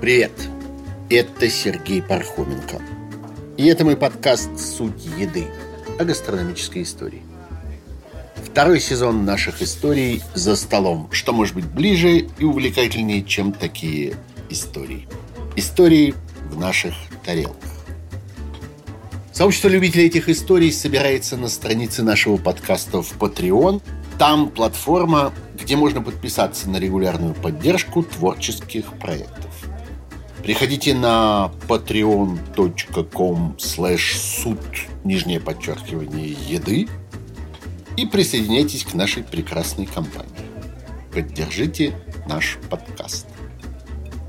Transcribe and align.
Привет! 0.00 0.32
Это 1.08 1.48
Сергей 1.48 2.02
Пархоменко. 2.02 2.82
И 3.56 3.66
это 3.66 3.84
мой 3.84 3.96
подкаст 3.96 4.58
«Суть 4.58 5.04
еды» 5.18 5.46
о 6.00 6.04
гастрономической 6.04 6.82
истории. 6.82 7.22
Второй 8.36 8.80
сезон 8.80 9.24
наших 9.24 9.62
историй 9.62 10.22
за 10.34 10.56
столом. 10.56 11.08
Что 11.12 11.32
может 11.32 11.54
быть 11.54 11.66
ближе 11.66 12.26
и 12.38 12.44
увлекательнее, 12.44 13.22
чем 13.22 13.52
такие 13.52 14.16
истории? 14.50 15.06
Истории 15.54 16.14
в 16.50 16.58
наших 16.58 16.94
тарелках. 17.24 17.77
Сообщество 19.38 19.68
любителей 19.68 20.06
этих 20.06 20.28
историй 20.28 20.72
собирается 20.72 21.36
на 21.36 21.48
странице 21.48 22.02
нашего 22.02 22.38
подкаста 22.38 23.02
в 23.02 23.18
Patreon. 23.18 23.80
Там 24.18 24.48
платформа, 24.48 25.32
где 25.54 25.76
можно 25.76 26.02
подписаться 26.02 26.68
на 26.68 26.78
регулярную 26.78 27.34
поддержку 27.34 28.02
творческих 28.02 28.86
проектов. 28.94 29.54
Приходите 30.42 30.92
на 30.92 31.52
patreon.com 31.68 33.54
slash 33.58 34.16
суд, 34.16 34.58
нижнее 35.04 35.38
подчеркивание, 35.38 36.36
еды 36.48 36.88
и 37.96 38.06
присоединяйтесь 38.06 38.82
к 38.82 38.94
нашей 38.94 39.22
прекрасной 39.22 39.86
компании. 39.86 40.50
Поддержите 41.14 41.94
наш 42.26 42.58
подкаст. 42.68 43.28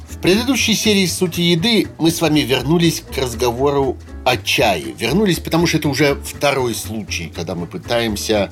В 0.07 0.19
предыдущей 0.19 0.75
серии 0.75 1.07
«Сути 1.07 1.41
еды» 1.41 1.87
мы 1.97 2.11
с 2.11 2.21
вами 2.21 2.41
вернулись 2.41 3.01
к 3.01 3.17
разговору 3.17 3.97
о 4.29 4.37
чае. 4.37 4.93
Вернулись, 4.93 5.39
потому 5.39 5.65
что 5.65 5.77
это 5.77 5.89
уже 5.89 6.13
второй 6.13 6.75
случай, 6.75 7.33
когда 7.35 7.55
мы 7.55 7.65
пытаемся 7.65 8.51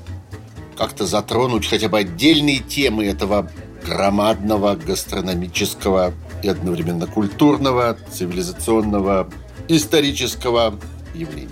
как-то 0.76 1.06
затронуть 1.06 1.68
хотя 1.68 1.88
бы 1.88 2.00
отдельные 2.00 2.60
темы 2.60 3.06
этого 3.06 3.52
громадного 3.86 4.76
гастрономического 4.76 6.14
и 6.42 6.48
одновременно 6.48 7.06
культурного, 7.06 7.96
цивилизационного, 8.12 9.30
исторического 9.68 10.80
явления. 11.14 11.52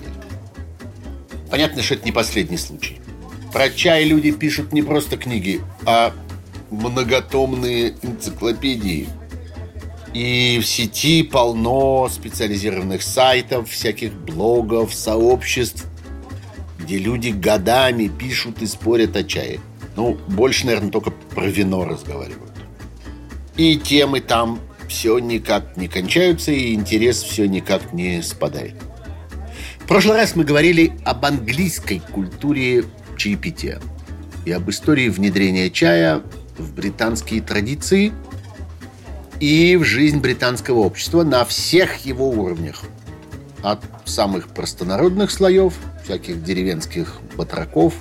Понятно, 1.52 1.84
что 1.84 1.94
это 1.94 2.06
не 2.06 2.12
последний 2.12 2.58
случай. 2.58 3.00
Про 3.54 3.70
чай 3.70 4.06
люди 4.06 4.32
пишут 4.32 4.74
не 4.74 4.82
просто 4.82 5.18
книги, 5.18 5.62
а 5.86 6.14
многотомные 6.72 7.96
энциклопедии. 8.02 9.08
И 10.16 10.60
в 10.62 10.66
сети 10.66 11.24
полно 11.24 12.08
специализированных 12.10 13.04
сайтов, 13.04 13.70
всяких 13.70 14.14
блогов, 14.14 14.94
сообществ, 14.96 15.86
где 16.80 16.98
люди 16.98 17.32
годами 17.32 18.08
пишут 18.08 18.62
и 18.62 18.66
спорят 18.66 19.18
о 19.18 19.26
чае. 19.26 19.60
Ну, 19.98 20.18
больше, 20.30 20.68
наверное, 20.68 20.90
только 20.90 21.12
про 21.12 21.48
вино 21.48 21.84
разговаривают. 21.84 22.54
И 23.58 23.76
темы 23.76 24.22
там 24.22 24.62
все 24.88 25.20
никак 25.20 25.76
не 25.76 25.90
кончаются, 25.90 26.54
и 26.54 26.74
интерес 26.74 27.22
все 27.22 27.46
никак 27.46 27.92
не 27.92 28.24
спадает. 28.24 28.76
В 29.80 29.86
прошлый 29.86 30.16
раз 30.16 30.38
мы 30.38 30.46
говорили 30.46 30.94
об 31.04 31.26
английской 31.26 32.02
культуре 32.14 32.86
чаепития 33.18 33.82
и 34.46 34.52
об 34.54 34.70
истории 34.70 35.10
внедрения 35.10 35.70
чая 35.70 36.22
в 36.58 36.74
британские 36.74 37.42
традиции 37.42 38.14
и 39.40 39.76
в 39.76 39.84
жизнь 39.84 40.20
британского 40.20 40.80
общества 40.80 41.24
на 41.24 41.46
всех 41.46 42.06
его 42.06 42.30
уровнях. 42.30 42.84
От 43.62 43.84
самых 44.06 44.50
простонародных 44.50 45.32
слоев, 45.32 45.74
всяких 46.04 46.44
деревенских 46.44 47.20
батраков, 47.36 47.96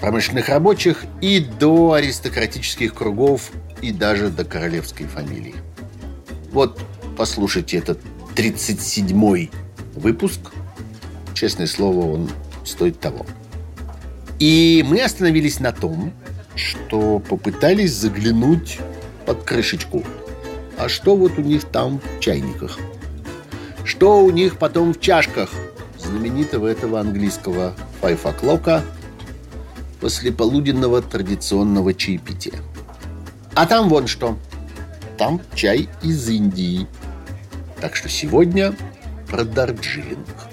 промышленных 0.00 0.48
рабочих 0.48 1.04
и 1.20 1.40
до 1.40 1.92
аристократических 1.92 2.94
кругов 2.94 3.50
и 3.82 3.92
даже 3.92 4.28
до 4.28 4.44
королевской 4.44 5.06
фамилии. 5.06 5.54
Вот, 6.52 6.80
послушайте 7.16 7.78
этот 7.78 8.00
37-й 8.34 9.50
выпуск. 9.94 10.40
Честное 11.34 11.66
слово, 11.66 12.12
он 12.12 12.30
стоит 12.64 13.00
того. 13.00 13.26
И 14.38 14.84
мы 14.86 15.02
остановились 15.02 15.60
на 15.60 15.72
том, 15.72 16.12
что 16.54 17.18
попытались 17.18 17.94
заглянуть 17.94 18.78
под 19.26 19.42
крышечку. 19.44 20.04
А 20.82 20.88
что 20.88 21.14
вот 21.14 21.32
у 21.36 21.42
них 21.42 21.64
там 21.64 22.00
в 22.00 22.20
чайниках? 22.20 22.78
Что 23.84 24.24
у 24.24 24.30
них 24.30 24.56
потом 24.56 24.94
в 24.94 25.00
чашках 25.00 25.50
знаменитого 25.98 26.68
этого 26.68 26.98
английского 27.00 27.74
five 28.00 28.22
o'clock 28.22 28.80
послеполуденного 30.00 31.02
традиционного 31.02 31.92
чаепития? 31.92 32.54
А 33.54 33.66
там 33.66 33.90
вон 33.90 34.06
что– 34.06 34.38
там 35.18 35.42
чай 35.54 35.86
из 36.02 36.26
Индии. 36.30 36.86
Так 37.82 37.94
что 37.94 38.08
сегодня 38.08 38.74
про 39.28 39.44
Дарджилинг. 39.44 40.49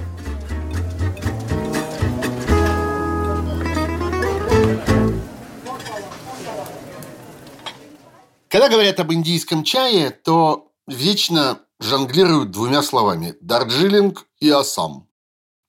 Когда 8.49 8.69
говорят 8.69 8.99
об 8.99 9.11
индийском 9.11 9.63
чае, 9.63 10.09
то 10.09 10.71
вечно 10.87 11.61
жонглируют 11.79 12.51
двумя 12.51 12.81
словами– 12.81 13.35
Дарджилинг 13.41 14.25
и 14.39 14.49
Ассам. 14.49 15.09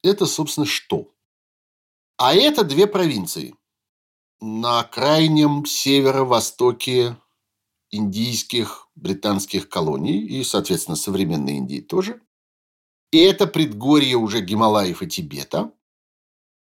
Это, 0.03 0.27
собственно, 0.27 0.67
что? 0.67 1.11
А 2.17 2.35
это 2.35 2.65
две 2.65 2.87
провинции. 2.87 3.55
На 4.41 4.85
крайнем 4.85 5.67
северо-востоке 5.67 7.17
индийских, 7.91 8.89
британских 8.95 9.69
колоний 9.69 10.21
и, 10.21 10.45
соответственно, 10.45 10.97
современной 10.97 11.57
Индии 11.57 11.81
тоже. 11.81 12.21
И 13.11 13.19
это 13.19 13.47
предгорье 13.49 14.17
уже 14.17 14.41
Гималаев 14.41 15.03
и 15.03 15.09
Тибета. 15.09 15.73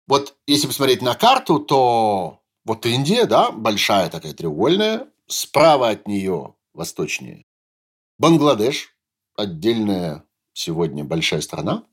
Вот 0.06 0.36
если 0.46 0.68
посмотреть 0.68 1.02
на 1.02 1.14
карту, 1.14 1.58
то 1.58 2.40
вот 2.64 2.86
Индия, 2.86 3.24
да, 3.24 3.50
большая 3.50 4.10
такая 4.10 4.34
треугольная, 4.34 5.08
справа 5.26 5.90
от 5.90 6.06
нее 6.08 6.54
восточнее 6.72 7.44
Бангладеш, 8.18 8.96
отдельная 9.36 10.24
сегодня 10.52 11.04
большая 11.04 11.40
страна, 11.40 11.84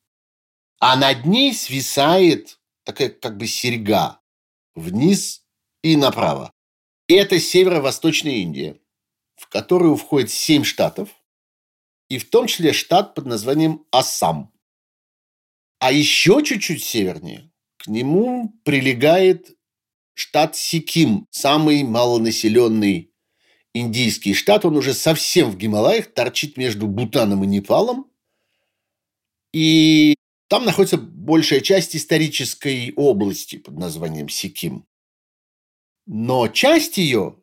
а 0.79 0.95
над 0.95 1.25
ней 1.25 1.53
свисает 1.53 2.59
такая 2.83 3.09
как 3.09 3.37
бы 3.37 3.47
серьга 3.47 4.21
вниз 4.75 5.45
и 5.81 5.95
направо. 5.95 6.53
И 7.07 7.13
это 7.15 7.39
северо-восточная 7.39 8.35
Индия 8.35 8.81
в 9.41 9.47
которую 9.47 9.95
входит 9.95 10.29
семь 10.29 10.63
штатов, 10.63 11.09
и 12.09 12.19
в 12.19 12.29
том 12.29 12.45
числе 12.45 12.73
штат 12.73 13.15
под 13.15 13.25
названием 13.25 13.83
Ассам. 13.89 14.53
А 15.79 15.91
еще 15.91 16.43
чуть-чуть 16.43 16.83
севернее 16.83 17.51
к 17.77 17.87
нему 17.87 18.53
прилегает 18.63 19.57
штат 20.13 20.55
Сиким, 20.55 21.27
самый 21.31 21.83
малонаселенный 21.83 23.10
индийский 23.73 24.33
штат. 24.33 24.65
Он 24.65 24.77
уже 24.77 24.93
совсем 24.93 25.51
в 25.51 25.57
Гималаях, 25.57 26.07
торчит 26.13 26.57
между 26.57 26.87
Бутаном 26.87 27.43
и 27.43 27.47
Непалом. 27.47 28.07
И 29.53 30.15
там 30.47 30.65
находится 30.65 30.97
большая 30.97 31.61
часть 31.61 31.95
исторической 31.95 32.93
области 32.95 33.57
под 33.57 33.77
названием 33.77 34.29
Сиким. 34.29 34.85
Но 36.05 36.47
часть 36.47 36.97
ее 36.97 37.37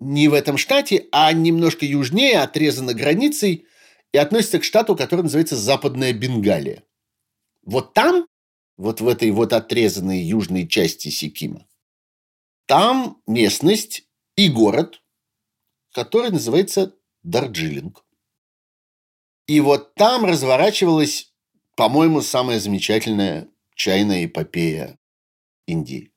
не 0.00 0.28
в 0.28 0.34
этом 0.34 0.58
штате, 0.58 1.06
а 1.10 1.32
немножко 1.32 1.86
южнее, 1.86 2.40
отрезана 2.40 2.94
границей 2.94 3.66
и 4.12 4.18
относится 4.18 4.58
к 4.58 4.64
штату, 4.64 4.94
который 4.94 5.22
называется 5.22 5.56
Западная 5.56 6.12
Бенгалия. 6.12 6.84
Вот 7.62 7.94
там, 7.94 8.26
вот 8.76 9.00
в 9.00 9.08
этой 9.08 9.30
вот 9.30 9.52
отрезанной 9.52 10.20
южной 10.22 10.68
части 10.68 11.08
Сикима, 11.08 11.66
там 12.66 13.20
местность 13.26 14.04
и 14.36 14.48
город, 14.48 15.02
который 15.96 16.30
называется 16.30 16.94
Дарджилинг. 17.22 18.04
И 19.46 19.60
вот 19.60 19.94
там 19.94 20.26
разворачивалась, 20.26 21.32
по-моему, 21.74 22.20
самая 22.20 22.60
замечательная 22.60 23.48
чайная 23.74 24.26
эпопея 24.26 24.98
Индии. 25.66 26.12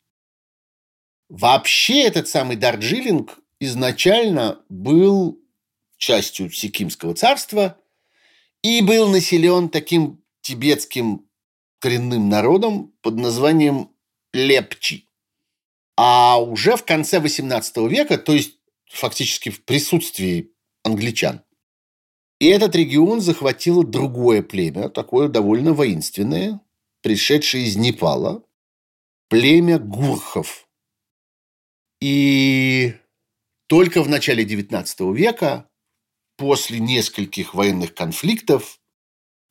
Вообще 1.30 2.02
этот 2.02 2.28
самый 2.28 2.58
Дарджилинг 2.58 3.40
изначально 3.62 4.62
был 4.68 5.42
частью 5.96 6.52
Сикимского 6.52 7.16
царства 7.16 7.80
и 8.62 8.82
был 8.82 9.08
населен 9.08 9.70
таким 9.70 10.22
тибетским 10.42 11.26
коренным 11.80 12.28
народом 12.28 12.94
под 13.02 13.16
названием 13.16 13.92
Лепчи. 14.34 15.08
А 15.96 16.38
уже 16.38 16.76
в 16.76 16.84
конце 16.84 17.20
XVIII 17.20 17.88
века, 17.88 18.18
то 18.18 18.34
есть 18.34 18.59
фактически 18.90 19.50
в 19.50 19.64
присутствии 19.64 20.52
англичан, 20.84 21.44
и 22.40 22.48
этот 22.48 22.74
регион 22.76 23.20
захватило 23.20 23.84
другое 23.84 24.42
племя, 24.42 24.90
такое 24.90 25.28
довольно 25.28 25.74
воинственное, 25.74 26.62
пришедшие 27.02 27.66
из 27.66 27.76
Непала, 27.76 28.44
племя 29.28 29.78
гурхов. 29.78 30.68
И 32.02 32.94
только 33.68 34.02
в 34.02 34.10
начале 34.10 34.46
XIX 34.46 35.14
века, 35.14 35.70
после 36.38 36.80
нескольких 36.80 37.54
военных 37.54 37.94
конфликтов 37.94 38.80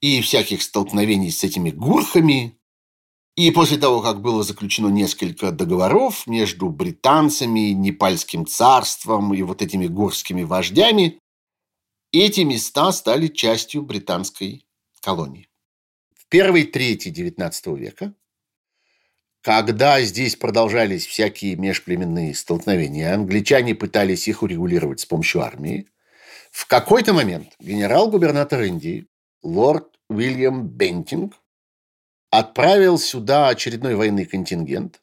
и 0.00 0.22
всяких 0.22 0.62
столкновений 0.62 1.30
с 1.30 1.44
этими 1.44 1.70
гурхами, 1.70 2.57
и 3.38 3.52
после 3.52 3.78
того, 3.78 4.02
как 4.02 4.20
было 4.20 4.42
заключено 4.42 4.88
несколько 4.88 5.52
договоров 5.52 6.26
между 6.26 6.70
британцами, 6.70 7.70
Непальским 7.70 8.44
царством 8.46 9.32
и 9.32 9.42
вот 9.42 9.62
этими 9.62 9.86
горскими 9.86 10.42
вождями, 10.42 11.20
эти 12.10 12.40
места 12.40 12.90
стали 12.90 13.28
частью 13.28 13.82
британской 13.82 14.66
колонии. 15.00 15.48
В 16.16 16.26
первой 16.26 16.64
трети 16.64 17.10
XIX 17.10 17.78
века, 17.78 18.12
когда 19.40 20.02
здесь 20.02 20.34
продолжались 20.34 21.06
всякие 21.06 21.54
межплеменные 21.54 22.34
столкновения, 22.34 23.14
англичане 23.14 23.76
пытались 23.76 24.26
их 24.26 24.42
урегулировать 24.42 24.98
с 24.98 25.06
помощью 25.06 25.42
армии, 25.42 25.86
в 26.50 26.66
какой-то 26.66 27.12
момент 27.12 27.54
генерал-губернатор 27.60 28.62
Индии, 28.62 29.06
лорд 29.44 29.96
Уильям 30.08 30.66
Бентинг, 30.66 31.34
отправил 32.30 32.98
сюда 32.98 33.48
очередной 33.48 33.94
военный 33.94 34.26
контингент 34.26 35.00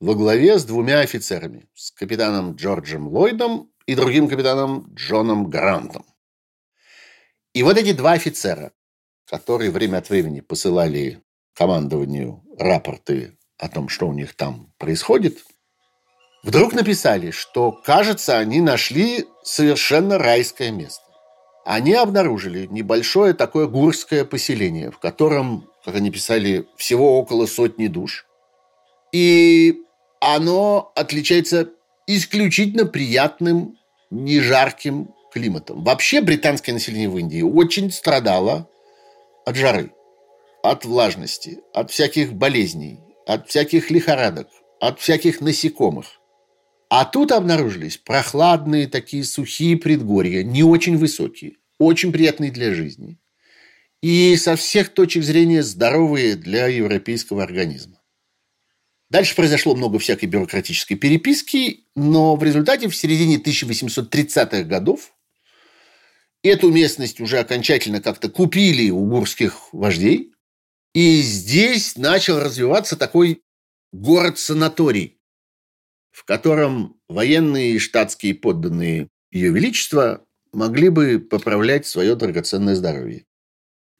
во 0.00 0.14
главе 0.14 0.58
с 0.58 0.64
двумя 0.64 1.00
офицерами, 1.00 1.68
с 1.74 1.90
капитаном 1.90 2.54
Джорджем 2.54 3.08
Ллойдом 3.08 3.70
и 3.86 3.94
другим 3.94 4.28
капитаном 4.28 4.92
Джоном 4.94 5.48
Грантом. 5.48 6.04
И 7.52 7.62
вот 7.62 7.78
эти 7.78 7.92
два 7.92 8.12
офицера, 8.12 8.72
которые 9.26 9.70
время 9.70 9.98
от 9.98 10.10
времени 10.10 10.40
посылали 10.40 11.22
командованию 11.54 12.42
рапорты 12.58 13.38
о 13.58 13.68
том, 13.68 13.88
что 13.88 14.08
у 14.08 14.12
них 14.12 14.34
там 14.34 14.72
происходит, 14.78 15.38
вдруг 16.42 16.72
написали, 16.72 17.30
что, 17.30 17.70
кажется, 17.70 18.38
они 18.38 18.60
нашли 18.60 19.26
совершенно 19.44 20.18
райское 20.18 20.72
место. 20.72 21.04
Они 21.64 21.94
обнаружили 21.94 22.66
небольшое 22.66 23.32
такое 23.32 23.66
гурское 23.68 24.24
поселение, 24.24 24.90
в 24.90 24.98
котором 24.98 25.70
как 25.84 25.94
они 25.96 26.10
писали, 26.10 26.66
всего 26.76 27.18
около 27.18 27.46
сотни 27.46 27.88
душ. 27.88 28.26
И 29.12 29.82
оно 30.20 30.92
отличается 30.96 31.70
исключительно 32.06 32.86
приятным, 32.86 33.76
не 34.10 34.40
жарким 34.40 35.14
климатом. 35.32 35.84
Вообще 35.84 36.20
британское 36.20 36.72
население 36.72 37.08
в 37.08 37.18
Индии 37.18 37.42
очень 37.42 37.90
страдало 37.90 38.68
от 39.44 39.56
жары, 39.56 39.92
от 40.62 40.84
влажности, 40.84 41.60
от 41.72 41.90
всяких 41.90 42.32
болезней, 42.32 43.00
от 43.26 43.48
всяких 43.48 43.90
лихорадок, 43.90 44.48
от 44.80 45.00
всяких 45.00 45.40
насекомых. 45.40 46.06
А 46.88 47.04
тут 47.04 47.32
обнаружились 47.32 47.96
прохладные 47.96 48.86
такие 48.86 49.24
сухие 49.24 49.76
предгорья, 49.76 50.44
не 50.44 50.62
очень 50.62 50.96
высокие, 50.96 51.54
очень 51.78 52.12
приятные 52.12 52.50
для 52.50 52.72
жизни– 52.72 53.18
и 54.04 54.36
со 54.36 54.54
всех 54.54 54.90
точек 54.90 55.22
зрения 55.22 55.62
здоровые 55.62 56.36
для 56.36 56.66
европейского 56.66 57.42
организма. 57.42 58.02
Дальше 59.08 59.34
произошло 59.34 59.74
много 59.74 59.98
всякой 59.98 60.26
бюрократической 60.26 60.94
переписки, 60.94 61.86
но 61.96 62.36
в 62.36 62.44
результате 62.44 62.90
в 62.90 62.94
середине 62.94 63.38
1830-х 63.38 64.64
годов 64.64 65.14
эту 66.42 66.70
местность 66.70 67.18
уже 67.18 67.38
окончательно 67.38 68.02
как-то 68.02 68.28
купили 68.28 68.90
у 68.90 69.06
гурских 69.06 69.72
вождей, 69.72 70.34
и 70.92 71.22
здесь 71.22 71.96
начал 71.96 72.40
развиваться 72.40 72.98
такой 72.98 73.42
город-санаторий, 73.94 75.18
в 76.10 76.26
котором 76.26 77.00
военные 77.08 77.76
и 77.76 77.78
штатские 77.78 78.34
подданные 78.34 79.08
Ее 79.30 79.50
Величества 79.50 80.26
могли 80.52 80.90
бы 80.90 81.20
поправлять 81.20 81.86
свое 81.86 82.14
драгоценное 82.16 82.74
здоровье. 82.74 83.24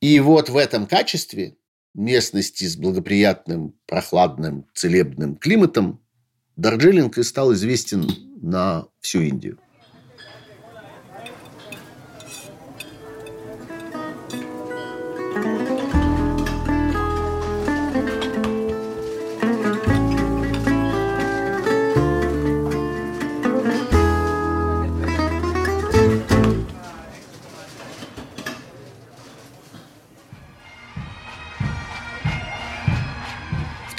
И 0.01 0.21
вот 0.21 0.49
в 0.49 0.57
этом 0.57 0.87
качестве 0.87 1.57
местности 1.95 2.65
с 2.65 2.77
благоприятным, 2.77 3.75
прохладным, 3.87 4.67
целебным 4.75 5.37
климатом 5.37 6.01
Дарджилинг 6.57 7.19
и 7.19 7.23
стал 7.23 7.53
известен 7.55 8.09
на 8.41 8.87
всю 9.01 9.23
Индию. 9.23 9.59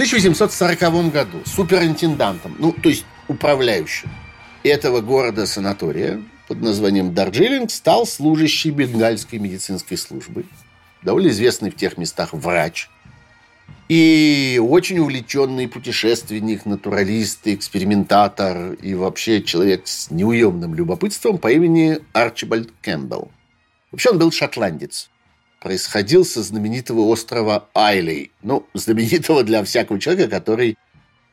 1840 0.06 1.12
году 1.12 1.42
суперинтендантом, 1.46 2.56
ну, 2.60 2.72
то 2.72 2.90
есть 2.90 3.06
управляющим 3.28 4.10
этого 4.64 5.02
города-санатория 5.02 6.22
под 6.48 6.62
названием 6.62 7.14
Дарджилинг 7.14 7.72
стал 7.72 8.06
служащий 8.06 8.70
бенгальской 8.70 9.40
медицинской 9.40 9.98
службы, 9.98 10.46
довольно 11.02 11.30
известный 11.30 11.72
в 11.72 11.76
тех 11.76 11.98
местах 11.98 12.34
врач, 12.34 12.88
и 13.90 14.62
очень 14.64 15.00
увлеченный 15.00 15.68
путешественник, 15.68 16.66
натуралист, 16.66 17.48
экспериментатор 17.48 18.74
и 18.74 18.94
вообще 18.94 19.42
человек 19.42 19.88
с 19.88 20.12
неуемным 20.12 20.76
любопытством 20.76 21.40
по 21.40 21.52
имени 21.52 22.00
Арчибальд 22.14 22.72
Кэмпбелл. 22.82 23.32
Вообще 23.92 24.10
он 24.12 24.20
был 24.20 24.32
шотландец 24.32 25.10
происходил 25.66 26.26
со 26.26 26.44
знаменитого 26.44 27.00
острова 27.08 27.70
Айли. 27.74 28.30
Ну, 28.44 28.68
знаменитого 28.76 29.44
для 29.44 29.64
всякого 29.64 30.00
человека, 30.00 30.30
который 30.30 30.78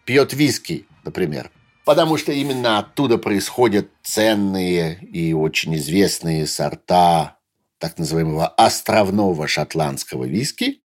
пьет 0.06 0.32
виски, 0.32 0.86
например. 1.04 1.50
Потому 1.84 2.16
что 2.16 2.32
именно 2.32 2.78
оттуда 2.78 3.18
происходят 3.18 3.90
ценные 4.02 4.98
и 5.02 5.34
очень 5.34 5.76
известные 5.76 6.46
сорта 6.46 7.36
так 7.76 7.98
называемого 7.98 8.48
островного 8.48 9.46
шотландского 9.46 10.24
виски. 10.24 10.80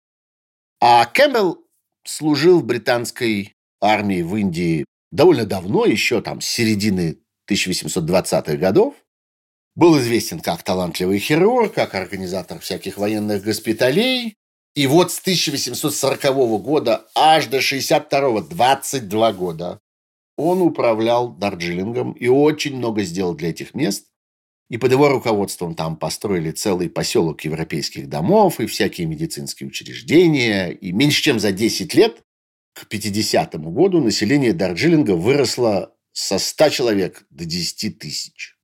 А 0.80 1.04
Кэмпбелл 1.06 1.58
служил 2.06 2.62
в 2.62 2.66
британской 2.66 3.58
армии 3.82 4.22
в 4.22 4.38
Индии 4.38 4.86
довольно 5.12 5.46
давно, 5.46 5.84
еще 5.84 6.22
там 6.22 6.40
с 6.40 6.46
середины 6.46 7.18
1820-х 7.52 8.56
годов. 8.56 8.94
Был 9.76 9.98
известен 10.00 10.40
как 10.40 10.62
талантливый 10.64 11.18
хирург, 11.18 11.74
как 11.74 11.96
организатор 11.96 12.60
всяких 12.60 12.98
военных 12.98 13.44
госпиталей. 13.44 14.36
И 14.76 14.88
вот 14.88 15.12
с 15.12 15.20
1840 15.20 16.62
года 16.62 17.08
аж 17.16 17.48
до 17.48 17.62
62 17.62 18.42
22 18.42 19.34
года 19.34 19.80
он 20.36 20.62
управлял 20.62 21.30
Дарджилингом 21.34 22.14
и 22.14 22.28
очень 22.28 22.76
много 22.76 23.04
сделал 23.04 23.36
для 23.36 23.50
этих 23.50 23.74
мест. 23.74 24.08
И 24.70 24.78
под 24.78 24.92
его 24.92 25.10
руководством 25.10 25.76
там 25.76 25.98
построили 25.98 26.52
целый 26.52 26.90
поселок 26.90 27.42
европейских 27.42 28.10
домов 28.10 28.60
и 28.60 28.66
всякие 28.66 29.08
медицинские 29.08 29.70
учреждения. 29.70 30.70
И 30.70 30.92
меньше 30.92 31.22
чем 31.22 31.40
за 31.40 31.52
10 31.52 31.94
лет, 31.94 32.24
к 32.74 32.88
50 32.88 33.56
году, 33.72 34.02
население 34.02 34.54
Дарджилинга 34.54 35.16
выросло 35.16 35.96
со 36.12 36.40
100 36.40 36.70
человек 36.70 37.26
до 37.30 37.46
10 37.46 38.00
тысяч. 38.00 38.56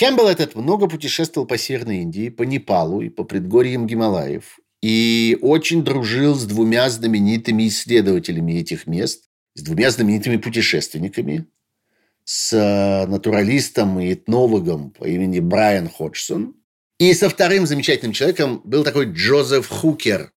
Кэмпбелл 0.00 0.28
этот 0.28 0.54
много 0.54 0.86
путешествовал 0.86 1.46
по 1.46 1.58
Северной 1.58 1.98
Индии, 1.98 2.30
по 2.30 2.42
Непалу 2.44 3.02
и 3.02 3.10
по 3.10 3.22
предгорьям 3.22 3.86
Гималаев. 3.86 4.58
И 4.80 5.36
очень 5.42 5.84
дружил 5.84 6.34
с 6.34 6.46
двумя 6.46 6.88
знаменитыми 6.88 7.68
исследователями 7.68 8.52
этих 8.52 8.86
мест, 8.86 9.24
с 9.54 9.60
двумя 9.60 9.90
знаменитыми 9.90 10.38
путешественниками, 10.38 11.48
с 12.24 12.50
э, 12.54 13.06
натуралистом 13.08 14.00
и 14.00 14.14
этнологом 14.14 14.90
по 14.92 15.04
имени 15.04 15.38
Брайан 15.38 15.90
Ходжсон. 15.90 16.56
И 16.98 17.12
со 17.12 17.28
вторым 17.28 17.66
замечательным 17.66 18.14
человеком 18.14 18.62
был 18.64 18.84
такой 18.84 19.12
Джозеф 19.12 19.68
Хукер, 19.68 20.32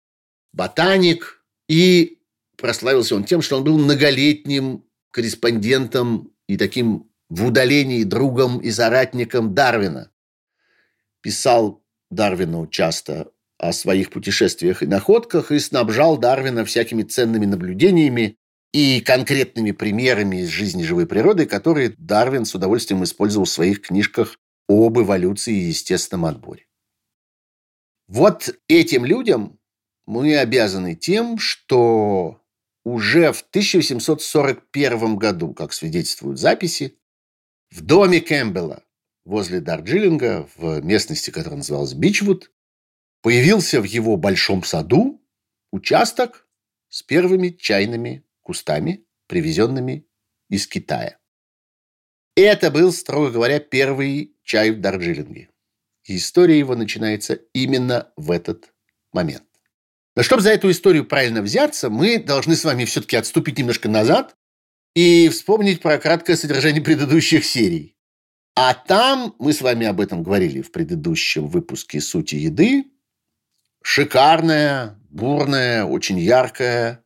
ботаник. 0.55 1.45
И 1.69 2.17
прославился 2.57 3.15
он 3.15 3.25
тем, 3.25 3.43
что 3.43 3.59
он 3.59 3.65
был 3.65 3.77
многолетним 3.77 4.85
корреспондентом 5.11 6.33
и 6.49 6.57
таким 6.57 7.10
в 7.31 7.47
удалении 7.47 8.03
другом 8.03 8.59
и 8.59 8.71
соратником 8.71 9.55
Дарвина. 9.55 10.11
Писал 11.23 11.83
Дарвину 12.11 12.67
часто 12.67 13.31
о 13.57 13.73
своих 13.73 14.11
путешествиях 14.11 14.83
и 14.83 14.87
находках 14.87 15.53
и 15.53 15.59
снабжал 15.59 16.19
Дарвина 16.19 16.65
всякими 16.65 17.03
ценными 17.03 17.47
наблюдениями 17.47 18.37
и 18.73 19.01
конкретными 19.01 19.71
примерами 19.71 20.43
из 20.43 20.49
жизни 20.49 20.83
живой 20.83 21.07
природы, 21.07 21.47
которые 21.47 21.95
Дарвин 21.99 22.45
с 22.45 22.55
удовольствием 22.55 23.05
использовал 23.05 23.45
в 23.45 23.51
своих 23.51 23.83
книжках 23.83 24.39
об 24.69 24.99
эволюции 24.99 25.55
и 25.55 25.69
естественном 25.69 26.27
отборе. 26.27 26.67
Вот 28.09 28.57
этим 28.67 29.05
людям 29.05 29.59
мы 30.07 30.37
обязаны 30.37 30.97
тем, 30.97 31.39
что 31.39 32.41
уже 32.85 33.33
в 33.33 33.43
1841 33.51 35.17
году, 35.17 35.53
как 35.55 35.73
свидетельствуют 35.73 36.39
записи, 36.39 36.97
в 37.71 37.83
доме 37.83 38.21
Кэмпбелла 38.21 38.85
возле 39.25 39.61
Дарджилинга, 39.61 40.49
в 40.57 40.81
местности, 40.83 41.31
которая 41.31 41.59
называлась 41.59 41.95
Бичвуд, 41.95 42.51
появился 43.23 43.81
в 43.81 43.85
его 43.85 44.17
большом 44.17 44.65
саду 44.65 45.23
участок 45.71 46.49
с 46.89 47.03
первыми 47.03 47.51
чайными 47.51 48.25
кустами, 48.43 49.07
привезенными 49.27 50.07
из 50.49 50.67
Китая. 50.67 51.19
Это 52.35 52.71
был, 52.71 52.93
строго 52.93 53.31
говоря, 53.31 53.61
первый 53.61 54.37
чай 54.43 54.71
в 54.71 54.81
Дарджилинге. 54.81 55.51
история 56.05 56.59
его 56.59 56.75
начинается 56.75 57.35
именно 57.53 58.13
в 58.17 58.31
этот 58.31 58.73
момент. 59.13 59.45
Но 60.17 60.23
чтобы 60.23 60.43
за 60.43 60.51
эту 60.51 60.71
историю 60.71 61.05
правильно 61.05 61.43
взяться, 61.43 61.89
мы 61.89 62.19
должны 62.19 62.57
с 62.57 62.65
вами 62.65 62.85
все-таки 62.85 63.17
отступить 63.17 63.59
немножко 63.59 63.89
назад 63.89 64.37
и 64.95 65.29
вспомнить 65.29 65.81
про 65.81 65.99
краткое 65.99 66.37
содержание 66.37 66.83
предыдущих 66.83 67.45
серий. 67.45 67.97
А 68.57 68.75
там, 68.75 69.35
мы 69.39 69.53
с 69.53 69.63
вами 69.63 69.87
об 69.87 70.01
этом 70.01 70.23
говорили 70.23 70.61
в 70.61 70.73
предыдущем 70.73 71.49
выпуске 71.49 72.01
«Сути 72.01 72.35
еды», 72.35 72.85
шикарная, 73.83 74.99
бурная, 75.09 75.85
очень 75.85 76.19
яркая 76.19 77.05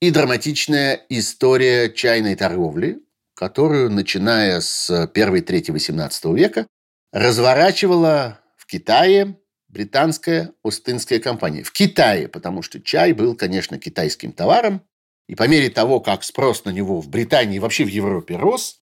и 0.00 0.10
драматичная 0.10 1.04
история 1.08 1.92
чайной 1.92 2.34
торговли, 2.34 3.00
которую, 3.34 3.90
начиная 3.90 4.60
с 4.60 5.06
первой 5.14 5.42
трети 5.42 5.70
XVIII 5.70 6.34
века, 6.34 6.66
разворачивала 7.12 8.40
в 8.56 8.66
Китае 8.66 9.36
британская 9.68 10.52
Остинская 10.64 11.20
компания. 11.20 11.62
В 11.62 11.72
Китае, 11.72 12.28
потому 12.28 12.62
что 12.62 12.80
чай 12.80 13.12
был, 13.12 13.36
конечно, 13.36 13.78
китайским 13.78 14.32
товаром, 14.32 14.82
и 15.28 15.34
по 15.34 15.46
мере 15.48 15.70
того, 15.70 16.00
как 16.00 16.24
спрос 16.24 16.64
на 16.64 16.70
него 16.70 17.00
в 17.00 17.08
Британии 17.08 17.56
и 17.56 17.60
вообще 17.60 17.84
в 17.84 17.88
Европе 17.88 18.36
рос, 18.36 18.80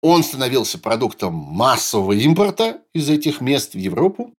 он 0.00 0.22
становился 0.22 0.78
продуктом 0.78 1.34
массового 1.34 2.12
импорта 2.12 2.82
из 2.92 3.10
этих 3.10 3.40
мест 3.40 3.74
в 3.74 3.78
Европу. 3.78 4.32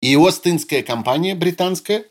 И 0.00 0.16
Остинская 0.16 0.82
компания 0.82 1.34
британская 1.34 2.04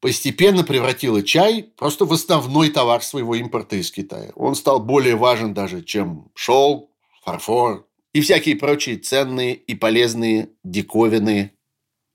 постепенно 0.00 0.64
превратила 0.64 1.22
чай 1.22 1.70
просто 1.76 2.04
в 2.04 2.12
основной 2.12 2.70
товар 2.70 3.02
своего 3.02 3.34
импорта 3.34 3.76
из 3.76 3.90
Китая. 3.90 4.32
Он 4.36 4.54
стал 4.54 4.80
более 4.80 5.16
важен 5.16 5.54
даже, 5.54 5.82
чем 5.82 6.30
шелк, 6.34 6.90
фарфор 7.24 7.86
и 8.12 8.20
всякие 8.20 8.56
прочие 8.56 8.96
ценные 8.96 9.54
и 9.54 9.74
полезные 9.74 10.50
диковины, 10.62 11.52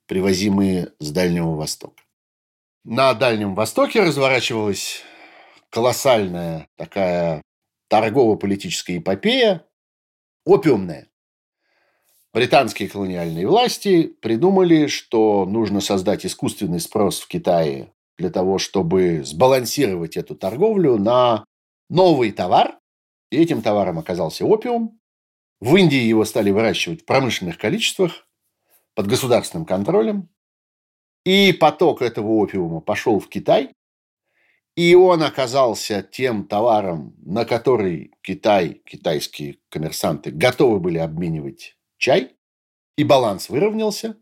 привозимые 0.08 0.94
с 1.00 1.12
Дальнего 1.12 1.56
Востока. 1.56 2.04
На 2.86 3.14
Дальнем 3.14 3.56
Востоке 3.56 4.02
разворачивалась 4.02 5.04
колоссальная 5.70 6.68
такая 6.76 7.42
торгово-политическая 7.90 8.98
эпопея, 8.98 9.66
опиумная. 10.46 11.08
Британские 12.34 12.90
колониальные 12.90 13.48
власти 13.48 14.04
придумали, 14.22 14.88
что 14.88 15.46
нужно 15.46 15.82
создать 15.82 16.26
искусственный 16.26 16.80
спрос 16.80 17.20
в 17.20 17.28
Китае 17.28 17.92
для 18.18 18.30
того, 18.30 18.60
чтобы 18.60 19.24
сбалансировать 19.24 20.16
эту 20.16 20.36
торговлю 20.36 20.98
на 20.98 21.44
новый 21.90 22.32
товар. 22.32 22.78
И 23.32 23.38
этим 23.38 23.62
товаром 23.62 23.98
оказался 23.98 24.46
опиум. 24.46 25.00
В 25.60 25.76
Индии 25.76 25.98
его 25.98 26.24
стали 26.24 26.52
выращивать 26.52 27.02
в 27.02 27.06
промышленных 27.06 27.58
количествах 27.58 28.28
под 28.94 29.08
государственным 29.08 29.66
контролем. 29.66 30.30
И 31.26 31.52
поток 31.54 32.02
этого 32.02 32.30
опиума 32.34 32.80
пошел 32.80 33.20
в 33.20 33.28
Китай. 33.28 33.74
И 34.80 34.96
он 34.96 35.24
оказался 35.24 36.08
тем 36.10 36.46
товаром, 36.46 37.14
на 37.26 37.44
который 37.44 38.14
Китай, 38.22 38.82
китайские 38.86 39.58
коммерсанты 39.68 40.32
готовы 40.32 40.80
были 40.80 41.00
обменивать 41.00 41.76
чай. 41.98 42.32
И 42.98 43.04
баланс 43.04 43.50
выровнялся. 43.50 44.16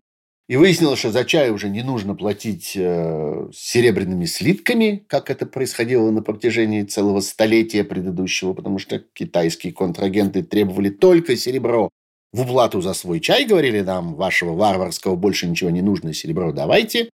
И 0.49 0.55
выяснилось, 0.55 0.97
что 0.97 1.11
за 1.11 1.25
чай 1.25 1.51
уже 1.51 1.69
не 1.69 1.83
нужно 1.83 2.15
платить 2.15 2.71
э, 2.75 3.49
серебряными 3.53 4.25
слитками, 4.25 5.05
как 5.07 5.29
это 5.29 5.45
происходило 5.45 6.09
на 6.09 6.23
протяжении 6.23 6.81
целого 6.81 7.19
столетия 7.19 7.83
предыдущего, 7.83 8.53
потому 8.55 8.79
что 8.79 8.97
китайские 8.97 9.73
контрагенты 9.73 10.41
требовали 10.41 10.89
только 10.89 11.37
серебро 11.37 11.91
в 12.33 12.41
уплату 12.41 12.81
за 12.81 12.95
свой 12.95 13.19
чай, 13.19 13.45
говорили 13.45 13.81
нам, 13.81 14.15
вашего 14.15 14.53
варварского 14.53 15.17
больше 15.17 15.47
ничего 15.47 15.69
не 15.69 15.83
нужно, 15.83 16.15
серебро 16.15 16.51
давайте. 16.51 17.11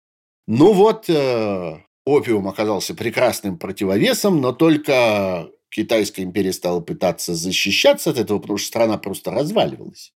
Ну 0.46 0.74
вот, 0.74 1.10
э, 1.10 1.80
опиум 2.06 2.48
оказался 2.48 2.94
прекрасным 2.94 3.58
противовесом, 3.58 4.42
но 4.42 4.52
только 4.52 5.50
Китайская 5.72 6.24
империя 6.24 6.52
стала 6.52 6.82
пытаться 6.82 7.34
защищаться 7.34 8.10
от 8.10 8.18
этого, 8.18 8.40
потому 8.40 8.58
что 8.58 8.68
страна 8.68 8.98
просто 8.98 9.32
разваливалась. 9.32 10.14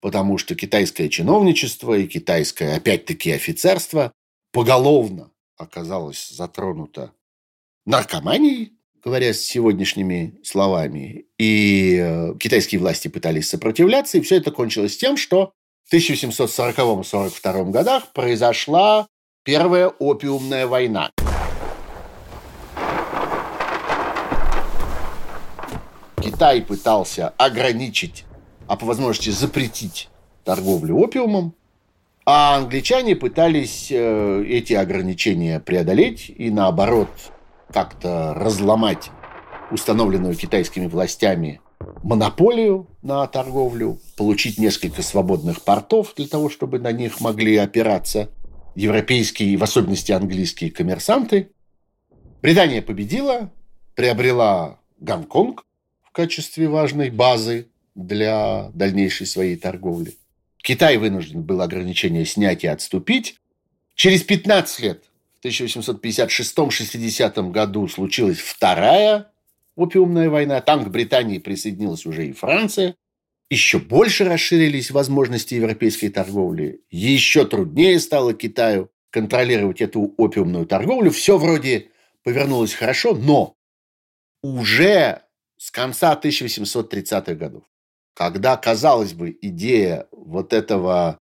Потому 0.00 0.38
что 0.38 0.54
китайское 0.54 1.08
чиновничество 1.10 1.96
и 1.96 2.06
китайское, 2.06 2.74
опять-таки, 2.74 3.30
офицерство 3.30 4.12
поголовно 4.50 5.30
оказалось 5.56 6.30
затронуто 6.30 7.12
наркоманией, 7.84 8.72
говоря 9.04 9.34
сегодняшними 9.34 10.40
словами. 10.42 11.26
И 11.38 11.98
э, 12.00 12.34
китайские 12.38 12.80
власти 12.80 13.08
пытались 13.08 13.50
сопротивляться, 13.50 14.16
и 14.16 14.22
все 14.22 14.36
это 14.36 14.50
кончилось 14.52 14.96
тем, 14.96 15.18
что 15.18 15.52
в 15.84 15.92
1740-42 15.92 17.70
годах 17.70 18.10
произошла 18.14 19.06
Первая 19.44 19.88
опиумная 19.98 20.66
война. 20.66 21.10
Китай 26.16 26.62
пытался 26.62 27.28
ограничить, 27.36 28.24
а 28.66 28.76
по 28.76 28.86
возможности 28.86 29.28
запретить 29.28 30.08
торговлю 30.44 30.96
опиумом, 30.96 31.52
а 32.24 32.56
англичане 32.56 33.16
пытались 33.16 33.88
э, 33.90 34.44
эти 34.48 34.72
ограничения 34.72 35.60
преодолеть 35.60 36.30
и, 36.34 36.50
наоборот, 36.50 37.10
как-то 37.70 38.32
разломать 38.34 39.10
установленную 39.70 40.36
китайскими 40.36 40.86
властями 40.86 41.60
монополию 42.02 42.86
на 43.02 43.26
торговлю, 43.26 43.98
получить 44.16 44.56
несколько 44.56 45.02
свободных 45.02 45.60
портов 45.60 46.14
для 46.16 46.28
того, 46.28 46.48
чтобы 46.48 46.78
на 46.78 46.92
них 46.92 47.20
могли 47.20 47.58
опираться 47.58 48.30
европейские, 48.74 49.56
в 49.56 49.62
особенности 49.62 50.12
английские 50.12 50.70
коммерсанты. 50.70 51.50
Британия 52.42 52.82
победила, 52.82 53.50
приобрела 53.94 54.80
Гонконг, 54.98 55.64
качестве 56.14 56.68
важной 56.68 57.10
базы 57.10 57.68
для 57.94 58.70
дальнейшей 58.72 59.26
своей 59.26 59.56
торговли. 59.56 60.14
Китай 60.56 60.96
вынужден 60.96 61.42
был 61.42 61.60
ограничения 61.60 62.24
снять 62.24 62.64
и 62.64 62.68
отступить. 62.68 63.40
Через 63.94 64.22
15 64.22 64.80
лет, 64.80 65.04
в 65.40 65.44
1856-60 65.44 67.50
году, 67.50 67.86
случилась 67.88 68.38
вторая 68.38 69.30
опиумная 69.76 70.30
война. 70.30 70.60
Там 70.60 70.84
к 70.84 70.88
Британии 70.88 71.38
присоединилась 71.38 72.06
уже 72.06 72.28
и 72.28 72.32
Франция. 72.32 72.94
Еще 73.50 73.78
больше 73.78 74.24
расширились 74.24 74.90
возможности 74.90 75.54
европейской 75.54 76.08
торговли. 76.08 76.82
Еще 76.90 77.44
труднее 77.44 78.00
стало 78.00 78.34
Китаю 78.34 78.90
контролировать 79.10 79.80
эту 79.80 80.14
опиумную 80.16 80.66
торговлю. 80.66 81.10
Все 81.10 81.38
вроде 81.38 81.90
повернулось 82.24 82.74
хорошо, 82.74 83.14
но 83.14 83.54
уже 84.42 85.22
с 85.56 85.70
конца 85.70 86.18
1830-х 86.20 87.34
годов, 87.34 87.64
когда, 88.14 88.56
казалось 88.56 89.12
бы, 89.12 89.36
идея 89.40 90.08
вот 90.10 90.52
этого 90.52 91.18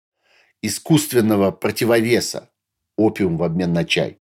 искусственного 0.61 1.51
противовеса 1.51 2.51
опиум 2.97 3.37
в 3.37 3.43
обмен 3.43 3.73
на 3.73 3.85
чай 3.85 4.19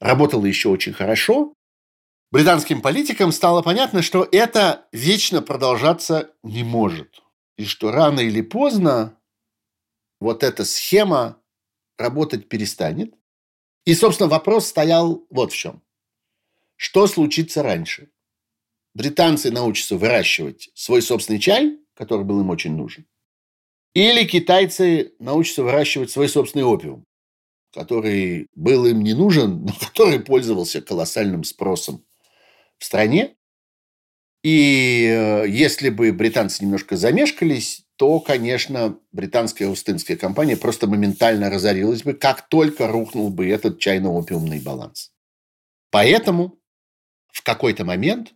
работала 0.00 0.46
еще 0.46 0.70
очень 0.70 0.92
хорошо, 0.92 1.54
британским 2.30 2.80
политикам 2.80 3.32
стало 3.32 3.62
понятно, 3.62 4.02
что 4.02 4.26
это 4.32 4.86
вечно 4.92 5.42
продолжаться 5.42 6.30
не 6.42 6.64
может. 6.64 7.22
И 7.60 7.64
что 7.64 7.90
рано 7.90 8.20
или 8.20 8.40
поздно 8.40 9.18
вот 10.20 10.42
эта 10.42 10.64
схема 10.64 11.42
работать 11.98 12.48
перестанет. 12.48 13.14
И, 13.84 13.94
собственно, 13.94 14.28
вопрос 14.30 14.66
стоял 14.66 15.26
вот 15.30 15.52
в 15.52 15.56
чем. 15.56 15.82
Что 16.76 17.06
случится 17.06 17.62
раньше? 17.62 18.10
британцы 18.94 19.50
научатся 19.50 19.96
выращивать 19.96 20.70
свой 20.74 21.02
собственный 21.02 21.40
чай, 21.40 21.78
который 21.94 22.24
был 22.24 22.40
им 22.40 22.50
очень 22.50 22.74
нужен, 22.74 23.06
или 23.94 24.26
китайцы 24.26 25.14
научатся 25.18 25.62
выращивать 25.62 26.10
свой 26.10 26.28
собственный 26.28 26.64
опиум, 26.64 27.04
который 27.72 28.46
был 28.54 28.86
им 28.86 29.02
не 29.02 29.14
нужен, 29.14 29.64
но 29.64 29.72
который 29.80 30.20
пользовался 30.20 30.80
колоссальным 30.80 31.44
спросом 31.44 32.04
в 32.78 32.84
стране. 32.84 33.36
И 34.42 35.06
э, 35.06 35.48
если 35.48 35.90
бы 35.90 36.12
британцы 36.12 36.64
немножко 36.64 36.96
замешкались, 36.96 37.84
то, 37.96 38.18
конечно, 38.20 38.98
британская 39.12 39.66
Устынская 39.66 40.16
компания 40.16 40.56
просто 40.56 40.86
моментально 40.86 41.50
разорилась 41.50 42.02
бы, 42.02 42.14
как 42.14 42.48
только 42.48 42.86
рухнул 42.86 43.28
бы 43.28 43.46
этот 43.46 43.78
чайно-опиумный 43.78 44.60
баланс. 44.60 45.12
Поэтому 45.90 46.58
в 47.28 47.42
какой-то 47.42 47.84
момент 47.84 48.32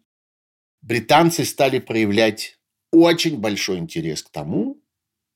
британцы 0.83 1.45
стали 1.47 1.79
проявлять 1.79 2.59
очень 2.93 3.39
большой 3.39 3.79
интерес 3.79 4.23
к 4.23 4.31
тому, 4.31 4.83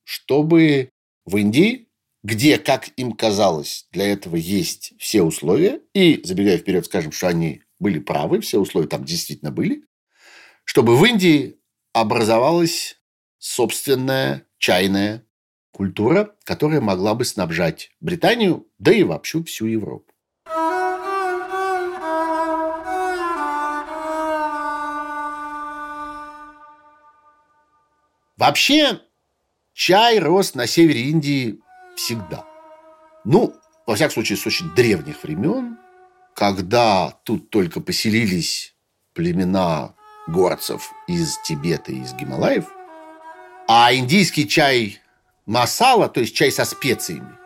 чтобы 0.05 0.91
в 1.25 1.37
Индии, 1.39 1.89
где, 2.23 2.59
как 2.59 2.91
им 2.97 3.13
казалось, 3.13 3.87
для 3.93 4.07
этого 4.07 4.37
есть 4.37 4.93
все 4.99 5.23
условия, 5.23 5.81
и, 5.95 6.21
забегая 6.25 6.59
вперед, 6.59 6.85
скажем, 6.85 7.13
что 7.13 7.29
они 7.29 7.63
были 7.79 7.99
правы, 7.99 8.41
все 8.41 8.59
условия 8.59 8.89
там 8.89 9.05
действительно 9.05 9.51
были, 9.51 9.85
чтобы 10.69 10.99
в 10.99 11.05
Индии 11.07 11.59
образовалась 11.95 13.01
собственная 13.39 14.47
чайная 14.59 15.25
культура, 15.73 16.35
которая 16.45 16.83
могла 16.83 17.15
бы 17.15 17.25
снабжать 17.25 17.91
Британию, 18.01 18.67
да 18.79 18.93
и 18.93 19.03
вообще 19.03 19.43
всю 19.45 19.65
Европу. 19.65 20.13
Вообще, 28.37 29.01
чай 29.73 30.19
рос 30.19 30.55
на 30.55 30.67
севере 30.67 31.01
Индии 31.05 31.61
всегда. 31.97 32.45
Ну, 33.25 33.55
во 33.87 33.95
всяком 33.95 34.13
случае, 34.13 34.37
с 34.37 34.47
очень 34.47 34.69
древних 34.75 35.23
времен, 35.23 35.79
когда 36.35 37.19
тут 37.25 37.49
только 37.49 37.81
поселились 37.81 38.77
племена 39.15 39.95
горцев 40.29 40.93
из 41.07 41.39
Тибета 41.43 41.93
и 41.93 42.01
из 42.01 42.13
Гималаев, 42.15 42.67
а 43.67 43.93
индийский 43.95 44.47
чай 44.47 45.01
масала, 45.47 46.09
то 46.09 46.21
есть 46.21 46.37
чай 46.37 46.53
со 46.53 46.65
специями, 46.65 47.37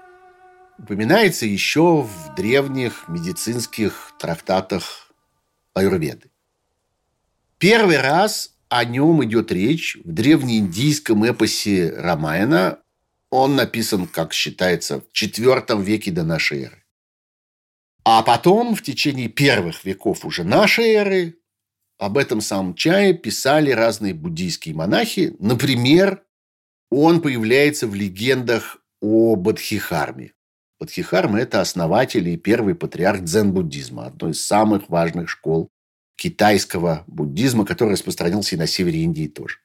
упоминается 0.79 1.47
еще 1.47 2.03
в 2.03 2.35
древних 2.35 3.09
медицинских 3.09 4.13
трактатах 4.19 5.13
аюрведы. 5.75 6.31
Первый 7.59 8.01
раз 8.01 8.57
о 8.69 8.85
нем 8.85 9.25
идет 9.25 9.53
речь 9.53 9.97
в 10.05 10.13
древнеиндийском 10.13 11.25
эпосе 11.25 11.95
Рамаяна. 11.97 12.81
Он 13.31 13.55
написан, 13.55 14.07
как 14.07 14.33
считается, 14.33 15.01
в 15.01 15.05
IV 15.15 15.83
веке 15.83 16.11
до 16.11 16.25
нашей 16.25 16.65
эры. 16.65 16.85
А 18.05 18.23
потом, 18.23 18.75
в 18.75 18.83
течение 18.83 19.29
первых 19.29 19.85
веков 19.85 20.25
уже 20.25 20.43
нашей 20.43 20.93
эры, 20.93 21.37
об 21.99 22.19
этом 22.19 22.41
самом 22.41 22.75
чае 22.75 23.15
писали 23.15 23.71
разные 23.71 24.15
буддийские 24.15 24.75
монахи. 24.75 25.37
Например, 25.39 26.25
он 26.91 27.23
появляется 27.23 27.87
в 27.87 27.95
легендах 27.95 28.79
о 29.01 29.37
Бадхихарме. 29.37 30.33
Бадхихарма– 30.79 31.41
это 31.41 31.61
основатель 31.61 32.29
и 32.29 32.37
первый 32.37 32.75
патриарх 32.75 33.21
дзен-буддизма, 33.21 34.07
одной 34.07 34.33
из 34.33 34.45
самых 34.45 34.89
важных 34.89 35.29
школ 35.29 35.71
китайского 36.17 37.05
буддизма, 37.07 37.65
который 37.65 37.93
распространился 37.93 38.57
и 38.57 38.59
на 38.59 38.67
севере 38.67 39.03
Индии 39.03 39.29
тоже. 39.29 39.59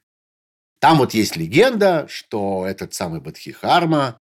Там 0.80 0.98
вот 0.98 1.14
есть 1.14 1.36
легенда, 1.36 2.06
что 2.08 2.66
этот 2.66 2.94
самый 2.94 3.20
Бадхихарма 3.20 4.18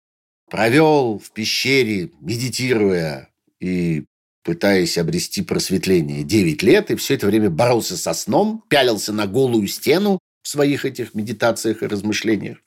провел 0.49 1.19
в 1.19 1.31
пещере, 1.31 2.11
медитируя 2.19 3.29
и 3.59 4.05
пытаясь 4.47 4.97
обрести 4.97 5.43
просветление 5.43 6.23
9 6.23 6.63
лет, 6.63 6.89
и 6.89 6.95
все 6.95 7.15
это 7.15 7.27
время 7.27 7.49
боролся 7.49 7.97
со 7.97 8.13
сном, 8.13 8.63
пялился 8.69 9.11
на 9.11 9.27
голую 9.27 9.67
стену 9.67 10.19
в 10.41 10.47
своих 10.47 10.85
этих 10.85 11.13
медитациях 11.13 11.83
и 11.83 11.87
размышлениях. 11.87 12.57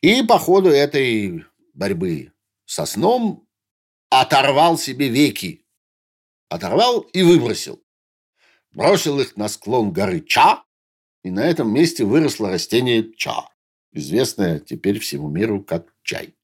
И 0.00 0.22
по 0.22 0.38
ходу 0.38 0.70
этой 0.70 1.44
борьбы 1.74 2.32
со 2.64 2.86
сном 2.86 3.46
оторвал 4.08 4.78
себе 4.78 5.08
веки. 5.08 5.66
Оторвал 6.48 7.00
и 7.00 7.22
выбросил 7.22 7.82
бросил 8.72 9.20
их 9.20 9.36
на 9.36 9.48
склон 9.48 9.92
горы 9.92 10.20
Ча, 10.20 10.64
и 11.22 11.30
на 11.30 11.44
этом 11.44 11.70
месте 11.72 12.04
выросло 12.04 12.50
растение 12.50 13.12
Ча, 13.14 13.50
известное 13.92 14.58
теперь 14.60 14.98
всему 14.98 15.28
миру 15.28 15.62
как 15.62 15.94
чай. 16.02 16.34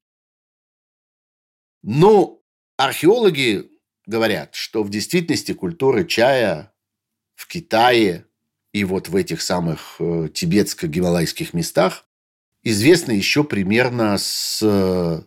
Но 1.81 2.39
археологи 2.77 3.69
говорят, 4.09 4.55
что 4.55 4.83
в 4.83 4.89
действительности 4.89 5.53
культура 5.53 6.03
чая 6.03 6.73
в 7.35 7.47
Китае 7.47 8.25
и 8.73 8.83
вот 8.83 9.07
в 9.07 9.15
этих 9.15 9.41
самых 9.41 9.95
э, 9.99 10.29
тибетско-гималайских 10.33 11.49
местах 11.53 12.05
известна 12.63 13.11
еще 13.11 13.43
примерно 13.43 14.17
с 14.17 14.59
э, 14.61 15.21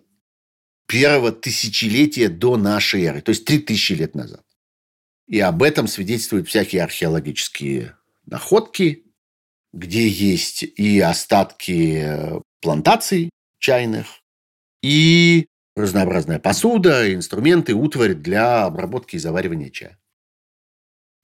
первого 0.87 1.33
тысячелетия 1.33 2.29
до 2.29 2.57
нашей 2.57 3.05
эры, 3.05 3.23
то 3.23 3.31
есть 3.31 3.45
3000 3.45 3.92
лет 3.92 4.14
назад. 4.14 4.45
И 5.29 5.38
об 5.38 5.62
этом 5.62 5.87
свидетельствуют 5.87 6.49
всякие 6.49 6.83
археологические 6.83 7.97
находки, 8.27 9.05
где 9.73 10.07
есть 10.09 10.64
и 10.64 11.01
остатки 11.01 12.03
э, 12.05 12.40
плантаций 12.61 13.31
чайных, 13.59 14.23
и 14.83 15.47
разнообразная 15.75 16.39
посуда, 16.39 17.13
инструменты, 17.15 17.75
утварь 17.75 18.15
для 18.15 18.65
обработки 18.65 19.17
и 19.17 19.19
заваривания 19.19 19.71
чая. 19.71 19.99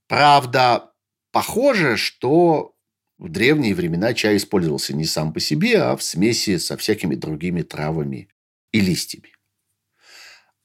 Правда, 0.08 0.92
похоже, 1.32 1.96
что 1.96 2.74
в 3.18 3.28
древние 3.28 3.74
времена 3.74 4.14
чай 4.14 4.36
использовался 4.36 4.94
не 4.94 5.04
сам 5.04 5.32
по 5.32 5.40
себе, 5.40 5.82
а 5.82 5.96
в 5.96 6.02
смеси 6.02 6.56
со 6.58 6.76
всякими 6.76 7.14
другими 7.14 7.62
травами 7.62 8.28
и 8.72 8.80
листьями. 8.80 9.34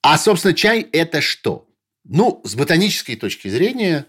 А, 0.01 0.17
собственно, 0.17 0.53
чай– 0.53 0.87
это 0.91 1.21
что? 1.21 1.67
Ну, 2.03 2.41
с 2.43 2.55
ботанической 2.55 3.15
точки 3.15 3.47
зрения, 3.47 4.05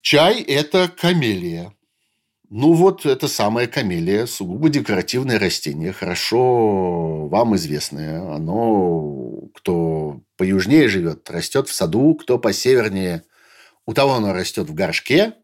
чай– 0.00 0.40
это 0.42 0.88
камелия. 0.88 1.74
Ну 2.56 2.72
вот, 2.74 3.04
это 3.04 3.26
самая 3.26 3.66
камелия, 3.66 4.26
сугубо 4.26 4.68
декоративное 4.68 5.40
растение, 5.40 5.92
хорошо 5.92 7.26
вам 7.26 7.56
известное. 7.56 8.20
Оно, 8.32 9.48
кто 9.54 10.20
поюжнее 10.36 10.86
живет, 10.88 11.28
растет 11.28 11.68
в 11.68 11.74
саду, 11.74 12.14
кто 12.14 12.38
посевернее, 12.38 13.24
у 13.86 13.92
того 13.92 14.14
оно 14.14 14.32
растет 14.32 14.68
в 14.68 14.74
горшке. 14.74 15.34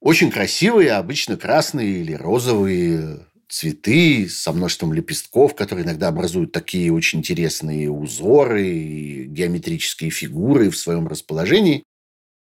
Очень 0.00 0.30
красивые, 0.30 0.92
обычно 0.92 1.36
красные 1.36 2.02
или 2.02 2.12
розовые 2.12 3.26
цветы 3.48 4.28
со 4.28 4.52
множеством 4.52 4.92
лепестков, 4.92 5.56
которые 5.56 5.84
иногда 5.84 6.08
образуют 6.08 6.52
такие 6.52 6.92
очень 6.92 7.20
интересные 7.20 7.90
узоры 7.90 8.68
и 8.68 9.24
геометрические 9.24 10.10
фигуры 10.10 10.70
в 10.70 10.76
своем 10.76 11.08
расположении, 11.08 11.82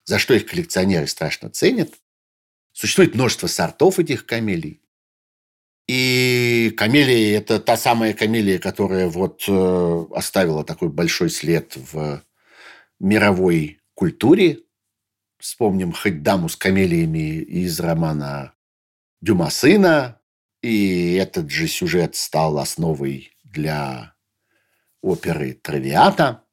за 0.05 0.19
что 0.19 0.35
их 0.35 0.45
коллекционеры 0.45 1.07
страшно 1.07 1.49
ценят. 1.49 1.91
Существует 2.79 3.13
множество 3.13 3.47
сортов 3.47 3.99
этих 3.99 4.25
камелий. 4.25 4.81
И 5.89 6.73
камелия– 6.77 7.37
это 7.39 7.59
та 7.59 7.75
самая 7.75 8.13
камелия, 8.13 8.57
которая 8.57 9.09
вот 9.09 9.43
э, 9.49 10.05
оставила 10.15 10.63
такой 10.63 10.87
большой 10.87 11.29
след 11.29 11.75
в 11.75 12.23
мировой 13.01 13.81
культуре. 13.95 14.61
Вспомним 15.39 15.91
хоть 15.91 16.23
даму 16.23 16.47
с 16.47 16.55
камелиями 16.55 17.41
из 17.41 17.77
романа 17.81 18.53
Дюма 19.19 19.49
сына, 19.49 20.21
и 20.61 21.15
этот 21.15 21.49
же 21.51 21.67
сюжет 21.67 22.15
стал 22.15 22.59
основой 22.59 23.33
для 23.43 24.15
оперы 25.01 25.51
«Травиата». 25.51 26.45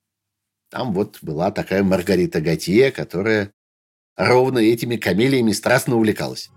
Там 0.70 0.92
вот 0.92 1.18
была 1.22 1.52
такая 1.52 1.84
Маргарита 1.84 2.40
Готье, 2.40 2.90
которая 2.90 3.52
ровно 4.16 4.59
этими 4.59 4.96
камелиями 4.96 5.52
страстно 5.52 5.96
увлекалась. 5.96 6.50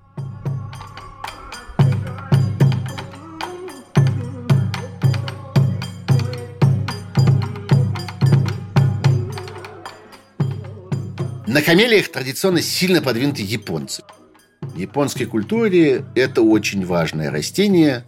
На 11.47 11.63
камелиях 11.63 12.09
традиционно 12.09 12.61
сильно 12.61 13.01
подвинуты 13.01 13.41
японцы– 13.41 14.03
в 14.61 14.77
японской 14.77 15.25
культуре 15.25 16.05
это 16.15 16.41
очень 16.41 16.85
важное 16.85 17.31
растение, 17.31 18.05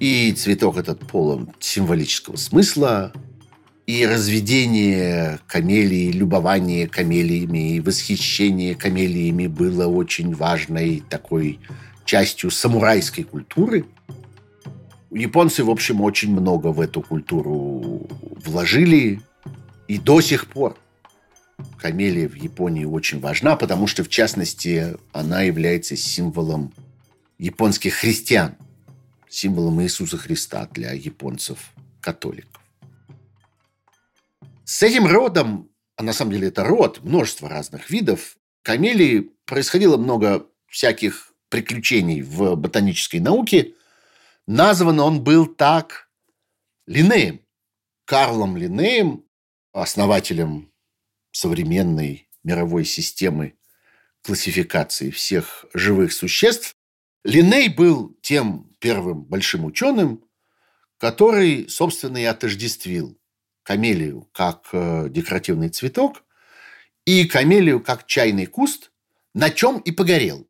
и 0.00 0.32
цветок 0.32 0.78
этот 0.78 1.00
полон 1.00 1.50
символического 1.58 2.36
смысла, 2.36 3.12
и 3.88 4.04
разведение 4.04 5.38
камелий, 5.46 6.10
любование 6.10 6.86
камелиями, 6.86 7.76
и 7.76 7.80
восхищение 7.80 8.74
камелиями 8.74 9.46
было 9.46 9.86
очень 9.86 10.34
важной 10.34 11.02
такой 11.08 11.58
частью 12.04 12.50
самурайской 12.50 13.24
культуры. 13.24 13.86
Японцы, 15.10 15.64
в 15.64 15.70
общем, 15.70 16.02
очень 16.02 16.30
много 16.30 16.66
в 16.66 16.82
эту 16.82 17.00
культуру 17.00 18.06
вложили, 18.44 19.22
и 19.88 19.96
до 19.96 20.20
сих 20.20 20.48
пор– 20.48 20.76
камелия 21.78 22.28
в 22.28 22.34
Японии 22.34 22.84
очень 22.84 23.20
важна, 23.20 23.56
потому 23.56 23.86
что, 23.86 24.04
в 24.04 24.10
частности, 24.10 24.98
она 25.12 25.40
является 25.40 25.96
символом 25.96 26.74
японских 27.38 27.94
христиан, 27.94 28.54
символом 29.30 29.80
Иисуса 29.80 30.18
Христа 30.18 30.68
для 30.74 30.92
японцев-католиков. 30.92 32.60
С 34.68 34.82
этим 34.82 35.06
родом, 35.06 35.70
а 35.96 36.02
на 36.02 36.12
самом 36.12 36.32
деле 36.32 36.48
это 36.48 36.62
род, 36.62 37.02
множество 37.02 37.48
разных 37.48 37.88
видов, 37.88 38.36
камелии 38.60 39.30
происходило 39.46 39.96
много 39.96 40.46
всяких 40.66 41.32
приключений 41.48 42.20
в 42.20 42.54
ботанической 42.54 43.18
науке. 43.18 43.72
Назван 44.46 45.00
он 45.00 45.24
был 45.24 45.46
так 45.46 46.10
Линнеем, 46.86 47.40
Карлом 48.04 48.58
Линнеем, 48.58 49.24
основателем 49.72 50.70
современной 51.32 52.28
мировой 52.44 52.84
системы 52.84 53.54
классификации 54.20 55.08
всех 55.08 55.64
живых 55.72 56.12
существ. 56.12 56.76
Линней 57.24 57.70
был 57.70 58.18
тем 58.20 58.76
первым 58.80 59.24
большим 59.24 59.64
ученым, 59.64 60.28
который, 60.98 61.70
собственно, 61.70 62.18
и 62.18 62.24
отождествил 62.24 63.17
камелию 63.68 64.26
как 64.32 64.70
э, 64.72 65.08
декоративный 65.10 65.68
цветок 65.68 66.24
и 67.04 67.26
камелию 67.26 67.80
как 67.80 68.06
чайный 68.06 68.46
куст, 68.46 68.92
на 69.34 69.50
чем 69.50 69.78
и 69.80 69.90
погорел. 69.90 70.48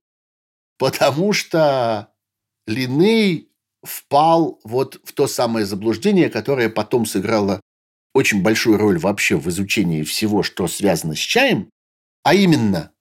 Потому 0.78 1.32
что 1.32 2.12
Линней 2.68 3.50
впал 3.82 4.60
вот 4.62 5.00
в 5.02 5.12
то 5.14 5.26
самое 5.26 5.66
заблуждение, 5.66 6.30
которое 6.30 6.68
потом 6.68 7.06
сыграло 7.06 7.60
очень 8.14 8.40
большую 8.40 8.78
роль 8.78 8.98
вообще 9.00 9.36
в 9.36 9.48
изучении 9.48 10.04
всего, 10.04 10.44
что 10.44 10.68
связано 10.68 11.16
с 11.16 11.18
чаем, 11.18 11.70
а 12.22 12.34
именно, 12.34 12.92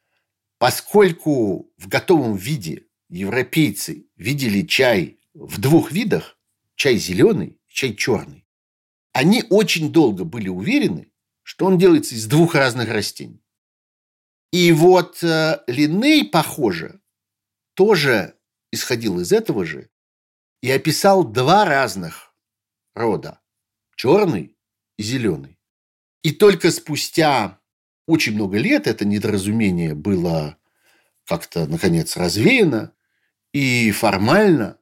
поскольку 0.58 1.72
в 1.78 1.88
готовом 1.88 2.38
виде 2.38 2.86
европейцы 3.08 4.08
видели 4.16 4.64
чай 4.64 5.20
в 5.36 5.62
двух 5.62 5.92
видах, 5.92 6.40
чай 6.76 6.96
зеленый, 6.96 7.60
чай 7.68 7.94
черный, 7.94 8.47
они 9.18 9.44
очень 9.50 9.92
долго 9.92 10.26
были 10.26 10.48
уверены, 10.48 11.12
что 11.42 11.66
он 11.66 11.80
делается 11.80 12.14
из 12.14 12.28
двух 12.28 12.54
разных 12.54 12.90
растений. 12.90 13.44
И 14.52 14.72
вот 14.72 15.24
э, 15.24 15.60
Линней, 15.66 16.24
похоже, 16.24 17.02
тоже 17.74 18.36
исходил 18.72 19.20
из 19.20 19.32
этого 19.32 19.66
же 19.66 19.90
и 20.62 20.70
описал 20.70 21.24
два 21.24 21.66
разных 21.66 22.32
рода– 22.94 23.42
черный 23.96 24.56
и 25.00 25.02
зеленый. 25.02 25.58
И 26.22 26.30
только 26.30 26.70
спустя 26.70 27.60
очень 28.06 28.36
много 28.36 28.60
лет 28.60 28.86
это 28.86 29.04
недоразумение 29.04 29.96
было 29.96 30.60
как-то, 31.26 31.66
наконец, 31.66 32.16
развеяно, 32.18 32.94
и 33.52 33.90
формально 33.90 34.78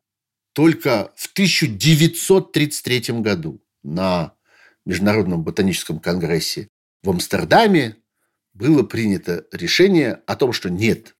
только 0.52 1.14
в 1.16 1.32
1933 1.32 3.22
году 3.22 3.62
на 3.86 4.34
Международном 4.86 5.44
ботаническом 5.44 6.00
конгрессе 6.00 6.70
в 7.04 7.10
Амстердаме 7.10 7.98
было 8.54 8.84
принято 8.84 9.46
решение 9.52 10.22
о 10.26 10.36
том, 10.36 10.54
что 10.54 10.70
нет, 10.70 11.16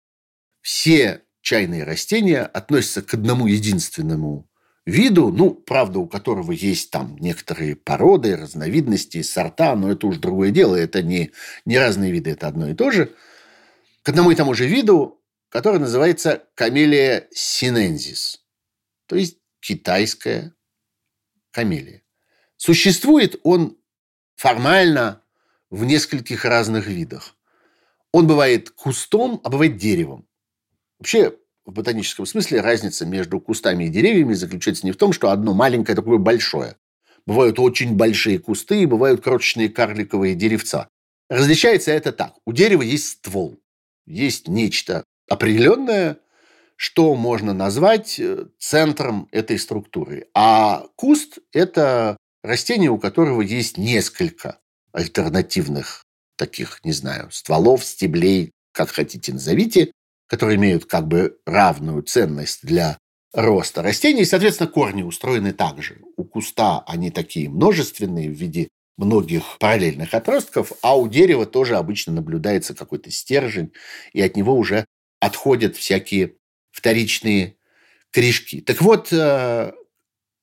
все 0.62 1.22
чайные 1.42 1.84
растения 1.84 2.42
относятся 2.42 3.02
к 3.02 3.14
одному 3.14 3.48
единственному 3.48 4.50
виду, 4.86 5.32
ну, 5.32 5.52
правда, 5.52 6.00
у 6.00 6.08
которого 6.08 6.52
есть 6.52 6.92
там 6.92 7.18
некоторые 7.20 7.76
породы, 7.76 8.36
разновидности, 8.36 9.22
сорта, 9.22 9.76
но 9.76 9.92
это 9.92 10.08
уж 10.08 10.18
другое 10.18 10.52
дело, 10.52 10.76
это 10.76 11.02
не, 11.02 11.32
не 11.66 11.78
разные 11.78 12.12
виды, 12.12 12.32
это 12.32 12.48
одно 12.48 12.70
и 12.70 12.74
то 12.74 12.92
же, 12.92 13.14
к 14.04 14.10
одному 14.10 14.32
и 14.32 14.36
тому 14.36 14.54
же 14.54 14.68
виду, 14.68 15.22
который 15.50 15.80
называется 15.80 16.44
камелия 16.56 17.28
синензис, 17.32 18.44
то 19.08 19.16
есть 19.16 19.38
китайская 19.60 20.54
камелия. 21.52 22.05
Существует 22.58 23.40
он 23.44 23.78
формально 24.36 25.22
в 25.70 25.86
нескольких 25.86 26.46
разных 26.46 26.88
видах. 26.88 27.36
Он 28.12 28.28
бывает 28.28 28.70
кустом, 28.70 29.42
а 29.44 29.50
бывает 29.50 29.78
деревом. 29.78 30.26
Вообще, 31.00 31.36
в 31.66 31.74
ботаническом 31.74 32.26
смысле 32.26 32.62
разница 32.62 33.06
между 33.06 33.40
кустами 33.40 33.86
и 33.86 33.90
деревьями 33.90 34.34
заключается 34.34 34.86
не 34.86 34.92
в 34.92 34.98
том, 34.98 35.12
что 35.12 35.32
одно 35.32 35.54
маленькое, 35.54 35.94
а 35.94 35.96
другое 35.96 36.20
большое. 36.20 36.78
Бывают 37.26 37.60
очень 37.60 37.96
большие 37.96 38.40
кусты 38.40 38.84
и 38.84 38.86
бывают 38.86 39.22
крошечные 39.22 39.70
карликовые 39.70 40.36
деревца. 40.36 40.90
Различается 41.30 41.92
это 41.92 42.12
так. 42.12 42.36
У 42.46 42.54
дерева 42.54 42.84
есть 42.84 43.08
ствол. 43.08 43.60
Есть 44.06 44.48
нечто 44.48 45.04
определенное, 45.28 46.20
что 46.76 47.16
можно 47.16 47.54
назвать 47.54 48.20
э, 48.20 48.46
центром 48.60 49.28
этой 49.32 49.58
структуры. 49.58 50.28
А 50.36 50.86
куст– 50.96 51.40
это 51.52 52.18
растение, 52.46 52.90
у 52.90 52.98
которого 52.98 53.42
есть 53.42 53.78
несколько 53.78 54.60
альтернативных 54.92 56.04
таких, 56.38 56.80
не 56.84 56.92
знаю, 56.92 57.30
стволов, 57.32 57.84
стеблей, 57.84 58.52
как 58.72 58.90
хотите 58.90 59.34
назовите, 59.34 59.92
которые 60.28 60.58
имеют 60.58 60.86
как 60.86 61.08
бы 61.08 61.38
равную 61.46 62.02
ценность 62.04 62.60
для 62.64 62.98
роста 63.34 63.82
растений. 63.82 64.22
И, 64.22 64.26
соответственно, 64.26 64.70
корни 64.70 65.04
устроены 65.04 65.54
так 65.54 65.82
же. 65.82 66.02
У 66.18 66.24
куста 66.24 66.84
они 66.88 67.12
такие 67.12 67.50
множественные 67.50 68.30
в 68.30 68.34
виде 68.34 68.70
многих 68.98 69.58
параллельных 69.60 70.14
отростков, 70.14 70.72
а 70.82 70.98
у 70.98 71.08
дерева 71.08 71.46
тоже 71.46 71.76
обычно 71.76 72.14
наблюдается 72.14 72.74
какой-то 72.74 73.12
стержень, 73.12 73.74
и 74.14 74.22
от 74.22 74.38
него 74.38 74.56
уже 74.56 74.86
отходят 75.20 75.76
всякие 75.76 76.36
вторичные 76.72 77.58
корешки. 78.12 78.62
Так 78.62 78.82
вот, 78.82 79.12
э, 79.12 79.74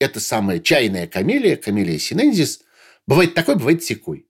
эта 0.02 0.20
самая 0.20 0.58
чайная 0.58 1.06
камелия, 1.06 1.56
камелия 1.56 1.98
синензис, 1.98 2.62
бывает 3.06 3.34
такой, 3.34 3.56
бывает 3.56 3.82
секой. 3.82 4.26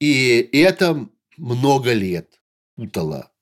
И, 0.00 0.48
это 0.52 1.08
много 1.36 1.92
лет 1.92 2.40
путало 2.76 3.32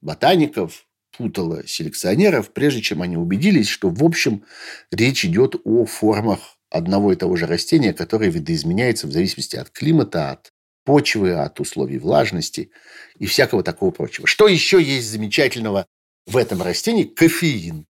ботаников, 0.00 0.86
путало 1.16 1.66
селекционеров, 1.66 2.52
прежде 2.52 2.80
чем 2.80 3.02
они 3.02 3.16
убедились, 3.16 3.68
что, 3.68 3.90
в 3.90 4.02
общем, 4.02 4.44
речь 4.90 5.24
идет 5.24 5.56
о 5.64 5.84
формах 5.84 6.58
одного 6.70 7.12
и 7.12 7.16
того 7.16 7.36
же 7.36 7.46
растения, 7.46 7.92
которое 7.92 8.30
видоизменяется 8.30 9.06
в 9.06 9.12
зависимости 9.12 9.56
от 9.56 9.70
климата, 9.70 10.30
от 10.32 10.52
почвы, 10.84 11.34
от 11.34 11.60
условий 11.60 11.98
влажности 11.98 12.70
и 13.18 13.26
всякого 13.26 13.62
такого 13.62 13.90
прочего. 13.90 14.26
Что 14.26 14.48
еще 14.48 14.82
есть 14.82 15.08
замечательного 15.08 15.86
в 16.26 16.36
этом 16.36 16.62
растении? 16.62 17.04
Кофеин. 17.04 17.86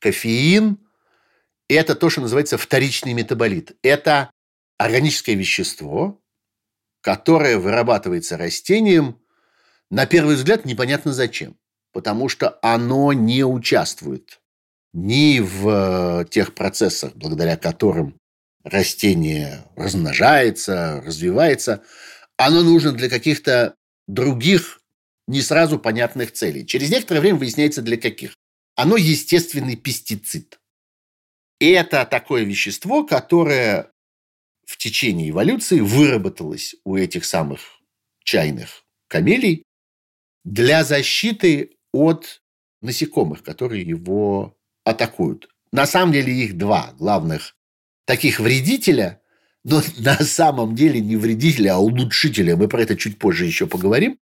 Кофеин– 0.00 0.78
это 1.68 1.94
то, 1.94 2.10
что 2.10 2.20
называется 2.20 2.58
вторичный 2.58 3.12
метаболит. 3.12 3.76
Это 3.82 4.30
органическое 4.78 5.34
вещество, 5.34 6.20
которое 7.00 7.58
вырабатывается 7.58 8.36
растением 8.36 9.18
на 9.90 10.06
первый 10.06 10.34
взгляд 10.36 10.64
непонятно 10.64 11.12
зачем. 11.12 11.56
Потому 11.92 12.28
что 12.28 12.58
оно 12.62 13.12
не 13.12 13.44
участвует 13.44 14.40
ни 14.92 15.38
в 15.38 15.68
э, 16.22 16.24
тех 16.28 16.54
процессах, 16.54 17.14
благодаря 17.14 17.56
которым 17.56 18.18
растение 18.64 19.64
размножается, 19.76 21.00
развивается. 21.04 21.84
Оно 22.36 22.62
нужно 22.62 22.90
для 22.92 23.08
каких-то 23.08 23.76
других, 24.08 24.80
не 25.28 25.42
сразу 25.42 25.78
понятных 25.78 26.32
целей. 26.32 26.66
Через 26.66 26.90
некоторое 26.90 27.20
время 27.20 27.38
выясняется, 27.38 27.82
для 27.82 27.96
каких. 27.96 28.34
Оно 28.74 28.96
естественный 28.96 29.76
пестицид. 29.76 30.58
Это 31.60 32.04
такое 32.04 32.44
вещество, 32.44 33.04
которое 33.04 33.90
в 34.66 34.76
течение 34.76 35.30
эволюции 35.30 35.80
выработалось 35.80 36.76
у 36.84 36.96
этих 36.96 37.24
самых 37.24 37.60
чайных 38.22 38.84
камелий 39.08 39.64
для 40.44 40.84
защиты 40.84 41.76
от 41.92 42.42
насекомых, 42.82 43.42
которые 43.42 43.82
его 43.82 44.56
атакуют. 44.84 45.48
На 45.72 45.86
самом 45.86 46.12
деле 46.12 46.32
их 46.32 46.56
два 46.56 46.92
главных 46.98 47.56
таких 48.04 48.40
вредителя, 48.40 49.20
но 49.64 49.82
на 49.98 50.16
самом 50.16 50.74
деле 50.74 51.00
не 51.00 51.16
вредителя, 51.16 51.74
а 51.74 51.78
улучшителя, 51.78 52.56
мы 52.56 52.68
про 52.68 52.82
это 52.82 52.96
чуть 52.96 53.18
позже 53.18 53.46
еще 53.46 53.66
поговорим, 53.66 54.18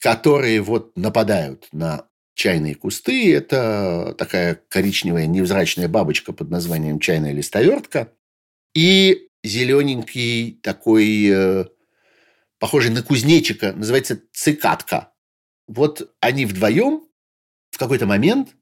которые 0.00 0.60
вот 0.60 0.96
нападают 0.96 1.68
на 1.72 2.06
чайные 2.34 2.74
кусты. 2.74 3.34
Это 3.34 4.14
такая 4.18 4.60
коричневая 4.68 5.26
невзрачная 5.26 5.88
бабочка 5.88 6.32
под 6.32 6.50
названием 6.50 6.98
чайная 6.98 7.32
листовертка. 7.32 8.12
И 8.74 9.28
зелененький 9.42 10.58
такой, 10.62 11.28
э, 11.30 11.64
похожий 12.58 12.90
на 12.90 13.02
кузнечика, 13.02 13.72
называется 13.72 14.20
цикатка 14.32 15.14
вот 15.66 16.14
они 16.20 16.46
вдвоем 16.46 17.06
в 17.70 17.78
какой-то 17.78 18.06
момент 18.06 18.54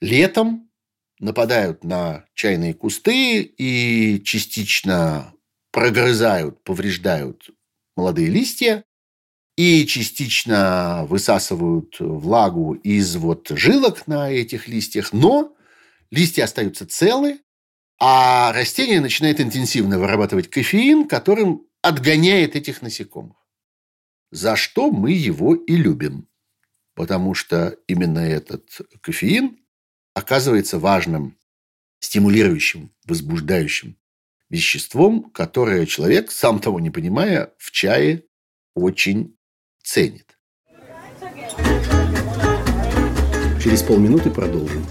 летом 0.00 0.70
нападают 1.18 1.84
на 1.84 2.24
чайные 2.34 2.74
кусты 2.74 3.42
и 3.42 4.22
частично 4.22 5.34
прогрызают, 5.72 6.62
повреждают 6.62 7.50
молодые 7.96 8.28
листья 8.28 8.84
и 9.58 9.84
частично 9.86 11.04
высасывают 11.08 11.96
влагу 11.98 12.74
из 12.74 13.16
вот 13.16 13.48
жилок 13.50 14.06
на 14.06 14.30
этих 14.30 14.68
листьях, 14.68 15.12
но 15.12 15.52
листья 16.12 16.44
остаются 16.44 16.86
целы, 16.86 17.40
а 17.98 18.52
растение 18.52 19.00
начинает 19.00 19.40
интенсивно 19.40 19.98
вырабатывать 19.98 20.48
кофеин, 20.48 21.08
которым 21.08 21.66
отгоняет 21.82 22.54
этих 22.54 22.82
насекомых. 22.82 23.36
За 24.30 24.54
что 24.54 24.92
мы 24.92 25.10
его 25.10 25.56
и 25.56 25.74
любим. 25.74 26.28
Потому 26.94 27.34
что 27.34 27.76
именно 27.88 28.20
этот 28.20 28.80
кофеин 29.00 29.58
оказывается 30.14 30.78
важным, 30.78 31.36
стимулирующим, 31.98 32.92
возбуждающим 33.06 33.96
веществом, 34.50 35.32
которое 35.32 35.84
человек, 35.86 36.30
сам 36.30 36.60
того 36.60 36.78
не 36.78 36.90
понимая, 36.90 37.52
в 37.58 37.72
чае 37.72 38.22
очень 38.76 39.34
ценит. 39.88 40.36
Через 43.62 43.82
полминуты 43.82 44.28
продолжим. 44.30 44.84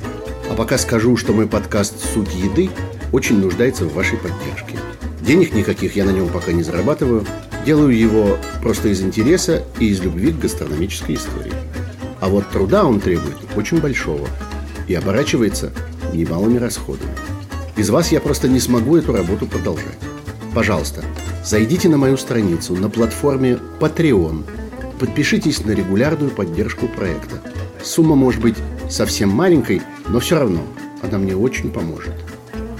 А 0.50 0.56
пока 0.56 0.80
скажу, 0.80 1.16
что 1.18 1.34
мой 1.34 1.46
подкаст 1.48 2.00
«Суть 2.00 2.34
еды» 2.34 2.72
очень 3.12 3.40
нуждается 3.40 3.86
в 3.86 3.94
вашей 3.94 4.18
поддержке. 4.18 4.80
Денег 5.22 5.54
никаких 5.54 5.96
я 5.96 6.04
на 6.04 6.10
нем 6.10 6.30
пока 6.30 6.52
не 6.52 6.64
зарабатываю. 6.64 7.24
Делаю 7.64 7.96
его 7.96 8.40
просто 8.64 8.88
из 8.88 9.02
интереса 9.02 9.64
и 9.80 9.90
из 9.90 10.02
любви 10.02 10.32
к 10.32 10.40
гастрономической 10.40 11.14
истории. 11.14 11.54
А 12.20 12.28
вот 12.28 12.50
труда 12.50 12.84
он 12.84 13.00
требует 13.00 13.38
очень 13.56 13.80
большого 13.80 14.28
и 14.88 14.96
оборачивается 14.96 15.72
немалыми 16.12 16.58
расходами. 16.58 17.12
Без 17.76 17.90
вас 17.90 18.12
я 18.12 18.20
просто 18.20 18.48
не 18.48 18.60
смогу 18.60 18.98
эту 18.98 19.14
работу 19.14 19.46
продолжать. 19.46 20.00
Пожалуйста, 20.56 21.04
зайдите 21.46 21.88
на 21.88 21.98
мою 21.98 22.18
страницу 22.18 22.76
на 22.76 22.90
платформе 22.90 23.60
Patreon. 23.80 24.67
Подпишитесь 25.00 25.64
на 25.64 25.72
регулярную 25.72 26.32
поддержку 26.32 26.88
проекта. 26.88 27.42
Сумма 27.84 28.16
может 28.16 28.42
быть 28.42 28.56
совсем 28.90 29.30
маленькой, 29.30 29.84
но 30.10 30.20
все 30.20 30.40
равно 30.40 30.66
она 31.04 31.20
мне 31.20 31.36
очень 31.36 31.72
поможет. 31.72 32.14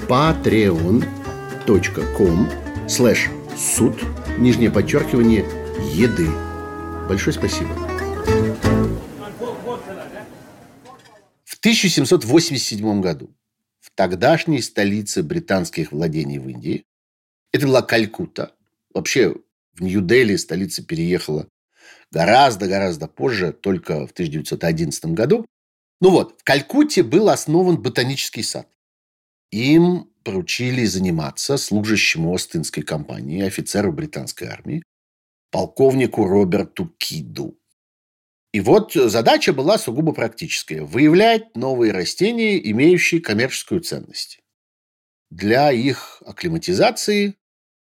patreon.com 0.08 2.50
slash 2.88 3.30
суд, 3.56 4.04
нижнее 4.40 4.72
подчеркивание, 4.72 5.46
еды. 5.94 6.28
Большое 7.08 7.36
спасибо. 7.36 7.70
В 11.44 11.60
1787 11.60 13.02
году 13.02 13.30
в 13.80 13.92
тогдашней 13.94 14.62
столице 14.62 15.22
британских 15.22 15.92
владений 15.92 16.40
в 16.40 16.50
Индии, 16.50 16.86
это 17.52 17.68
была 17.68 17.82
Калькутта, 17.82 18.54
вообще 18.94 19.36
в 19.74 19.82
Нью-Дели 19.82 20.36
столица 20.36 20.84
переехала 20.84 21.48
гораздо-гораздо 22.12 23.08
позже, 23.08 23.54
только 23.54 24.08
в 24.08 24.12
1911 24.12 25.06
году. 25.08 25.46
Ну 26.02 26.12
вот, 26.12 26.40
в 26.40 26.44
Калькутте 26.44 27.04
был 27.04 27.30
основан 27.30 27.82
ботанический 27.82 28.44
сад. 28.44 28.68
Им 29.52 30.12
поручили 30.24 30.86
заниматься 30.86 31.58
служащему 31.58 32.34
Остинской 32.34 32.84
компании, 32.84 33.46
офицеру 33.46 33.94
британской 33.94 34.48
армии, 34.48 34.84
полковнику 35.52 36.28
Роберту 36.28 36.94
Киду. 36.98 37.58
И 38.54 38.60
вот 38.60 38.94
задача 38.94 39.54
была 39.54 39.78
сугубо 39.78 40.14
практическая– 40.14 40.82
выявлять 40.84 41.56
новые 41.56 41.92
растения, 41.92 42.58
имеющие 42.72 43.22
коммерческую 43.22 43.82
ценность 43.82 44.40
для 45.30 45.72
их 45.72 46.22
акклиматизации 46.26 47.36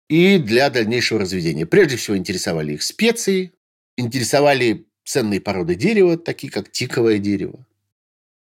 и 0.09 0.37
для 0.37 0.69
дальнейшего 0.69 1.21
разведения. 1.21 1.65
Прежде 1.65 1.97
всего 1.97 2.17
интересовали 2.17 2.73
их 2.73 2.83
специи, 2.83 3.53
интересовали 3.97 4.87
ценные 5.03 5.41
породы 5.41 5.75
дерева, 5.75 6.17
такие 6.17 6.51
как 6.51 6.71
тиковое 6.71 7.17
дерево. 7.17 7.65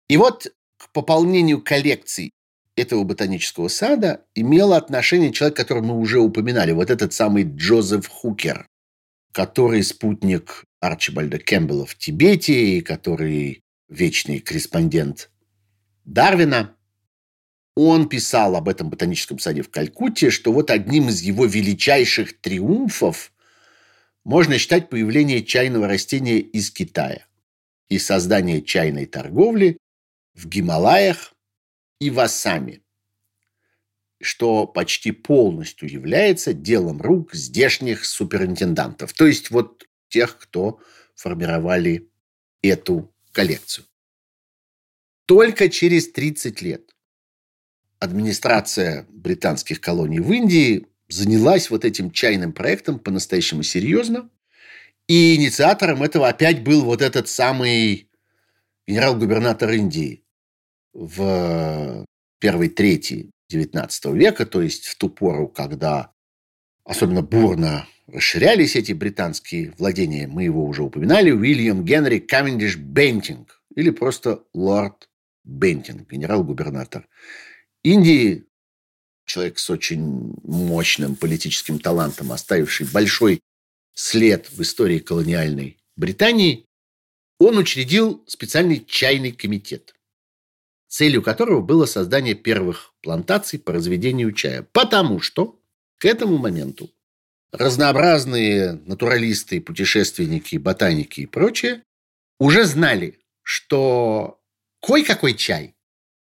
И 0.09 0.17
вот 0.17 0.53
к 0.79 0.91
пополнению 0.93 1.63
коллекций 1.63 2.33
этого 2.77 3.05
ботанического 3.05 3.69
сада 3.69 4.25
имело 4.35 4.77
отношение 4.77 5.33
человек, 5.33 5.57
которого 5.57 5.85
мы 5.85 5.99
уже 5.99 6.21
упоминали, 6.21 6.73
вот 6.73 6.91
этот 6.91 7.13
самый 7.13 7.45
Джозеф 7.45 8.09
Хукер, 8.09 8.67
который 9.33 9.83
спутник 9.83 10.65
Арчибальда 10.81 11.39
Кэмпбелла 11.39 11.87
в 11.87 11.97
Тибете, 11.97 12.79
и 12.79 12.81
который 12.81 13.63
вечный 13.89 14.41
корреспондент 14.41 15.31
Дарвина. 16.05 16.75
Он 17.75 18.09
писал 18.09 18.57
об 18.57 18.69
этом 18.69 18.91
ботаническом 18.91 19.39
саде 19.39 19.63
в 19.63 19.71
Калькутте, 19.71 20.31
что 20.31 20.53
вот 20.53 20.71
одним 20.71 21.09
из 21.09 21.23
его 21.23 21.47
величайших 21.47 22.39
триумфов 22.41 23.33
можно 24.25 24.59
считать 24.59 24.89
появление 24.89 25.43
чайного 25.45 25.89
растения 25.89 26.39
из 26.39 26.71
Китая 26.71 27.27
и 27.89 27.99
создание 27.99 28.63
чайной 28.63 29.07
торговли 29.07 29.79
в 30.35 30.49
Гималаях 30.49 31.35
и 32.01 32.11
в 32.11 32.21
Ассаме, 32.21 32.81
что 34.21 34.67
почти 34.67 35.11
полностью 35.13 35.91
является 35.91 36.53
делом 36.53 37.03
рук 37.03 37.35
здешних 37.35 38.05
суперинтендантов. 38.05 39.13
То 39.13 39.27
есть 39.27 39.51
вот 39.51 39.87
тех, 40.09 40.39
кто 40.39 40.81
формировали 41.15 42.09
эту 42.63 43.13
коллекцию. 43.33 43.87
Только 45.27 45.69
через 45.69 46.11
30 46.13 46.63
лет 46.63 46.95
администрация 47.99 49.07
британских 49.11 49.81
колоний 49.81 50.21
в 50.21 50.33
Индии 50.33 50.87
занялась 51.13 51.71
вот 51.71 51.85
этим 51.85 52.11
чайным 52.11 52.53
проектом 52.53 52.99
по-настоящему 52.99 53.63
серьезно. 53.63 54.31
И 55.07 55.37
инициатором 55.37 56.03
этого 56.03 56.29
опять 56.29 56.63
был 56.63 56.85
вот 56.85 57.03
этот 57.03 57.29
самый 57.29 58.09
генерал-губернатор 58.87 59.71
Индии 59.71 60.25
в 60.93 62.05
первой 62.39 62.69
трети 62.69 63.31
XIX 63.53 64.17
века, 64.17 64.47
то 64.47 64.63
есть 64.63 64.87
в 64.87 64.97
ту 64.97 65.09
пору, 65.09 65.49
когда 65.49 66.13
особенно 66.85 67.23
бурно 67.23 67.87
расширялись 68.07 68.77
эти 68.77 68.93
британские 68.93 69.73
владения, 69.79 70.27
мы 70.27 70.45
его 70.45 70.65
уже 70.65 70.83
упоминали, 70.83 71.31
Уильям 71.31 71.85
Генри 71.85 72.19
Кавендиш 72.19 72.77
Бентинг, 72.77 73.63
или 73.75 73.91
просто 73.91 74.45
лорд 74.53 75.09
Бентинг, 75.45 76.11
генерал-губернатор 76.11 77.09
Индии, 77.83 78.45
человек 79.33 79.59
с 79.59 79.71
очень 79.71 80.35
мощным 80.43 81.17
политическим 81.17 81.79
талантом, 81.79 82.33
оставивший 82.33 82.87
большой 82.87 83.41
след 83.95 84.51
в 84.51 84.61
истории 84.61 84.99
колониальной 84.99 85.79
Британии, 85.97 86.67
он 87.39 87.57
учредил 87.57 88.23
специальный 88.27 88.85
чайный 88.85 89.33
комитет, 89.33 89.95
целью 90.89 91.23
которого 91.23 91.63
было 91.63 91.87
создание 91.87 92.35
первых 92.35 92.93
плантаций 93.01 93.59
по 93.59 93.73
разведению 93.73 94.33
чая. 94.33 94.67
Потому 94.73 95.21
что 95.21 95.59
к 95.99 96.05
этому 96.05 96.37
моменту 96.37 96.91
разнообразные 97.53 98.73
натуралисты, 98.85 99.63
путешественники, 99.63 100.57
ботаники 100.57 101.23
и 101.23 101.27
прочее 101.27 101.83
уже 102.39 102.65
знали, 102.65 103.19
что 103.43 104.43
кой-какой 104.81 105.35
чай 105.35 105.75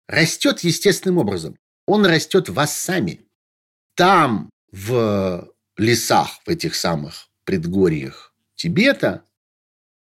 растет 0.09 0.61
естественным 0.61 1.19
образом. 1.19 1.59
Он 1.87 2.07
растет 2.07 2.49
в 2.49 2.59
Ассаме. 2.59 3.21
Там, 3.95 4.51
в 4.73 5.53
лесах, 5.77 6.41
в 6.45 6.49
этих 6.49 6.75
самых 6.75 7.29
предгорьях 7.45 8.35
Тибета, 8.55 9.25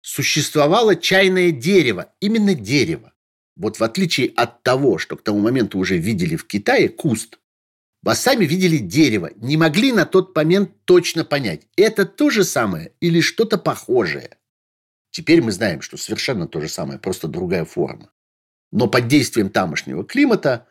существовало 0.00 0.96
чайное 0.96 1.50
дерево. 1.50 2.12
Именно 2.20 2.54
дерево. 2.54 3.12
Вот 3.56 3.78
в 3.78 3.84
отличие 3.84 4.28
от 4.36 4.62
того, 4.62 4.98
что 4.98 5.16
к 5.16 5.22
тому 5.22 5.40
моменту 5.40 5.78
уже 5.78 5.96
видели 5.96 6.36
в 6.36 6.46
Китае, 6.46 6.88
куст, 6.88 7.38
вы 8.02 8.14
сами 8.14 8.44
видели 8.44 8.76
дерево, 8.76 9.32
не 9.36 9.56
могли 9.56 9.92
на 9.92 10.06
тот 10.06 10.36
момент 10.36 10.70
точно 10.84 11.24
понять, 11.24 11.66
это 11.76 12.04
то 12.06 12.30
же 12.30 12.44
самое 12.44 12.92
или 13.00 13.20
что-то 13.20 13.58
похожее. 13.58 14.36
Теперь 15.10 15.42
мы 15.42 15.50
знаем, 15.50 15.80
что 15.80 15.96
совершенно 15.96 16.46
то 16.46 16.60
же 16.60 16.68
самое, 16.68 17.00
просто 17.00 17.26
другая 17.26 17.64
форма. 17.64 18.12
Но 18.70 18.86
под 18.86 19.08
действием 19.08 19.48
тамошнего 19.48 20.04
климата 20.04 20.68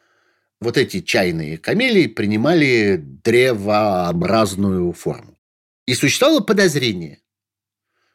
вот 0.66 0.78
эти 0.78 1.02
чайные 1.02 1.58
камелии 1.58 2.08
принимали 2.08 2.98
древообразную 2.98 4.92
форму. 4.94 5.38
И 5.86 5.94
существовало 5.94 6.42
подозрение, 6.42 7.20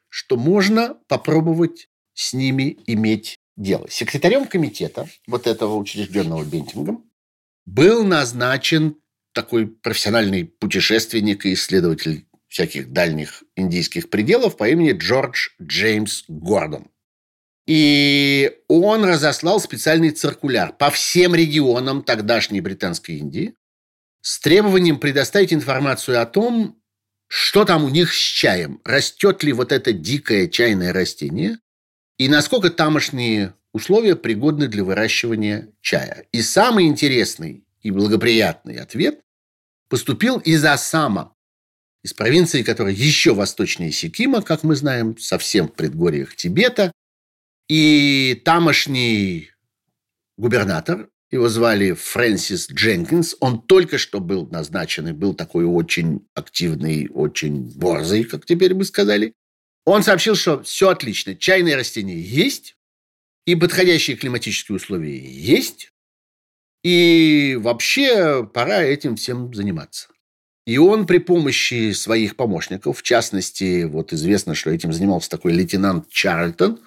что 0.08 0.36
можно 0.36 0.98
попробовать 1.06 1.88
с 2.12 2.34
ними 2.34 2.76
иметь 2.86 3.38
дело. 3.56 3.88
Секретарем 3.88 4.46
комитета, 4.46 5.08
вот 5.28 5.46
этого 5.46 5.76
учрежденного 5.76 6.44
Бентингом, 6.44 7.08
был 7.66 8.04
назначен 8.04 8.96
такой 9.32 9.68
профессиональный 9.68 10.44
путешественник 10.44 11.46
и 11.46 11.52
исследователь 11.52 12.26
всяких 12.48 12.92
дальних 12.92 13.44
индийских 13.54 14.10
пределов 14.10 14.56
по 14.56 14.68
имени 14.68 14.90
Джордж 14.92 15.50
Джеймс 15.62 16.24
Гордон. 16.26 16.88
И 17.70 18.58
он 18.66 19.04
разослал 19.04 19.60
специальный 19.60 20.10
циркуляр 20.10 20.72
по 20.72 20.90
всем 20.90 21.36
регионам 21.36 22.02
тогдашней 22.02 22.60
Британской 22.60 23.18
Индии 23.18 23.54
с 24.22 24.40
требованием 24.40 24.98
предоставить 24.98 25.52
информацию 25.52 26.20
о 26.20 26.26
том, 26.26 26.82
что 27.28 27.64
там 27.64 27.84
у 27.84 27.88
них 27.88 28.12
с 28.12 28.16
чаем, 28.16 28.80
растет 28.84 29.44
ли 29.44 29.52
вот 29.52 29.70
это 29.70 29.92
дикое 29.92 30.48
чайное 30.48 30.92
растение, 30.92 31.60
и 32.18 32.28
насколько 32.28 32.70
тамошние 32.70 33.54
условия 33.72 34.16
пригодны 34.16 34.66
для 34.66 34.82
выращивания 34.82 35.68
чая. 35.80 36.26
И 36.32 36.42
самый 36.42 36.86
интересный 36.86 37.64
и 37.82 37.92
благоприятный 37.92 38.78
ответ 38.78 39.20
поступил 39.88 40.38
из 40.38 40.64
Асама, 40.64 41.36
из 42.02 42.14
провинции, 42.14 42.64
которая 42.64 42.94
еще 42.94 43.32
восточнее 43.32 43.92
Сикима, 43.92 44.42
как 44.42 44.64
мы 44.64 44.74
знаем, 44.74 45.16
совсем 45.18 45.68
в 45.68 45.74
предгорьях 45.74 46.34
Тибета. 46.34 46.90
И 47.70 48.42
тамошний 48.44 49.52
губернатор, 50.36 51.08
его 51.30 51.48
звали 51.48 51.92
Фрэнсис 51.92 52.68
Дженкинс, 52.68 53.36
он 53.38 53.62
только 53.62 53.96
что 53.96 54.18
был 54.18 54.48
назначен 54.48 55.06
и 55.06 55.12
был 55.12 55.34
такой 55.34 55.64
очень 55.64 56.26
активный, 56.34 57.08
очень 57.08 57.72
борзый, 57.78 58.24
как 58.24 58.44
теперь 58.44 58.74
бы 58.74 58.84
сказали. 58.84 59.34
Он 59.84 60.02
сообщил, 60.02 60.34
что 60.34 60.64
все 60.64 60.88
отлично, 60.88 61.36
чайные 61.36 61.76
растения 61.76 62.18
есть, 62.18 62.74
и 63.46 63.54
подходящие 63.54 64.16
климатические 64.16 64.74
условия 64.74 65.20
есть, 65.20 65.92
и 66.82 67.56
вообще 67.60 68.44
пора 68.52 68.82
этим 68.82 69.14
всем 69.14 69.54
заниматься. 69.54 70.08
И 70.66 70.76
он 70.76 71.06
при 71.06 71.18
помощи 71.18 71.92
своих 71.92 72.34
помощников, 72.34 72.98
в 72.98 73.02
частности, 73.04 73.84
вот 73.84 74.12
известно, 74.12 74.56
что 74.56 74.72
этим 74.72 74.92
занимался 74.92 75.30
такой 75.30 75.52
лейтенант 75.52 76.08
Чарльтон, 76.10 76.80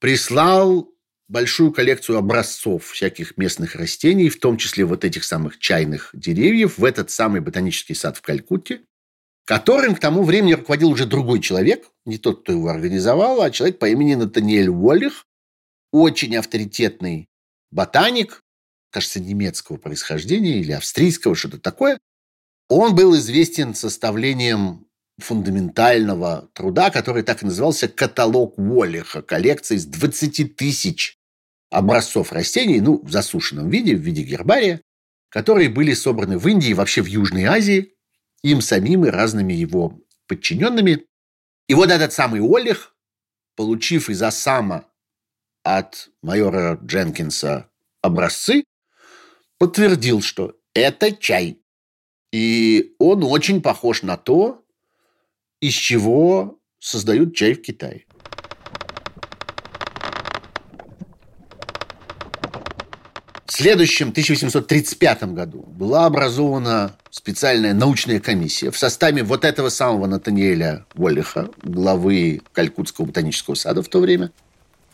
прислал 0.00 0.90
большую 1.28 1.70
коллекцию 1.70 2.18
образцов 2.18 2.86
всяких 2.86 3.36
местных 3.36 3.76
растений, 3.76 4.28
в 4.28 4.40
том 4.40 4.56
числе 4.56 4.84
вот 4.84 5.04
этих 5.04 5.22
самых 5.22 5.58
чайных 5.58 6.10
деревьев, 6.12 6.78
в 6.78 6.84
этот 6.84 7.10
самый 7.10 7.40
ботанический 7.40 7.94
сад 7.94 8.16
в 8.16 8.22
Калькутте, 8.22 8.80
которым 9.44 9.94
к 9.94 10.00
тому 10.00 10.24
времени 10.24 10.54
руководил 10.54 10.90
уже 10.90 11.06
другой 11.06 11.40
человек, 11.40 11.88
не 12.04 12.18
тот, 12.18 12.42
кто 12.42 12.52
его 12.52 12.68
организовал, 12.68 13.42
а 13.42 13.50
человек 13.50 13.78
по 13.78 13.88
имени 13.88 14.14
Натаниэль 14.14 14.68
Уоллих, 14.68 15.26
очень 15.92 16.36
авторитетный 16.36 17.28
ботаник, 17.70 18.42
кажется, 18.90 19.20
немецкого 19.20 19.76
происхождения 19.76 20.58
или 20.58 20.72
австрийского, 20.72 21.36
что-то 21.36 21.58
такое. 21.58 21.98
Он 22.68 22.94
был 22.94 23.16
известен 23.16 23.74
составлением 23.74 24.86
фундаментального 25.20 26.48
труда, 26.52 26.90
который 26.90 27.22
так 27.22 27.42
и 27.42 27.46
назывался 27.46 27.88
«Каталог 27.88 28.58
Уоллиха», 28.58 29.22
коллекция 29.22 29.76
из 29.76 29.86
20 29.86 30.56
тысяч 30.56 31.18
образцов 31.70 32.32
растений, 32.32 32.80
ну, 32.80 33.00
в 33.02 33.10
засушенном 33.10 33.70
виде, 33.70 33.94
в 33.94 34.00
виде 34.00 34.22
гербария, 34.22 34.82
которые 35.28 35.68
были 35.68 35.94
собраны 35.94 36.38
в 36.38 36.46
Индии 36.48 36.72
вообще 36.72 37.02
в 37.02 37.06
Южной 37.06 37.44
Азии, 37.44 37.94
им 38.42 38.60
самим 38.60 39.04
и 39.04 39.10
разными 39.10 39.52
его 39.52 39.98
подчиненными. 40.26 41.06
И 41.68 41.74
вот 41.74 41.90
этот 41.90 42.12
самый 42.12 42.40
Уоллих, 42.40 42.94
получив 43.56 44.10
из 44.10 44.22
Осама 44.22 44.86
от 45.62 46.10
майора 46.22 46.78
Дженкинса 46.82 47.70
образцы, 48.02 48.64
подтвердил, 49.58 50.22
что 50.22 50.56
это 50.74 51.12
чай. 51.12 51.60
И 52.32 52.94
он 52.98 53.22
очень 53.24 53.60
похож 53.60 54.02
на 54.02 54.16
то, 54.16 54.59
из 55.60 55.74
чего 55.74 56.58
создают 56.78 57.34
чай 57.34 57.54
в 57.54 57.62
Китае. 57.62 58.04
В 63.46 63.52
следующем, 63.52 64.08
1835 64.08 65.24
году, 65.34 65.62
была 65.66 66.06
образована 66.06 66.96
специальная 67.10 67.74
научная 67.74 68.18
комиссия 68.18 68.70
в 68.70 68.78
составе 68.78 69.22
вот 69.22 69.44
этого 69.44 69.68
самого 69.68 70.06
Натаниэля 70.06 70.86
Уоллиха, 70.94 71.50
главы 71.62 72.40
Калькутского 72.52 73.06
ботанического 73.06 73.54
сада 73.54 73.82
в 73.82 73.88
то 73.88 74.00
время– 74.00 74.32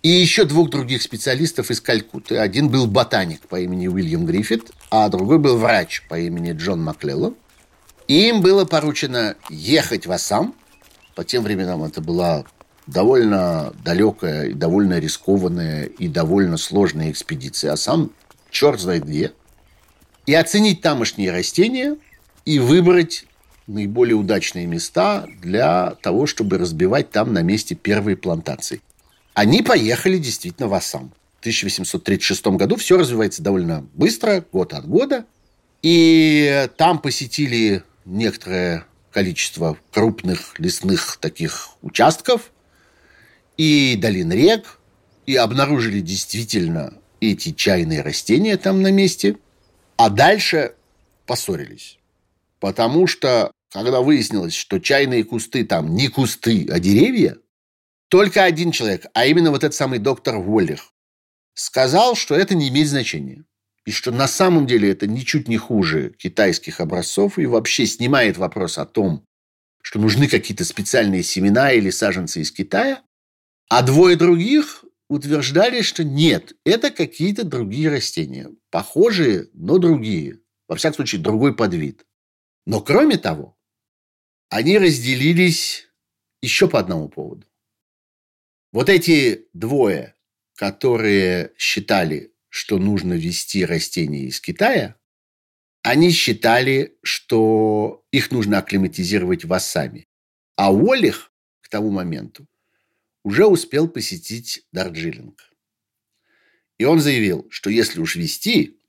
и 0.06 0.08
еще 0.08 0.44
двух 0.44 0.70
других 0.70 1.02
специалистов 1.02 1.72
из 1.72 1.80
Калькутты. 1.80 2.36
Один 2.36 2.68
был 2.68 2.86
ботаник 2.86 3.40
по 3.48 3.58
имени 3.58 3.88
Уильям 3.88 4.24
Гриффит, 4.24 4.70
а 4.88 5.08
другой 5.08 5.40
был 5.40 5.56
врач 5.56 6.04
по 6.08 6.16
имени 6.16 6.52
Джон 6.52 6.80
Маклелло. 6.80 7.34
Им 8.08 8.40
было 8.40 8.64
поручено 8.64 9.36
ехать 9.50 10.06
в 10.06 10.12
Ассам. 10.12 10.54
По 11.14 11.24
тем 11.24 11.42
временам 11.42 11.82
это 11.82 12.00
была 12.00 12.44
довольно 12.86 13.72
далекая 13.84 14.52
довольно 14.52 15.00
рискованная 15.00 15.86
и 15.86 16.06
довольно 16.06 16.56
сложная 16.56 17.10
экспедиция. 17.10 17.72
А 17.72 17.76
сам 17.76 18.12
черт 18.50 18.80
знает 18.80 19.04
где. 19.04 19.32
И 20.26 20.34
оценить 20.34 20.82
тамошние 20.82 21.32
растения 21.32 21.96
и 22.44 22.58
выбрать 22.58 23.26
наиболее 23.66 24.14
удачные 24.14 24.66
места 24.66 25.26
для 25.42 25.96
того, 26.02 26.26
чтобы 26.26 26.58
разбивать 26.58 27.10
там 27.10 27.32
на 27.32 27.42
месте 27.42 27.74
первые 27.74 28.16
плантации. 28.16 28.80
Они 29.34 29.62
поехали 29.62 30.18
действительно 30.18 30.68
в 30.68 30.74
Ассам. 30.74 31.12
В 31.36 31.40
1836 31.40 32.46
году 32.48 32.76
все 32.76 32.96
развивается 32.96 33.42
довольно 33.42 33.84
быстро, 33.94 34.44
год 34.52 34.72
от 34.72 34.86
года. 34.86 35.26
И 35.82 36.68
там 36.76 37.00
посетили 37.00 37.82
некоторое 38.06 38.86
количество 39.10 39.78
крупных 39.92 40.58
лесных 40.58 41.18
таких 41.18 41.70
участков 41.82 42.52
и 43.56 43.96
долин 44.00 44.32
рек, 44.32 44.78
и 45.26 45.36
обнаружили 45.36 46.00
действительно 46.00 46.94
эти 47.20 47.52
чайные 47.52 48.02
растения 48.02 48.56
там 48.56 48.80
на 48.80 48.90
месте. 48.90 49.36
А 49.96 50.08
дальше 50.08 50.74
поссорились. 51.26 51.98
Потому 52.60 53.06
что, 53.06 53.50
когда 53.72 54.00
выяснилось, 54.00 54.54
что 54.54 54.78
чайные 54.78 55.24
кусты 55.24 55.64
там 55.64 55.94
не 55.94 56.08
кусты, 56.08 56.66
а 56.70 56.78
деревья– 56.78 57.36
только 58.08 58.44
один 58.44 58.70
человек, 58.70 59.06
а 59.14 59.26
именно 59.26 59.50
вот 59.50 59.64
этот 59.64 59.74
самый 59.74 59.98
доктор 59.98 60.36
Воллих, 60.36 60.92
сказал, 61.54 62.14
что 62.14 62.34
это 62.34 62.54
не 62.54 62.68
имеет 62.68 62.88
значения. 62.88 63.44
И 63.86 63.92
что 63.92 64.10
на 64.10 64.26
самом 64.26 64.66
деле 64.66 64.90
это 64.90 65.06
ничуть 65.06 65.46
не 65.46 65.56
хуже 65.56 66.12
китайских 66.18 66.80
образцов 66.80 67.38
и 67.38 67.46
вообще 67.46 67.86
снимает 67.86 68.36
вопрос 68.36 68.78
о 68.78 68.84
том, 68.84 69.24
что 69.80 70.00
нужны 70.00 70.26
какие-то 70.26 70.64
специальные 70.64 71.22
семена 71.22 71.70
или 71.70 71.90
саженцы 71.90 72.40
из 72.40 72.50
Китая. 72.50 73.02
А 73.68 73.82
двое 73.82 74.16
других 74.16 74.84
утверждали, 75.08 75.82
что 75.82 76.02
нет, 76.02 76.56
это 76.64 76.90
какие-то 76.90 77.44
другие 77.44 77.88
растения. 77.88 78.50
Похожие, 78.70 79.48
но 79.54 79.78
другие. 79.78 80.40
Во 80.66 80.74
всяком 80.74 80.96
случае, 80.96 81.20
другой 81.20 81.54
подвид. 81.54 82.04
Но 82.66 82.80
кроме 82.80 83.16
того, 83.16 83.56
они 84.48 84.78
разделились 84.78 85.88
еще 86.42 86.68
по 86.68 86.80
одному 86.80 87.08
поводу. 87.08 87.46
Вот 88.72 88.88
эти 88.88 89.46
двое, 89.52 90.16
которые 90.56 91.52
считали, 91.56 92.32
что 92.56 92.78
нужно 92.78 93.12
ввести 93.12 93.66
растения 93.66 94.24
из 94.24 94.40
Китая, 94.40 94.96
они 95.82 96.10
считали, 96.10 96.96
что 97.02 98.02
их 98.10 98.30
нужно 98.30 98.56
акклиматизировать 98.56 99.44
в 99.44 99.52
Ассаме. 99.52 100.06
А 100.56 100.72
Уоллих 100.72 101.30
к 101.60 101.68
тому 101.68 101.90
моменту 101.90 102.46
уже 103.22 103.44
успел 103.44 103.88
посетить 103.88 104.64
Дарджилинг. 104.72 105.52
И 106.78 106.86
он 106.86 106.98
заявил, 107.00 107.46
что 107.50 107.68
если 107.68 108.00
уж 108.00 108.16
вести, 108.16 108.80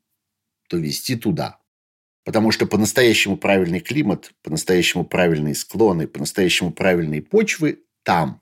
то 0.70 0.78
вести 0.78 1.18
туда. 1.18 1.60
Потому 2.24 2.52
что 2.52 2.68
по-настоящему 2.68 3.36
правильный 3.36 3.82
климат, 3.82 4.32
по-настоящему 4.44 5.04
правильные 5.04 5.56
склоны, 5.56 6.08
по-настоящему 6.08 6.72
правильные 6.72 7.22
почвы 7.22 7.84
там. 8.04 8.42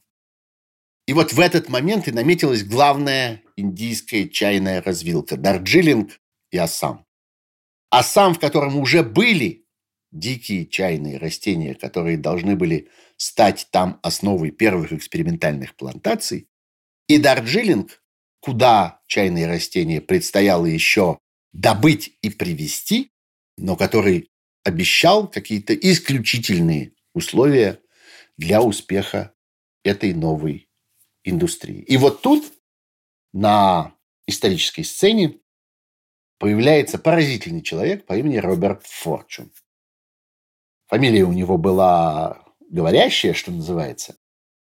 И 1.07 1.13
вот 1.13 1.33
в 1.33 1.39
этот 1.39 1.69
момент 1.69 2.07
и 2.07 2.11
наметилась 2.11 2.63
главная 2.63 3.43
индийская 3.55 4.27
чайная 4.27 4.81
развилка– 4.81 5.37
Дарджилинг 5.37 6.19
и 6.51 6.57
Ассам. 6.57 7.05
Ассам, 7.91 8.33
в 8.33 8.39
котором 8.39 8.77
уже 8.77 9.03
были 9.03 9.65
дикие 10.11 10.65
чайные 10.65 11.17
растения, 11.17 11.75
которые 11.75 12.17
должны 12.17 12.55
были 12.55 12.89
стать 13.17 13.67
там 13.71 13.99
основой 14.01 14.51
первых 14.51 14.93
экспериментальных 14.93 15.75
плантаций, 15.75 16.47
и 17.07 17.19
Дарджилинг, 17.19 18.01
куда 18.39 19.01
чайные 19.07 19.47
растения 19.47 20.01
предстояло 20.01 20.65
еще 20.65 21.19
добыть 21.53 22.17
и 22.21 22.29
привести, 22.29 23.11
но 23.57 23.75
который 23.75 24.29
обещал 24.63 25.27
какие-то 25.29 25.75
исключительные 25.75 26.93
условия 27.13 27.80
для 28.38 28.61
успеха 28.61 29.34
этой 29.84 30.13
новой 30.13 30.67
индустрии. 31.26 31.82
И 31.82 31.97
вот 31.97 32.21
тут 32.21 32.53
на 33.34 33.95
исторической 34.28 34.84
сцене 34.84 35.39
появляется 36.39 36.97
поразительный 36.97 37.61
человек 37.61 38.05
по 38.05 38.13
имени 38.17 38.38
Роберт 38.38 38.86
Форчун. 38.86 39.51
Фамилия 40.88 41.23
у 41.23 41.34
него 41.34 41.57
была 41.57 42.45
говорящая, 42.69 43.34
что 43.34 43.51
называется. 43.51 44.17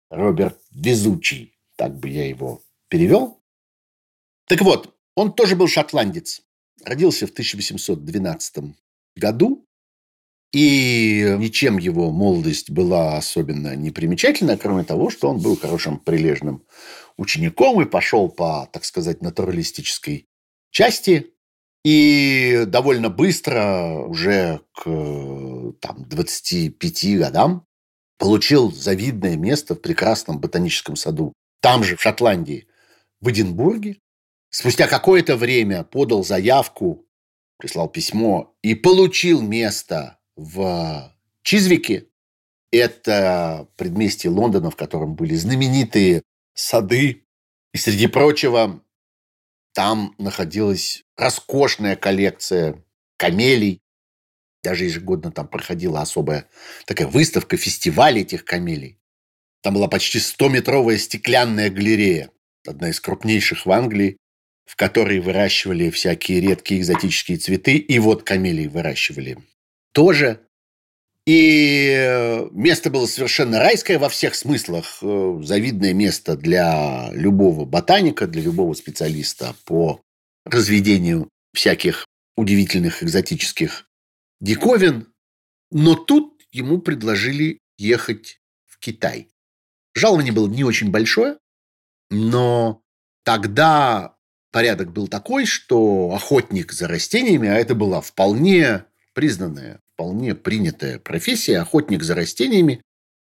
Роберт 0.09 0.61
Везучий, 0.71 1.59
так 1.77 1.99
бы 1.99 2.09
я 2.09 2.29
его 2.29 2.63
перевел. 2.89 3.43
Так 4.47 4.61
вот, 4.61 4.97
он 5.17 5.33
тоже 5.33 5.57
был 5.57 5.67
шотландец. 5.67 6.43
Родился 6.85 7.27
в 7.27 7.31
1812 7.31 8.77
году 9.17 9.66
и 10.53 11.37
ничем 11.39 11.79
его 11.79 12.11
молодость 12.11 12.71
была 12.71 13.17
особенно 13.17 13.75
не 13.77 13.91
примечательна, 13.91 14.57
кроме 14.57 14.85
того, 14.85 15.11
что 15.11 15.29
он 15.29 15.39
был 15.39 15.57
хорошим, 15.57 15.99
прилежным 15.99 16.65
учеником 17.17 17.81
и 17.83 17.85
пошел 17.85 18.29
по, 18.29 18.69
так 18.73 18.85
сказать, 18.85 19.23
натуралистической 19.23 20.29
части. 20.71 21.33
И 21.85 22.65
довольно 22.67 23.11
быстро, 23.11 24.07
уже 24.09 24.61
к 24.73 24.85
там, 25.81 26.05
25 26.09 27.19
годам, 27.19 27.67
получил 28.19 28.73
завидное 28.73 29.37
место 29.37 29.75
в 29.75 29.81
прекрасном 29.81 30.41
ботаническом 30.41 30.97
саду. 30.97 31.33
Там 31.61 31.85
же, 31.85 31.97
в 31.97 32.03
Шотландии, 32.03 32.67
в 33.21 33.31
Эдинбурге. 33.31 33.99
Спустя 34.51 34.89
какое-то 34.89 35.37
время 35.37 35.85
подал 35.85 36.25
заявку, 36.25 37.07
прислал 37.59 37.89
письмо 37.89 38.57
и 38.63 38.75
получил 38.75 39.43
место 39.43 40.19
в 40.37 41.13
Чизвике. 41.43 42.07
Это 42.71 43.69
предместье 43.77 44.31
Лондона, 44.31 44.71
в 44.71 44.77
котором 44.77 45.15
были 45.15 45.35
знаменитые 45.35 46.23
сады. 46.55 47.25
И, 47.73 47.79
среди 47.79 48.07
прочего, 48.07 48.83
там 49.73 50.15
находилась 50.19 51.05
роскошная 51.17 51.97
коллекция 51.97 52.83
камелий. 53.17 53.83
Даже 54.63 54.85
ежегодно 54.85 55.31
там 55.31 55.49
проходила 55.49 56.01
особая 56.01 56.49
такая 56.87 57.07
выставка, 57.09 57.57
фестиваль 57.57 58.19
этих 58.19 58.45
камелий. 58.45 58.99
Там 59.63 59.75
была 59.75 59.89
почти 59.89 60.19
100-метровая 60.19 60.99
стеклянная 60.99 61.71
галерея, 61.71 62.31
одна 62.67 62.91
из 62.91 63.01
крупнейших 63.01 63.67
в 63.67 63.71
Англии, 63.71 64.17
в 64.65 64.77
которой 64.77 65.21
выращивали 65.21 65.91
всякие 65.91 66.41
редкие 66.41 66.81
экзотические 66.81 67.39
цветы. 67.39 67.77
И 67.77 67.99
вот 67.99 68.23
камелии 68.23 68.67
выращивали 68.67 69.39
тоже. 69.97 70.47
И 71.25 72.47
место 72.53 72.91
было 72.91 73.07
совершенно 73.07 73.59
райское 73.61 73.99
во 73.99 74.11
всех 74.11 74.35
смыслах. 74.35 74.99
Э, 75.01 75.41
завидное 75.43 75.95
место 75.95 76.37
для 76.37 77.09
любого 77.13 77.65
ботаника, 77.65 78.27
для 78.27 78.43
любого 78.43 78.75
специалиста 78.75 79.57
по 79.65 80.03
разведению 80.45 81.31
всяких 81.55 82.05
удивительных 82.37 83.03
экзотических 83.03 83.89
диковин. 84.39 85.13
Но 85.71 85.95
тут 85.95 86.43
ему 86.53 86.79
предложили 86.79 87.59
ехать 87.79 88.39
в 88.67 88.79
Китай. 88.79 89.31
Жалование 89.95 90.33
было 90.33 90.47
не 90.47 90.63
очень 90.63 90.91
большое, 90.91 91.39
но 92.11 92.83
тогда 93.25 94.15
порядок 94.53 94.93
был 94.93 95.09
такой, 95.09 95.47
что 95.47 96.13
охотник 96.15 96.73
за 96.73 96.87
растениями, 96.87 97.49
а 97.49 97.55
это 97.55 97.75
была 97.75 98.03
вполне 98.03 98.85
признанная, 99.17 99.81
вполне 99.97 100.35
принятая 100.35 100.99
профессия, 100.99 101.59
охотник 101.59 102.03
за 102.03 102.15
растениями, 102.15 102.83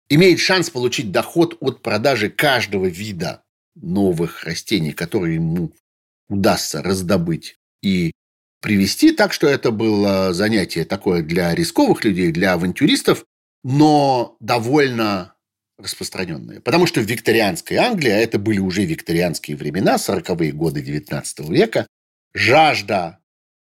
имеет 0.08 0.40
шанс 0.40 0.68
получить 0.68 1.12
доход 1.12 1.56
от 1.60 1.80
продажи 1.80 2.28
каждого 2.28 2.86
вида 2.86 3.44
новых 3.76 4.42
растений, 4.42 4.92
которые 4.92 5.36
ему 5.36 5.72
удастся 6.28 6.82
раздобыть 6.82 7.56
и 7.82 8.10
привести. 8.60 9.12
Так 9.12 9.32
что 9.32 9.46
это 9.46 9.70
было 9.70 10.32
занятие 10.32 10.84
такое 10.84 11.22
для 11.22 11.54
рисковых 11.54 12.04
людей, 12.04 12.32
для 12.32 12.54
авантюристов, 12.54 13.24
но 13.62 14.36
довольно 14.40 15.36
распространенные. 15.78 16.60
Потому 16.60 16.86
что 16.86 17.00
в 17.00 17.04
викторианской 17.04 17.76
Англии, 17.76 18.10
а 18.10 18.18
это 18.18 18.40
были 18.40 18.58
уже 18.58 18.84
викторианские 18.84 19.56
времена, 19.56 19.96
40-е 19.96 20.50
годы 20.50 20.82
19 20.82 21.48
века, 21.50 21.86
жажда 22.34 23.20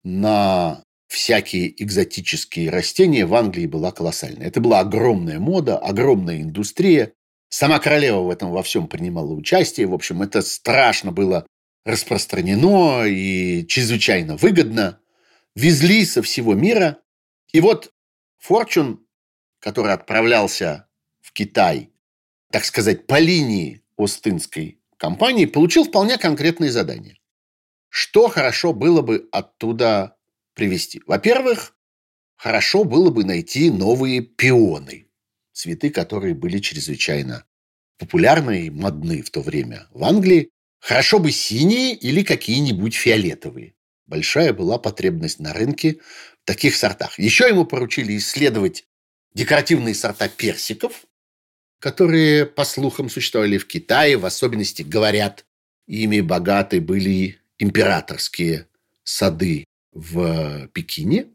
на 0.02 0.82
всякие 1.08 1.82
экзотические 1.82 2.70
растения 2.70 3.26
в 3.26 3.34
Англии 3.34 3.66
была 3.66 3.90
колоссальная. 3.90 4.46
Это 4.46 4.60
была 4.60 4.80
огромная 4.80 5.40
мода, 5.40 5.78
огромная 5.78 6.42
индустрия. 6.42 7.12
Сама 7.48 7.78
королева 7.78 8.20
в 8.20 8.30
этом 8.30 8.50
во 8.50 8.62
всем 8.62 8.86
принимала 8.86 9.32
участие. 9.32 9.86
В 9.86 9.94
общем, 9.94 10.22
это 10.22 10.42
страшно 10.42 11.10
было 11.10 11.46
распространено 11.84 13.04
и 13.06 13.66
чрезвычайно 13.66 14.36
выгодно. 14.36 15.00
Везли 15.56 16.04
со 16.04 16.22
всего 16.22 16.54
мира. 16.54 16.98
И 17.52 17.60
вот 17.60 17.90
Форчун, 18.38 19.04
который 19.60 19.94
отправлялся 19.94 20.88
в 21.20 21.32
Китай 21.32 21.90
так 22.50 22.64
сказать, 22.64 23.06
по 23.06 23.18
линии 23.18 23.82
Остинской 23.96 24.80
компании, 24.96 25.46
получил 25.46 25.84
вполне 25.84 26.18
конкретные 26.18 26.70
задания. 26.70 27.16
Что 27.88 28.28
хорошо 28.28 28.72
было 28.72 29.02
бы 29.02 29.28
оттуда 29.32 30.16
привезти? 30.58 31.00
Во-первых, 31.06 31.74
хорошо 32.36 32.84
было 32.84 33.10
бы 33.10 33.24
найти 33.24 33.70
новые 33.70 34.20
пионы. 34.20 35.06
Цветы, 35.52 35.90
которые 35.90 36.34
были 36.34 36.58
чрезвычайно 36.58 37.44
популярны 37.96 38.66
и 38.66 38.70
модны 38.70 39.22
в 39.22 39.30
то 39.30 39.40
время 39.40 39.86
в 39.92 40.04
Англии. 40.04 40.50
Хорошо 40.80 41.20
бы 41.20 41.30
синие 41.30 41.94
или 41.94 42.22
какие-нибудь 42.22 42.94
фиолетовые. 42.94 43.74
Большая 44.06 44.52
была 44.52 44.78
потребность 44.78 45.38
на 45.38 45.52
рынке 45.52 46.00
в 46.42 46.46
таких 46.46 46.76
сортах. 46.76 47.18
Еще 47.18 47.48
ему 47.48 47.64
поручили 47.64 48.16
исследовать 48.16 48.84
декоративные 49.34 49.94
сорта 49.94 50.28
персиков, 50.28 51.04
которые, 51.78 52.46
по 52.46 52.64
слухам, 52.64 53.08
существовали 53.08 53.58
в 53.58 53.66
Китае, 53.66 54.16
в 54.16 54.26
особенности, 54.26 54.82
говорят, 54.82 55.44
ими 55.86 56.20
богаты 56.20 56.80
были 56.80 57.38
императорские 57.58 58.66
сады 59.04 59.67
в 59.98 60.68
Пекине. 60.68 61.26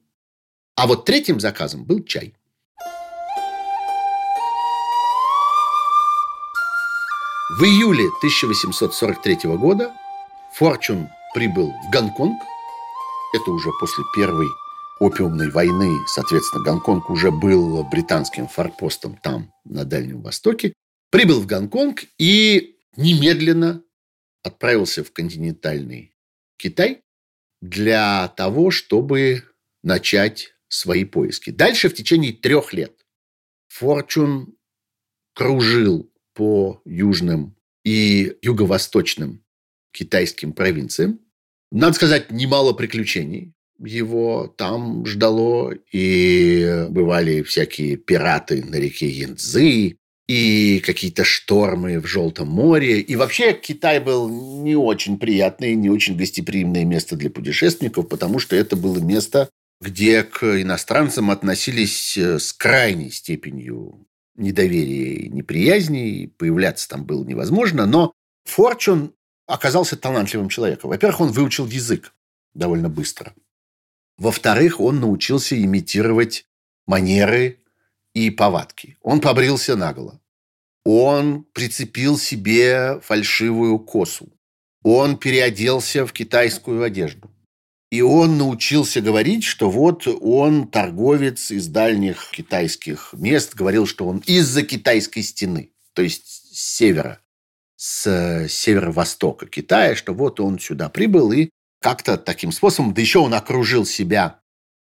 А 0.75 0.87
вот 0.87 1.05
третьим 1.05 1.39
заказом 1.39 1.85
был 1.85 2.03
чай. 2.03 2.33
В 7.59 7.63
июле 7.63 8.05
1843 8.17 9.57
года 9.57 9.93
Форчун 10.55 11.07
прибыл 11.35 11.71
в 11.71 11.91
Гонконг. 11.91 12.41
Это 13.33 13.51
уже 13.51 13.69
после 13.79 14.03
первой 14.15 14.47
опиумной 14.99 15.51
войны, 15.51 15.97
соответственно, 16.07 16.63
Гонконг 16.63 17.09
уже 17.09 17.31
был 17.31 17.83
британским 17.83 18.47
форпостом 18.47 19.17
там, 19.17 19.51
на 19.65 19.83
Дальнем 19.83 20.21
Востоке, 20.21 20.73
прибыл 21.11 21.41
в 21.41 21.45
Гонконг 21.45 22.05
и 22.17 22.77
немедленно 22.95 23.83
отправился 24.41 25.03
в 25.03 25.11
континентальный 25.11 26.15
Китай 26.57 27.03
для 27.63 28.27
того, 28.27 28.71
чтобы 28.71 29.43
начать 29.83 30.53
свои 30.67 31.05
поиски. 31.05 31.49
Дальше 31.49 31.87
в 31.87 31.93
течение 31.93 32.33
трех 32.33 32.73
лет 32.73 33.05
Форчун 33.69 34.57
кружил 35.33 36.11
по 36.33 36.81
южным 36.83 37.55
и 37.85 38.35
юго-восточным 38.41 39.45
китайским 39.91 40.51
провинциям. 40.51 41.21
Надо 41.71 41.93
сказать, 41.93 42.31
немало 42.31 42.73
приключений 42.73 43.53
его 43.79 44.53
там 44.57 45.05
ждало, 45.05 45.73
и 45.91 46.85
бывали 46.89 47.41
всякие 47.43 47.97
пираты 47.97 48.63
на 48.63 48.75
реке 48.75 49.09
Янцзы, 49.09 49.97
и 50.27 50.79
какие-то 50.79 51.23
штормы 51.23 51.99
в 51.99 52.05
Желтом 52.05 52.47
море. 52.47 52.99
И 53.01 53.15
вообще 53.15 53.53
Китай 53.53 53.99
был 53.99 54.29
не 54.29 54.75
очень 54.75 55.17
приятное, 55.17 55.75
не 55.75 55.89
очень 55.89 56.15
гостеприимное 56.15 56.85
место 56.85 57.15
для 57.15 57.29
путешественников, 57.29 58.07
потому 58.07 58.39
что 58.39 58.55
это 58.55 58.75
было 58.75 58.99
место, 58.99 59.49
где 59.81 60.23
к 60.23 60.61
иностранцам 60.61 61.29
относились 61.29 62.17
э, 62.17 62.39
с 62.39 62.53
крайней 62.53 63.11
степенью 63.11 64.07
недоверия 64.35 65.15
и 65.15 65.29
неприязни, 65.29 66.09
и 66.09 66.27
появляться 66.27 66.87
там 66.87 67.05
было 67.05 67.23
невозможно. 67.25 67.85
Но 67.85 68.13
Форчун 68.45 69.13
оказался 69.45 69.97
талантливым 69.97 70.49
человеком. 70.49 70.89
Во-первых, 70.89 71.21
он 71.21 71.31
выучил 71.31 71.67
язык 71.67 72.13
довольно 72.53 72.89
быстро. 72.89 73.33
Во-вторых, 74.17 74.79
он 74.79 74.99
научился 74.99 75.61
имитировать 75.61 76.45
манеры 76.85 77.59
и 78.13 78.29
повадки. 78.29 78.97
Он 79.01 79.19
побрился 79.19 79.75
наголо. 79.75 80.19
Он 80.85 81.45
прицепил 81.53 82.17
себе 82.17 82.99
фальшивую 83.01 83.79
косу. 83.79 84.31
Он 84.83 85.17
переоделся 85.17 86.05
в 86.05 86.13
китайскую 86.13 86.83
одежду. 86.83 87.31
И 87.89 88.01
он 88.01 88.37
научился 88.37 89.01
говорить, 89.01 89.43
что 89.43 89.69
вот 89.69 90.07
он 90.07 90.67
торговец 90.67 91.51
из 91.51 91.67
дальних 91.67 92.31
китайских 92.31 93.13
мест, 93.13 93.53
говорил, 93.53 93.85
что 93.85 94.07
он 94.07 94.17
из-за 94.25 94.63
китайской 94.63 95.21
стены, 95.21 95.71
то 95.93 96.01
есть 96.01 96.25
с 96.25 96.77
севера, 96.77 97.19
с 97.75 98.47
северо-востока 98.49 99.45
Китая, 99.45 99.95
что 99.95 100.13
вот 100.13 100.39
он 100.39 100.57
сюда 100.57 100.89
прибыл 100.89 101.31
и 101.31 101.49
как-то 101.81 102.17
таким 102.17 102.51
способом, 102.51 102.93
да 102.93 103.01
еще 103.01 103.19
он 103.19 103.33
окружил 103.33 103.85
себя 103.85 104.41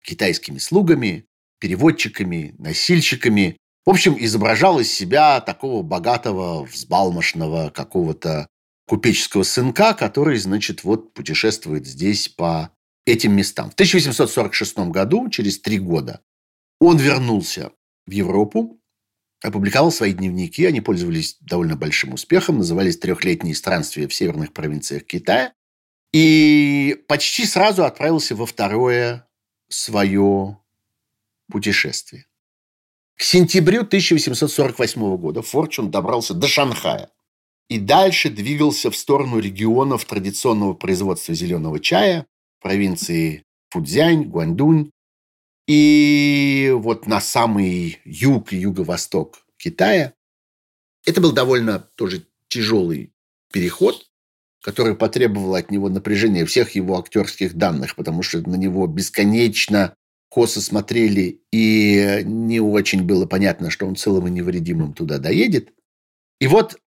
китайскими 0.04 0.58
слугами, 0.58 1.26
переводчиками, 1.62 2.56
носильщиками. 2.58 3.56
В 3.86 3.90
общем, 3.90 4.16
изображал 4.18 4.80
из 4.80 4.92
себя 4.92 5.40
такого 5.40 5.84
богатого, 5.84 6.64
взбалмошного 6.64 7.70
какого-то 7.70 8.48
купеческого 8.88 9.44
сынка, 9.44 9.94
который, 9.94 10.38
значит, 10.38 10.82
вот 10.82 11.14
путешествует 11.14 11.86
здесь 11.86 12.28
по 12.28 12.72
этим 13.06 13.36
местам. 13.36 13.70
В 13.70 13.74
1846 13.74 14.90
году, 14.90 15.28
через 15.30 15.60
три 15.60 15.78
года, 15.78 16.20
он 16.80 16.96
вернулся 16.96 17.70
в 18.06 18.10
Европу 18.10 18.80
опубликовал 19.40 19.90
свои 19.90 20.12
дневники. 20.12 20.64
Они 20.64 20.80
пользовались 20.80 21.36
довольно 21.40 21.76
большим 21.76 22.14
успехом. 22.14 22.58
Назывались 22.58 22.98
«Трехлетние 22.98 23.56
странствия 23.56 24.06
в 24.06 24.14
северных 24.14 24.52
провинциях 24.52 25.04
Китая». 25.04 25.52
И 26.12 27.04
почти 27.08 27.44
сразу 27.44 27.84
отправился 27.84 28.36
во 28.36 28.46
второе 28.46 29.26
свое 29.68 30.61
путешествие. 31.50 32.26
К 33.16 33.22
сентябрю 33.22 33.82
1848 33.82 35.16
года 35.16 35.42
Форчун 35.42 35.90
добрался 35.90 36.34
до 36.34 36.48
Шанхая 36.48 37.10
и 37.68 37.78
дальше 37.78 38.30
двигался 38.30 38.90
в 38.90 38.96
сторону 38.96 39.38
регионов 39.38 40.04
традиционного 40.04 40.74
производства 40.74 41.34
зеленого 41.34 41.80
чая, 41.80 42.26
провинции 42.60 43.44
Фудзянь, 43.70 44.24
Гуандунь. 44.24 44.90
И 45.66 46.72
вот 46.74 47.06
на 47.06 47.20
самый 47.20 48.00
юг 48.04 48.52
и 48.52 48.56
юго-восток 48.56 49.46
Китая. 49.56 50.12
Это 51.06 51.20
был 51.20 51.32
довольно 51.32 51.78
тоже 51.78 52.26
тяжелый 52.48 53.12
переход, 53.52 54.10
который 54.60 54.94
потребовал 54.94 55.54
от 55.54 55.70
него 55.70 55.88
напряжения 55.88 56.44
всех 56.44 56.72
его 56.72 56.98
актерских 56.98 57.54
данных, 57.54 57.96
потому 57.96 58.22
что 58.22 58.40
на 58.48 58.56
него 58.56 58.86
бесконечно 58.86 59.94
косо 60.32 60.62
смотрели, 60.62 61.42
и 61.52 62.22
не 62.24 62.58
очень 62.58 63.02
было 63.02 63.26
понятно, 63.26 63.68
что 63.68 63.86
он 63.86 63.96
целым 63.96 64.28
и 64.28 64.30
невредимым 64.30 64.94
туда 64.94 65.18
доедет. 65.18 65.74
И 66.40 66.46
вот 66.46 66.80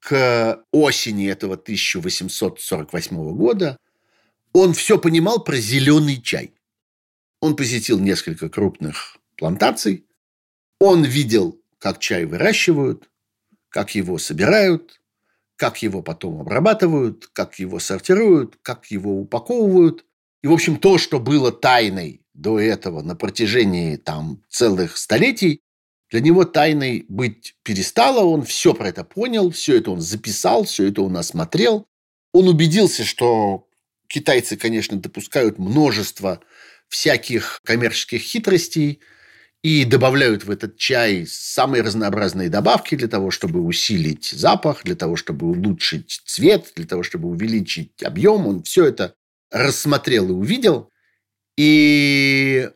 к 0.00 0.62
осени 0.70 1.26
этого 1.26 1.54
1848 1.54 3.34
года 3.34 3.78
он 4.52 4.74
все 4.74 4.98
понимал 4.98 5.42
про 5.42 5.56
зеленый 5.56 6.20
чай. 6.20 6.52
Он 7.40 7.56
посетил 7.56 7.98
несколько 7.98 8.50
крупных 8.50 9.16
плантаций. 9.38 10.04
Он 10.78 11.04
видел, 11.04 11.58
как 11.78 12.00
чай 12.00 12.26
выращивают, 12.26 13.08
как 13.70 13.94
его 13.94 14.18
собирают, 14.18 15.00
как 15.56 15.80
его 15.80 16.02
потом 16.02 16.42
обрабатывают, 16.42 17.28
как 17.32 17.58
его 17.58 17.78
сортируют, 17.78 18.58
как 18.60 18.90
его 18.90 19.18
упаковывают. 19.18 20.04
И, 20.42 20.48
в 20.48 20.52
общем, 20.52 20.76
то, 20.76 20.98
что 20.98 21.18
было 21.18 21.50
тайной 21.50 22.23
до 22.34 22.60
этого 22.60 23.02
на 23.02 23.14
протяжении 23.14 23.96
там 23.96 24.42
целых 24.48 24.96
столетий, 24.96 25.62
для 26.10 26.20
него 26.20 26.44
тайной 26.44 27.06
быть 27.08 27.56
перестало, 27.62 28.24
он 28.24 28.44
все 28.44 28.74
про 28.74 28.88
это 28.88 29.04
понял, 29.04 29.50
все 29.50 29.78
это 29.78 29.90
он 29.90 30.00
записал, 30.00 30.64
все 30.64 30.88
это 30.88 31.02
он 31.02 31.16
осмотрел. 31.16 31.86
Он 32.32 32.48
убедился, 32.48 33.04
что 33.04 33.66
китайцы, 34.08 34.56
конечно, 34.56 34.98
допускают 34.98 35.58
множество 35.58 36.40
всяких 36.88 37.60
коммерческих 37.64 38.20
хитростей 38.20 39.00
и 39.62 39.84
добавляют 39.84 40.44
в 40.44 40.50
этот 40.50 40.76
чай 40.76 41.26
самые 41.26 41.82
разнообразные 41.82 42.48
добавки 42.48 42.94
для 42.94 43.08
того, 43.08 43.30
чтобы 43.30 43.60
усилить 43.62 44.26
запах, 44.26 44.84
для 44.84 44.94
того, 44.94 45.16
чтобы 45.16 45.46
улучшить 45.46 46.20
цвет, 46.26 46.72
для 46.76 46.86
того, 46.86 47.02
чтобы 47.02 47.28
увеличить 47.28 48.02
объем. 48.02 48.46
Он 48.46 48.62
все 48.62 48.84
это 48.84 49.14
рассмотрел 49.50 50.28
и 50.28 50.32
увидел. 50.32 50.90
И 51.56 52.70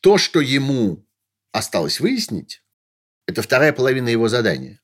то, 0.00 0.18
что 0.18 0.40
ему 0.40 1.06
осталось 1.52 2.00
выяснить, 2.00 2.62
это 3.26 3.42
вторая 3.42 3.72
половина 3.72 4.08
его 4.08 4.28
задания. 4.28 4.80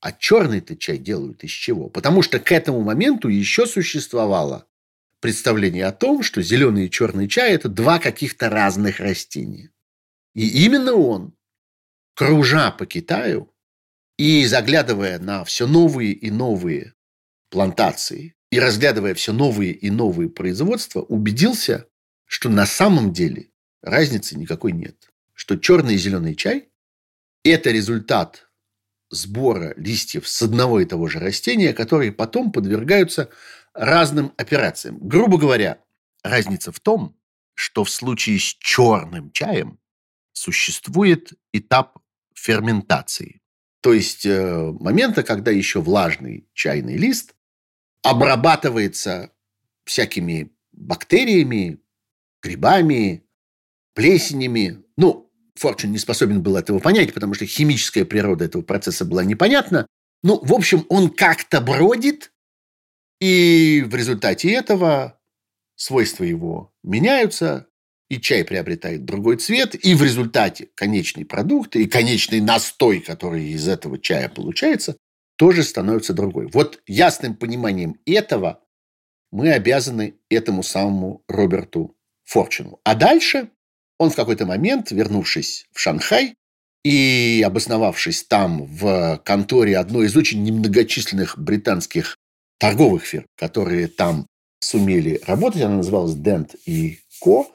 А 0.00 0.12
черный-то 0.12 0.76
чай 0.76 0.96
делают 0.98 1.42
из 1.42 1.50
чего? 1.50 1.88
Потому 1.88 2.22
что 2.22 2.38
к 2.38 2.52
этому 2.52 2.82
моменту 2.82 3.28
еще 3.28 3.66
существовало 3.66 4.68
представление 5.20 5.86
о 5.86 5.92
том, 5.92 6.22
что 6.22 6.40
зеленый 6.40 6.86
и 6.86 6.90
черный 6.90 7.26
чай– 7.26 7.52
это 7.54 7.68
два 7.68 7.98
каких-то 7.98 8.48
разных 8.48 9.00
растения. 9.00 9.72
И 10.34 10.64
именно 10.64 10.94
он, 10.94 11.34
кружа 12.14 12.70
по 12.70 12.86
Китаю 12.86 13.52
и 14.16 14.46
заглядывая 14.46 15.18
на 15.18 15.44
все 15.44 15.66
новые 15.66 16.12
и 16.12 16.30
новые 16.30 16.94
плантации, 17.50 18.36
и 18.50 18.60
разглядывая 18.60 19.14
все 19.14 19.32
новые 19.32 19.72
и 19.72 19.90
новые 19.90 20.30
производства, 20.30 21.00
убедился, 21.00 21.87
что 22.28 22.48
на 22.50 22.66
самом 22.66 23.12
деле 23.12 23.50
разницы 23.82 24.38
никакой 24.38 24.72
нет. 24.72 25.10
Что 25.34 25.56
черный 25.56 25.94
и 25.94 25.98
зеленый 25.98 26.36
чай– 26.36 26.68
это 27.42 27.70
результат 27.70 28.48
сбора 29.10 29.72
листьев 29.76 30.28
с 30.28 30.42
одного 30.42 30.80
и 30.80 30.84
того 30.84 31.08
же 31.08 31.18
растения, 31.18 31.72
которые 31.72 32.12
потом 32.12 32.52
подвергаются 32.52 33.30
разным 33.72 34.34
операциям. 34.36 34.98
Грубо 35.00 35.38
говоря, 35.38 35.78
разница 36.22 36.70
в 36.70 36.80
том, 36.80 37.16
что 37.54 37.84
в 37.84 37.90
случае 37.90 38.38
с 38.38 38.56
черным 38.60 39.32
чаем 39.32 39.78
существует 40.32 41.32
этап 41.52 41.98
ферментации. 42.34 43.40
То 43.80 43.94
есть 43.94 44.26
э, 44.26 44.72
момента, 44.80 45.22
когда 45.22 45.50
еще 45.50 45.80
влажный 45.80 46.46
чайный 46.52 46.96
лист 46.96 47.34
обрабатывается 48.02 49.32
всякими 49.84 50.52
бактериями, 50.72 51.80
грибами, 52.42 53.24
плесенями. 53.94 54.82
Ну, 54.96 55.30
Форчин 55.56 55.92
не 55.92 55.98
способен 55.98 56.42
был 56.42 56.56
этого 56.56 56.78
понять, 56.78 57.12
потому 57.12 57.34
что 57.34 57.46
химическая 57.46 58.04
природа 58.04 58.44
этого 58.44 58.62
процесса 58.62 59.04
была 59.04 59.24
непонятна. 59.24 59.86
Ну, 60.22 60.40
в 60.42 60.52
общем, 60.52 60.86
он 60.88 61.10
как-то 61.10 61.60
бродит, 61.60 62.32
и 63.20 63.84
в 63.86 63.94
результате 63.94 64.52
этого 64.52 65.18
свойства 65.74 66.24
его 66.24 66.72
меняются, 66.82 67.66
и 68.08 68.20
чай 68.20 68.44
приобретает 68.44 69.04
другой 69.04 69.36
цвет, 69.36 69.74
и 69.74 69.94
в 69.94 70.02
результате 70.02 70.68
конечный 70.74 71.24
продукт 71.24 71.76
и 71.76 71.86
конечный 71.86 72.40
настой, 72.40 73.00
который 73.00 73.48
из 73.48 73.68
этого 73.68 73.98
чая 73.98 74.28
получается, 74.28 74.96
тоже 75.36 75.62
становится 75.62 76.14
другой. 76.14 76.48
Вот 76.52 76.82
ясным 76.86 77.34
пониманием 77.34 78.00
этого 78.06 78.62
мы 79.30 79.52
обязаны 79.52 80.14
этому 80.30 80.62
самому 80.62 81.22
Роберту 81.28 81.97
Форчину. 82.28 82.78
А 82.84 82.94
дальше 82.94 83.50
он 83.98 84.10
в 84.10 84.16
какой-то 84.16 84.44
момент, 84.44 84.90
вернувшись 84.90 85.66
в 85.72 85.80
Шанхай 85.80 86.34
и 86.84 87.42
обосновавшись 87.44 88.24
там 88.24 88.66
в 88.66 89.20
конторе 89.24 89.78
одной 89.78 90.06
из 90.06 90.16
очень 90.16 90.42
немногочисленных 90.42 91.38
британских 91.38 92.16
торговых 92.58 93.04
фирм, 93.04 93.26
которые 93.36 93.88
там 93.88 94.26
сумели 94.60 95.20
работать, 95.26 95.62
она 95.62 95.76
называлась 95.76 96.16
Dent 96.16 96.56
и 96.66 97.00
Co, 97.22 97.46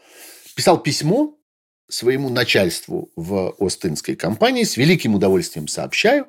писал 0.56 0.82
письмо 0.82 1.38
своему 1.90 2.30
начальству 2.30 3.12
в 3.16 3.56
Остинской 3.60 4.16
компании. 4.16 4.64
С 4.64 4.78
великим 4.78 5.14
удовольствием 5.14 5.68
сообщаю, 5.68 6.28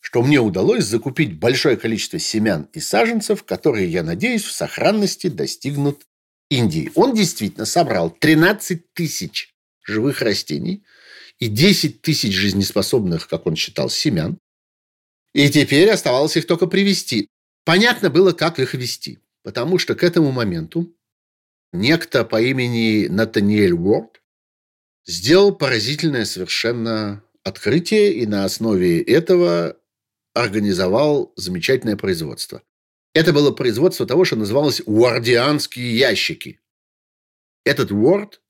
что 0.00 0.22
мне 0.22 0.40
удалось 0.40 0.84
закупить 0.84 1.38
большое 1.38 1.76
количество 1.76 2.18
семян 2.18 2.68
и 2.72 2.80
саженцев, 2.80 3.44
которые, 3.44 3.88
я 3.88 4.02
надеюсь, 4.02 4.44
в 4.44 4.52
сохранности 4.52 5.26
достигнут 5.26 6.04
Индии. 6.50 6.90
Он 6.94 7.14
действительно 7.14 7.64
собрал 7.64 8.10
13 8.10 8.92
тысяч 8.92 9.54
живых 9.82 10.22
растений 10.22 10.84
и 11.38 11.48
10 11.48 12.02
тысяч 12.02 12.32
жизнеспособных, 12.32 13.28
как 13.28 13.46
он 13.46 13.56
считал, 13.56 13.90
семян. 13.90 14.38
И 15.32 15.48
теперь 15.50 15.90
оставалось 15.90 16.36
их 16.36 16.46
только 16.46 16.66
привести. 16.66 17.28
Понятно 17.64 18.10
было, 18.10 18.32
как 18.32 18.58
их 18.58 18.74
вести, 18.74 19.18
потому 19.42 19.78
что 19.78 19.94
к 19.94 20.04
этому 20.04 20.32
моменту 20.32 20.94
некто 21.72 22.24
по 22.24 22.40
имени 22.40 23.08
Натаниэль 23.08 23.72
Уорд 23.72 24.22
сделал 25.06 25.54
поразительное 25.54 26.24
совершенно 26.24 27.24
открытие 27.42 28.14
и 28.14 28.26
на 28.26 28.44
основе 28.44 29.02
этого 29.02 29.76
организовал 30.34 31.32
замечательное 31.36 31.96
производство. 31.96 32.62
Это 33.14 33.32
было 33.32 33.52
производство 33.52 34.06
того, 34.06 34.24
что 34.24 34.36
называлось 34.36 34.82
уордианские 34.84 35.96
ящики. 35.96 36.60
Этот 37.64 37.92
Уорд 37.92 38.42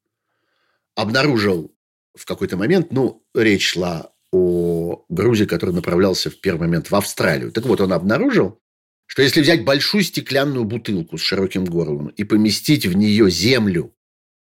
обнаружил 0.94 1.76
в 2.14 2.24
какой-то 2.24 2.56
момент, 2.56 2.90
ну, 2.90 3.24
речь 3.34 3.66
шла 3.66 4.12
о 4.32 5.04
грузе, 5.08 5.46
который 5.46 5.74
направлялся 5.74 6.30
в 6.30 6.40
первый 6.40 6.62
момент 6.62 6.90
в 6.90 6.96
Австралию. 6.96 7.52
Так 7.52 7.66
вот, 7.66 7.80
он 7.82 7.92
обнаружил, 7.92 8.58
что 9.06 9.22
если 9.22 9.42
взять 9.42 9.64
большую 9.64 10.02
стеклянную 10.02 10.64
бутылку 10.64 11.18
с 11.18 11.20
широким 11.20 11.66
горлом 11.66 12.08
и 12.08 12.24
поместить 12.24 12.86
в 12.86 12.96
нее 12.96 13.30
землю, 13.30 13.94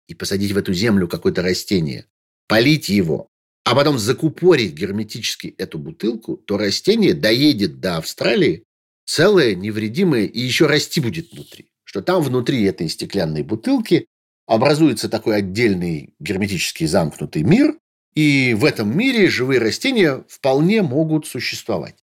и 0.07 0.15
посадить 0.15 0.53
в 0.53 0.59
эту 0.59 0.75
землю 0.75 1.09
какое-то 1.09 1.41
растение, 1.41 2.07
полить 2.47 2.91
его, 2.91 3.31
а 3.65 3.75
потом 3.75 3.99
закупорить 3.99 4.75
герметически 4.75 5.55
эту 5.57 5.79
бутылку, 5.79 6.37
то 6.37 6.59
растение 6.59 7.15
доедет 7.15 7.81
до 7.81 7.97
Австралии 7.97 8.67
целое, 9.05 9.55
невредимое 9.55 10.25
и 10.25 10.41
еще 10.41 10.67
расти 10.67 11.01
будет 11.01 11.33
внутри. 11.33 11.71
Что 11.85 12.03
там 12.03 12.23
внутри 12.23 12.63
этой 12.65 12.89
стеклянной 12.89 13.43
бутылки 13.43 14.07
образуется 14.47 15.09
такой 15.09 15.37
отдельный 15.37 16.15
герметически 16.19 16.85
замкнутый 16.85 17.43
мир, 17.43 17.79
и 18.15 18.55
в 18.55 18.65
этом 18.65 18.97
мире 18.97 19.29
живые 19.29 19.61
растения 19.61 20.25
вполне 20.29 20.83
могут 20.83 21.27
существовать. 21.27 21.97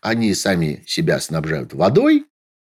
Они 0.00 0.34
сами 0.34 0.82
себя 0.86 1.20
снабжают 1.20 1.74
водой, 1.74 2.26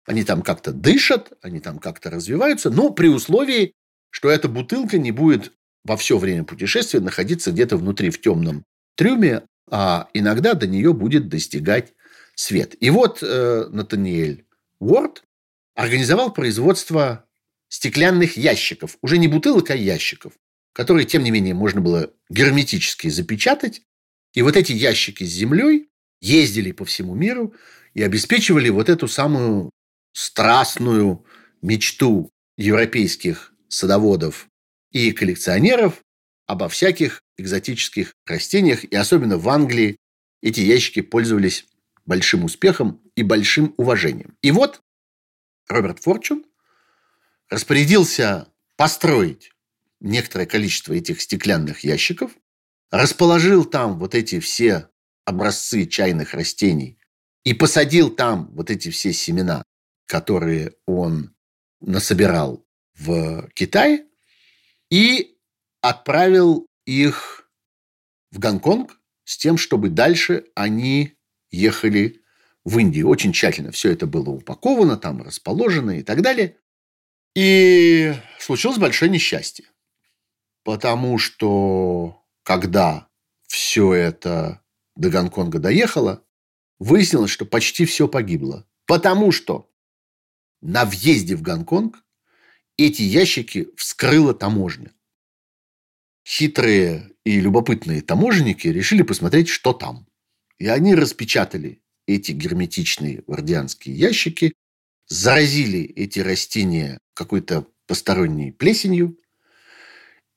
они 0.06 0.24
там 0.24 0.42
как-то 0.42 0.72
дышат, 0.72 1.32
они 1.42 1.60
там 1.60 1.78
как-то 1.78 2.10
развиваются, 2.10 2.70
но 2.70 2.90
при 2.90 3.08
условии, 3.08 3.74
что 4.10 4.28
эта 4.28 4.48
бутылка 4.48 4.98
не 4.98 5.12
будет 5.12 5.52
во 5.84 5.96
все 5.96 6.18
время 6.18 6.44
путешествия 6.44 7.00
находиться 7.00 7.52
где-то 7.52 7.76
внутри 7.76 8.10
в 8.10 8.20
темном 8.20 8.64
трюме, 8.96 9.42
а 9.70 10.08
иногда 10.12 10.54
до 10.54 10.66
нее 10.66 10.92
будет 10.92 11.28
достигать 11.28 11.92
свет. 12.40 12.74
И 12.80 12.88
вот 12.90 13.22
э, 13.22 13.66
Натаниэль 13.70 14.46
Уорд 14.78 15.24
организовал 15.74 16.32
производство 16.32 17.26
стеклянных 17.68 18.36
ящиков, 18.36 18.96
уже 19.02 19.18
не 19.18 19.28
бутылок, 19.28 19.70
а 19.70 19.76
ящиков, 19.76 20.32
которые, 20.72 21.06
тем 21.06 21.22
не 21.22 21.30
менее, 21.30 21.54
можно 21.54 21.80
было 21.82 22.12
герметически 22.30 23.08
запечатать. 23.08 23.82
И 24.32 24.42
вот 24.42 24.56
эти 24.56 24.72
ящики 24.72 25.24
с 25.24 25.28
землей 25.28 25.90
ездили 26.20 26.72
по 26.72 26.84
всему 26.84 27.14
миру 27.14 27.54
и 27.92 28.02
обеспечивали 28.02 28.70
вот 28.70 28.88
эту 28.88 29.06
самую 29.06 29.70
страстную 30.12 31.24
мечту 31.60 32.30
европейских 32.56 33.52
садоводов 33.68 34.48
и 34.92 35.12
коллекционеров 35.12 36.02
обо 36.46 36.68
всяких 36.68 37.20
экзотических 37.36 38.14
растениях. 38.26 38.84
И 38.84 38.96
особенно 38.96 39.36
в 39.36 39.48
Англии 39.48 39.96
эти 40.42 40.60
ящики 40.60 41.02
пользовались 41.02 41.66
большим 42.10 42.42
успехом 42.42 43.00
и 43.14 43.22
большим 43.22 43.72
уважением. 43.76 44.36
И 44.42 44.50
вот 44.50 44.82
Роберт 45.68 46.00
Форчун 46.00 46.44
распорядился 47.48 48.48
построить 48.76 49.52
некоторое 50.00 50.46
количество 50.46 50.92
этих 50.92 51.20
стеклянных 51.20 51.84
ящиков, 51.84 52.32
расположил 52.90 53.64
там 53.64 53.96
вот 54.00 54.16
эти 54.16 54.40
все 54.40 54.88
образцы 55.24 55.86
чайных 55.86 56.34
растений 56.34 56.98
и 57.44 57.54
посадил 57.54 58.10
там 58.10 58.50
вот 58.56 58.72
эти 58.72 58.90
все 58.90 59.12
семена, 59.12 59.62
которые 60.06 60.72
он 60.86 61.32
насобирал 61.80 62.66
в 62.94 63.48
Китае, 63.54 64.06
и 64.90 65.38
отправил 65.80 66.66
их 66.86 67.48
в 68.32 68.40
Гонконг 68.40 68.98
с 69.22 69.38
тем, 69.38 69.56
чтобы 69.56 69.90
дальше 69.90 70.46
они 70.56 71.16
ехали 71.50 72.20
в 72.64 72.78
Индию. 72.78 73.08
Очень 73.08 73.32
тщательно 73.32 73.72
все 73.72 73.90
это 73.90 74.06
было 74.06 74.30
упаковано, 74.30 74.96
там 74.96 75.22
расположено 75.22 75.98
и 75.98 76.02
так 76.02 76.22
далее. 76.22 76.56
И 77.34 78.14
случилось 78.38 78.78
большое 78.78 79.10
несчастье. 79.10 79.66
Потому 80.64 81.18
что 81.18 82.22
когда 82.42 83.08
все 83.46 83.94
это 83.94 84.62
до 84.96 85.10
Гонконга 85.10 85.58
доехало, 85.58 86.24
выяснилось, 86.78 87.30
что 87.30 87.46
почти 87.46 87.84
все 87.84 88.08
погибло. 88.08 88.66
Потому 88.86 89.32
что 89.32 89.70
на 90.60 90.84
въезде 90.84 91.36
в 91.36 91.42
Гонконг 91.42 92.02
эти 92.76 93.02
ящики 93.02 93.68
вскрыла 93.76 94.34
таможня. 94.34 94.92
Хитрые 96.26 97.12
и 97.24 97.40
любопытные 97.40 98.02
таможенники 98.02 98.68
решили 98.68 99.02
посмотреть, 99.02 99.48
что 99.48 99.72
там. 99.72 100.06
И 100.60 100.68
они 100.68 100.94
распечатали 100.94 101.80
эти 102.06 102.32
герметичные 102.32 103.24
вардианские 103.26 103.96
ящики, 103.96 104.52
заразили 105.08 105.80
эти 105.80 106.20
растения 106.20 106.98
какой-то 107.14 107.66
посторонней 107.86 108.52
плесенью. 108.52 109.18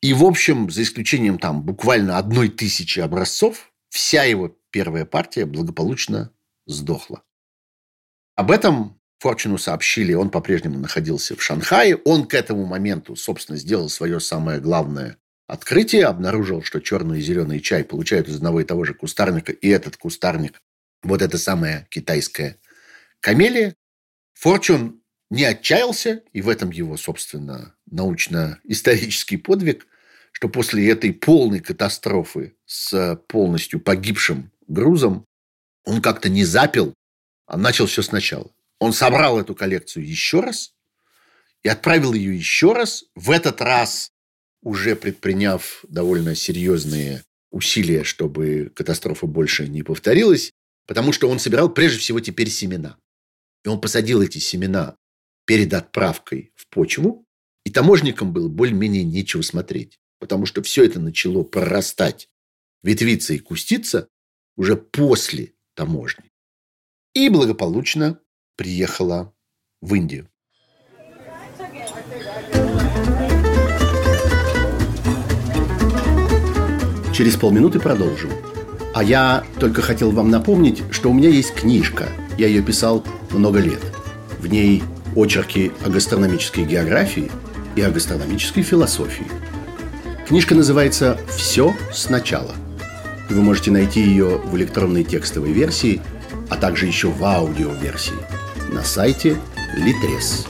И, 0.01 0.13
в 0.13 0.23
общем, 0.23 0.69
за 0.69 0.83
исключением 0.83 1.37
там 1.39 1.61
буквально 1.61 2.17
одной 2.17 2.47
тысячи 2.47 3.01
образцов, 3.01 3.71
вся 3.89 4.23
его 4.23 4.57
первая 4.71 5.05
партия 5.05 5.45
благополучно 5.45 6.31
сдохла. 6.65 7.23
Об 8.35 8.49
этом 8.49 8.99
Форчуну 9.19 9.57
сообщили, 9.57 10.13
он 10.13 10.29
по-прежнему 10.29 10.79
находился 10.79 11.35
в 11.35 11.43
Шанхае. 11.43 11.97
Он 11.97 12.27
к 12.27 12.33
этому 12.33 12.65
моменту, 12.65 13.15
собственно, 13.17 13.57
сделал 13.57 13.89
свое 13.89 14.19
самое 14.21 14.59
главное 14.59 15.17
открытие, 15.47 16.05
обнаружил, 16.05 16.63
что 16.63 16.79
черный 16.79 17.19
и 17.19 17.21
зеленый 17.21 17.59
чай 17.59 17.83
получают 17.83 18.27
из 18.27 18.37
одного 18.37 18.61
и 18.61 18.65
того 18.65 18.83
же 18.83 18.93
кустарника, 18.93 19.51
и 19.51 19.67
этот 19.67 19.97
кустарник, 19.97 20.61
вот 21.01 21.21
эта 21.21 21.37
самая 21.37 21.87
китайская 21.89 22.57
камелия. 23.19 23.75
Форчун 24.33 25.01
не 25.29 25.43
отчаялся, 25.43 26.23
и 26.31 26.41
в 26.41 26.49
этом 26.49 26.71
его, 26.71 26.97
собственно, 26.97 27.75
научно-исторический 27.89 29.37
подвиг, 29.37 29.87
что 30.31 30.49
после 30.49 30.89
этой 30.89 31.13
полной 31.13 31.59
катастрофы 31.59 32.55
с 32.65 33.15
полностью 33.27 33.79
погибшим 33.79 34.51
грузом 34.67 35.25
он 35.85 36.01
как-то 36.01 36.29
не 36.29 36.43
запил, 36.43 36.93
а 37.45 37.57
начал 37.57 37.85
все 37.85 38.01
сначала. 38.01 38.51
Он 38.79 38.93
собрал 38.93 39.39
эту 39.39 39.55
коллекцию 39.55 40.07
еще 40.07 40.39
раз 40.41 40.73
и 41.61 41.69
отправил 41.69 42.13
ее 42.13 42.35
еще 42.35 42.73
раз. 42.73 43.05
В 43.15 43.31
этот 43.31 43.61
раз 43.61 44.12
уже 44.63 44.95
предприняв 44.95 45.83
довольно 45.87 46.35
серьезные 46.35 47.23
усилия, 47.51 48.03
чтобы 48.03 48.71
катастрофа 48.75 49.27
больше 49.27 49.67
не 49.67 49.83
повторилась, 49.83 50.51
потому 50.87 51.11
что 51.11 51.29
он 51.29 51.39
собирал 51.39 51.69
прежде 51.69 51.99
всего 51.99 52.19
теперь 52.19 52.49
семена. 52.49 52.97
И 53.63 53.69
он 53.69 53.79
посадил 53.79 54.21
эти 54.21 54.39
семена 54.39 54.97
перед 55.45 55.73
отправкой 55.73 56.51
в 56.55 56.67
почву, 56.67 57.25
и 57.65 57.71
таможникам 57.71 58.33
было 58.33 58.47
более-менее 58.47 59.03
нечего 59.03 59.41
смотреть, 59.41 59.99
потому 60.19 60.45
что 60.45 60.63
все 60.63 60.85
это 60.85 60.99
начало 60.99 61.43
прорастать, 61.43 62.29
ветвиться 62.81 63.33
и 63.33 63.39
куститься 63.39 64.09
уже 64.55 64.75
после 64.75 65.53
таможни. 65.75 66.31
И 67.13 67.29
благополучно 67.29 68.19
приехала 68.55 69.33
в 69.81 69.93
Индию. 69.93 70.29
Через 77.13 77.35
полминуты 77.35 77.79
продолжим. 77.79 78.31
А 78.95 79.03
я 79.03 79.43
только 79.59 79.83
хотел 79.83 80.11
вам 80.11 80.31
напомнить, 80.31 80.81
что 80.89 81.11
у 81.11 81.13
меня 81.13 81.29
есть 81.29 81.53
книжка. 81.53 82.09
Я 82.39 82.47
ее 82.47 82.63
писал 82.63 83.03
много 83.29 83.59
лет. 83.59 83.81
В 84.39 84.47
ней 84.47 84.81
очерки 85.15 85.71
о 85.85 85.89
гастрономической 85.89 86.65
географии 86.65 87.31
и 87.75 87.81
о 87.81 87.91
гастрономической 87.91 88.63
философии. 88.63 89.27
Книжка 90.27 90.55
называется 90.55 91.19
«Все 91.29 91.75
сначала». 91.93 92.55
Вы 93.29 93.41
можете 93.41 93.69
найти 93.69 94.01
ее 94.01 94.39
в 94.43 94.57
электронной 94.57 95.03
текстовой 95.03 95.51
версии, 95.51 96.01
а 96.49 96.55
также 96.55 96.87
еще 96.87 97.09
в 97.09 97.23
аудиоверсии 97.23 98.13
на 98.71 98.83
сайте 98.83 99.37
Litres. 99.77 100.47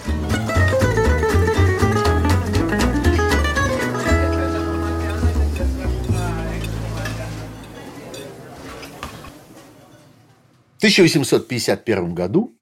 1851 10.84 12.14
году 12.14 12.60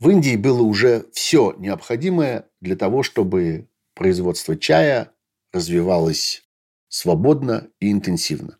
в 0.00 0.10
Индии 0.10 0.34
было 0.34 0.62
уже 0.62 1.06
все 1.12 1.54
необходимое 1.58 2.50
для 2.60 2.74
того, 2.74 3.04
чтобы 3.04 3.68
производство 3.94 4.56
чая 4.56 5.14
развивалось 5.52 6.42
свободно 6.88 7.70
и 7.78 7.92
интенсивно. 7.92 8.58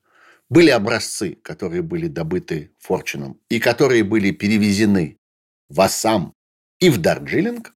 Были 0.48 0.70
образцы, 0.70 1.34
которые 1.42 1.82
были 1.82 2.06
добыты 2.06 2.76
Форчуном 2.78 3.40
и 3.48 3.58
которые 3.58 4.04
были 4.04 4.30
перевезены 4.30 5.18
в 5.68 5.80
Ассам 5.80 6.32
и 6.78 6.88
в 6.88 6.98
Дарджилинг. 6.98 7.74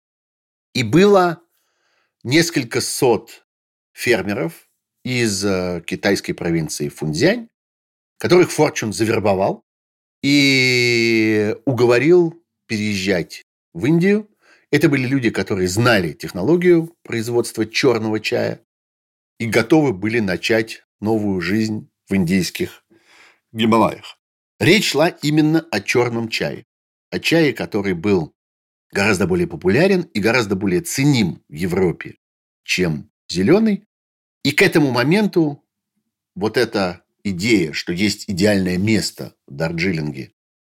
И 0.74 0.84
было 0.84 1.42
несколько 2.22 2.80
сот 2.80 3.44
фермеров 3.92 4.70
из 5.02 5.44
э, 5.44 5.82
китайской 5.84 6.34
провинции 6.34 6.88
Фунцзянь, 6.88 7.48
которых 8.18 8.52
Форчун 8.52 8.92
завербовал 8.92 9.65
и 10.28 11.54
уговорил 11.66 12.42
переезжать 12.66 13.44
в 13.72 13.86
Индию. 13.86 14.28
Это 14.72 14.88
были 14.88 15.06
люди, 15.06 15.30
которые 15.30 15.68
знали 15.68 16.14
технологию 16.14 16.92
производства 17.04 17.64
черного 17.64 18.18
чая 18.18 18.60
и 19.38 19.46
готовы 19.46 19.92
были 19.92 20.18
начать 20.18 20.82
новую 21.00 21.40
жизнь 21.40 21.88
в 22.08 22.16
индийских 22.16 22.84
Гималаях. 23.52 24.18
Речь 24.58 24.90
шла 24.90 25.10
именно 25.10 25.64
о 25.70 25.80
черном 25.80 26.28
чае. 26.28 26.64
О 27.10 27.20
чае, 27.20 27.52
который 27.52 27.94
был 27.94 28.34
гораздо 28.90 29.28
более 29.28 29.46
популярен 29.46 30.10
и 30.12 30.18
гораздо 30.18 30.56
более 30.56 30.80
ценим 30.80 31.44
в 31.48 31.54
Европе, 31.54 32.16
чем 32.64 33.12
зеленый. 33.28 33.84
И 34.42 34.50
к 34.50 34.62
этому 34.62 34.90
моменту 34.90 35.64
вот 36.34 36.56
эта 36.56 37.04
идея, 37.26 37.72
что 37.72 37.92
есть 37.92 38.24
идеальное 38.28 38.78
место 38.78 39.34
в 39.46 39.54
Дарджилинге, 39.54 40.32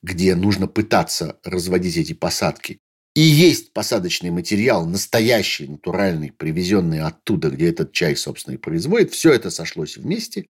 где 0.04 0.36
нужно 0.36 0.68
пытаться 0.68 1.39
разводить 1.43 1.98
эти 1.98 2.14
посадки, 2.14 2.80
и 3.16 3.22
есть 3.22 3.74
посадочный 3.74 4.30
материал, 4.30 4.86
настоящий, 4.86 5.68
натуральный, 5.68 6.32
привезенный 6.32 7.02
оттуда, 7.02 7.50
где 7.50 7.70
этот 7.70 7.91
чай, 7.91 8.16
собственно, 8.16 8.56
и 8.56 8.58
производит, 8.58 9.12
все 9.12 9.34
это 9.34 9.50
сошлось 9.50 9.98
вместе, 9.98 10.48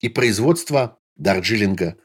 и 0.00 0.08
производство 0.08 0.98
Дарджилинга 1.16 1.96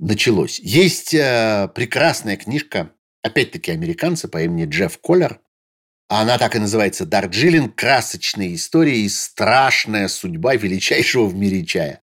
началось. 0.00 0.58
Есть 0.58 1.14
э, 1.14 1.68
прекрасная 1.74 2.36
книжка, 2.36 2.90
опять-таки 3.22 3.70
американца 3.70 4.26
по 4.28 4.42
имени 4.42 4.64
Джефф 4.66 4.98
Коллер, 4.98 5.40
она 6.14 6.36
так 6.36 6.54
и 6.56 6.58
называется 6.58 7.06
«Дарджилинг. 7.06 7.74
Красочные 7.74 8.54
истории 8.56 8.98
и 8.98 9.08
страшная 9.08 10.08
судьба 10.08 10.56
величайшего 10.56 11.24
в 11.24 11.34
мире 11.34 11.64
чая». 11.64 12.02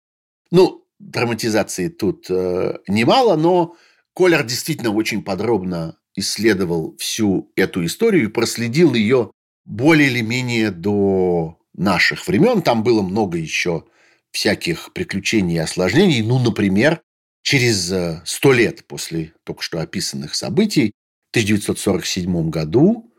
Ну, 0.51 0.85
драматизации 0.99 1.89
тут 1.89 2.27
э, 2.29 2.77
немало, 2.87 3.35
но 3.35 3.75
Колер 4.13 4.43
действительно 4.43 4.91
очень 4.91 5.23
подробно 5.23 5.97
исследовал 6.15 6.95
всю 6.97 7.51
эту 7.55 7.85
историю 7.85 8.25
и 8.25 8.31
проследил 8.31 8.93
ее 8.93 9.31
более 9.65 10.09
или 10.09 10.21
менее 10.21 10.71
до 10.71 11.59
наших 11.73 12.27
времен. 12.27 12.61
Там 12.61 12.83
было 12.83 13.01
много 13.01 13.37
еще 13.37 13.85
всяких 14.31 14.93
приключений 14.93 15.55
и 15.55 15.59
осложнений. 15.59 16.21
Ну, 16.21 16.39
например, 16.39 17.01
через 17.41 17.91
э, 17.91 18.21
сто 18.25 18.53
лет 18.53 18.87
после 18.87 19.33
только 19.43 19.61
что 19.61 19.79
описанных 19.79 20.35
событий, 20.35 20.93
в 21.31 21.37
1947 21.37 22.49
году 22.49 23.13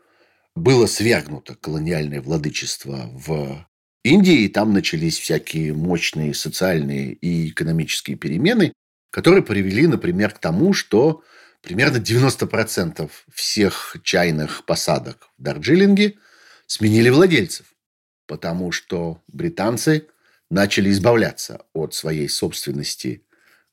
было 0.55 0.87
свергнуто 0.87 1.55
колониальное 1.55 2.21
владычество 2.21 3.09
в 3.13 3.66
Индии, 4.07 4.47
там 4.47 4.73
начались 4.73 5.19
всякие 5.19 5.73
мощные 5.73 6.33
социальные 6.33 7.13
и 7.13 7.49
экономические 7.49 8.15
перемены, 8.17 8.73
которые 9.11 9.43
привели, 9.43 9.85
например, 9.87 10.31
к 10.31 10.39
тому, 10.39 10.73
что 10.73 11.23
примерно 11.61 11.97
90% 11.97 13.09
всех 13.33 13.97
чайных 14.03 14.65
посадок 14.65 15.29
в 15.37 15.43
Дарджилинге 15.43 16.15
сменили 16.67 17.09
владельцев, 17.09 17.65
потому 18.27 18.71
что 18.71 19.21
британцы 19.27 20.07
начали 20.49 20.89
избавляться 20.91 21.65
от 21.73 21.93
своей 21.93 22.29
собственности 22.29 23.25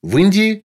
в 0.02 0.16
Индии. 0.18 0.62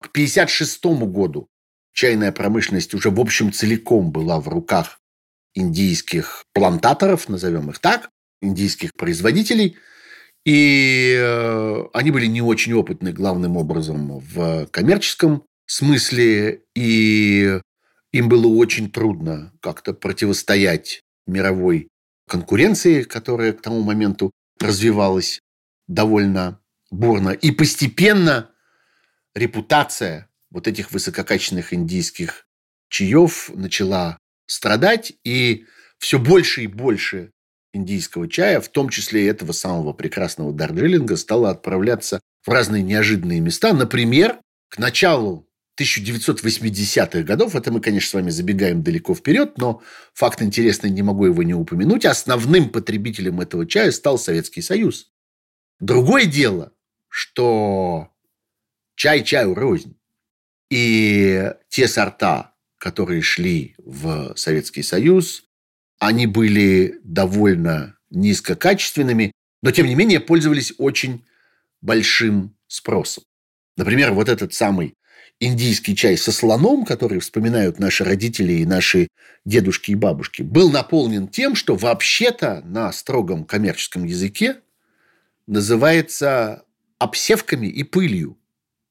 К 0.00 0.08
1956 0.08 0.84
году 1.10 1.48
чайная 1.92 2.32
промышленность 2.32 2.94
уже 2.94 3.10
в 3.10 3.20
общем 3.20 3.52
целиком 3.52 4.10
была 4.10 4.40
в 4.40 4.48
руках 4.48 5.00
индийских 5.54 6.44
плантаторов, 6.52 7.28
назовем 7.28 7.70
их 7.70 7.78
так, 7.78 8.10
индийских 8.44 8.92
производителей. 8.94 9.76
И 10.44 11.16
э, 11.18 11.84
они 11.92 12.10
были 12.10 12.26
не 12.26 12.42
очень 12.42 12.74
опытны 12.74 13.12
главным 13.12 13.56
образом 13.56 14.18
в 14.18 14.66
коммерческом 14.66 15.44
смысле, 15.66 16.62
и 16.74 17.60
им 18.12 18.28
было 18.28 18.46
очень 18.46 18.90
трудно 18.90 19.52
как-то 19.60 19.94
противостоять 19.94 21.00
мировой 21.26 21.88
конкуренции, 22.28 23.02
которая 23.02 23.52
к 23.52 23.62
тому 23.62 23.82
моменту 23.82 24.30
развивалась 24.60 25.40
довольно 25.88 26.60
бурно. 26.90 27.30
И 27.30 27.50
постепенно 27.50 28.50
репутация 29.34 30.28
вот 30.50 30.68
этих 30.68 30.92
высококачественных 30.92 31.74
индийских 31.74 32.46
чаев 32.88 33.50
начала 33.54 34.18
страдать, 34.46 35.14
и 35.24 35.66
все 35.98 36.18
больше 36.18 36.64
и 36.64 36.66
больше 36.66 37.30
индийского 37.74 38.28
чая, 38.28 38.60
в 38.60 38.68
том 38.68 38.88
числе 38.88 39.24
и 39.24 39.28
этого 39.28 39.52
самого 39.52 39.92
прекрасного 39.92 40.52
Дарджилинга, 40.52 41.16
стало 41.16 41.50
отправляться 41.50 42.20
в 42.44 42.50
разные 42.50 42.82
неожиданные 42.82 43.40
места. 43.40 43.72
Например, 43.72 44.38
к 44.68 44.78
началу 44.78 45.48
1980-х 45.78 47.22
годов, 47.22 47.56
это 47.56 47.72
мы, 47.72 47.80
конечно, 47.80 48.08
с 48.08 48.14
вами 48.14 48.30
забегаем 48.30 48.82
далеко 48.82 49.14
вперед, 49.14 49.58
но 49.58 49.82
факт 50.12 50.40
интересный, 50.40 50.90
не 50.90 51.02
могу 51.02 51.26
его 51.26 51.42
не 51.42 51.54
упомянуть, 51.54 52.04
основным 52.04 52.68
потребителем 52.68 53.40
этого 53.40 53.66
чая 53.66 53.90
стал 53.90 54.18
Советский 54.18 54.62
Союз. 54.62 55.10
Другое 55.80 56.26
дело, 56.26 56.72
что 57.08 58.08
чай 58.94 59.24
чаю 59.24 59.54
рознь. 59.54 59.96
И 60.70 61.52
те 61.68 61.88
сорта, 61.88 62.54
которые 62.78 63.22
шли 63.22 63.74
в 63.78 64.34
Советский 64.36 64.82
Союз, 64.82 65.44
они 66.06 66.26
были 66.26 67.00
довольно 67.02 67.96
низкокачественными, 68.10 69.32
но 69.62 69.70
тем 69.70 69.86
не 69.86 69.94
менее 69.94 70.20
пользовались 70.20 70.74
очень 70.78 71.24
большим 71.80 72.54
спросом. 72.66 73.24
Например, 73.76 74.12
вот 74.12 74.28
этот 74.28 74.52
самый 74.52 74.94
индийский 75.40 75.96
чай 75.96 76.16
со 76.16 76.30
слоном, 76.30 76.84
который 76.84 77.18
вспоминают 77.20 77.78
наши 77.78 78.04
родители 78.04 78.52
и 78.54 78.66
наши 78.66 79.08
дедушки 79.44 79.92
и 79.92 79.94
бабушки, 79.94 80.42
был 80.42 80.70
наполнен 80.70 81.28
тем, 81.28 81.54
что 81.54 81.74
вообще-то 81.74 82.62
на 82.64 82.92
строгом 82.92 83.44
коммерческом 83.44 84.04
языке 84.04 84.60
называется 85.46 86.64
обсевками 86.98 87.66
и 87.66 87.82
пылью. 87.82 88.38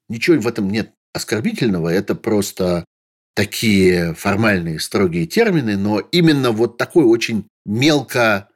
Ничего 0.09 0.39
в 0.39 0.47
этом 0.47 0.69
нет 0.69 0.91
оскорбительного, 1.13 1.89
это 1.89 2.15
просто 2.15 2.85
такие 3.33 4.13
формальные 4.13 4.79
строгие 4.79 5.25
термины, 5.25 5.77
но 5.77 5.99
именно 5.99 6.51
вот 6.51 6.77
такой 6.77 7.05
очень 7.05 7.47
мелко 7.65 8.49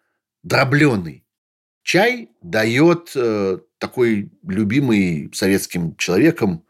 дробленый 0.43 1.23
чай 1.83 2.29
дает 2.41 3.11
э, 3.15 3.59
такой 3.79 4.29
любимый 4.45 5.31
советским 5.33 5.95
человеком 5.95 6.65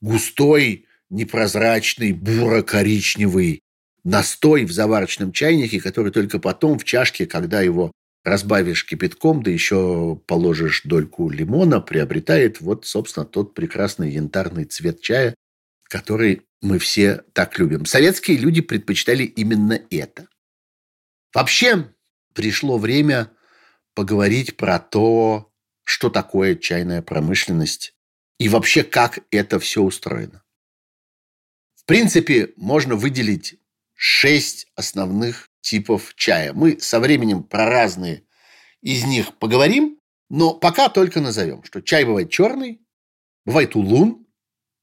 густой, 0.00 0.86
непрозрачный, 1.08 2.12
буро-коричневый 2.12 3.62
настой 4.04 4.64
в 4.64 4.72
заварочном 4.72 5.32
чайнике, 5.32 5.80
который 5.80 6.12
только 6.12 6.38
потом 6.38 6.78
в 6.78 6.84
чашке, 6.84 7.26
когда 7.26 7.60
его 7.60 7.90
разбавишь 8.22 8.86
кипятком, 8.86 9.42
да 9.42 9.50
еще 9.50 10.20
положишь 10.26 10.82
дольку 10.84 11.30
лимона, 11.30 11.80
приобретает 11.80 12.60
вот, 12.60 12.86
собственно, 12.86 13.24
тот 13.24 13.54
прекрасный 13.54 14.10
янтарный 14.10 14.64
цвет 14.64 15.00
чая, 15.00 15.34
который 15.84 16.42
мы 16.60 16.78
все 16.78 17.24
так 17.32 17.58
любим. 17.58 17.86
Советские 17.86 18.36
люди 18.36 18.60
предпочитали 18.60 19.24
именно 19.24 19.80
это. 19.90 20.28
Вообще 21.34 21.94
пришло 22.34 22.78
время 22.78 23.30
поговорить 23.94 24.56
про 24.56 24.78
то, 24.78 25.52
что 25.84 26.10
такое 26.10 26.54
чайная 26.56 27.02
промышленность 27.02 27.94
и 28.38 28.48
вообще 28.48 28.82
как 28.82 29.20
это 29.30 29.58
все 29.58 29.82
устроено. 29.82 30.42
В 31.74 31.84
принципе, 31.84 32.52
можно 32.56 32.94
выделить 32.94 33.58
шесть 33.94 34.68
основных 34.76 35.50
типов 35.60 36.14
чая. 36.14 36.52
Мы 36.52 36.78
со 36.80 37.00
временем 37.00 37.42
про 37.42 37.66
разные 37.66 38.24
из 38.80 39.04
них 39.04 39.36
поговорим, 39.38 39.98
но 40.28 40.54
пока 40.54 40.88
только 40.88 41.20
назовем, 41.20 41.64
что 41.64 41.80
чай 41.82 42.04
бывает 42.04 42.30
черный, 42.30 42.80
бывает 43.44 43.74
улун, 43.74 44.19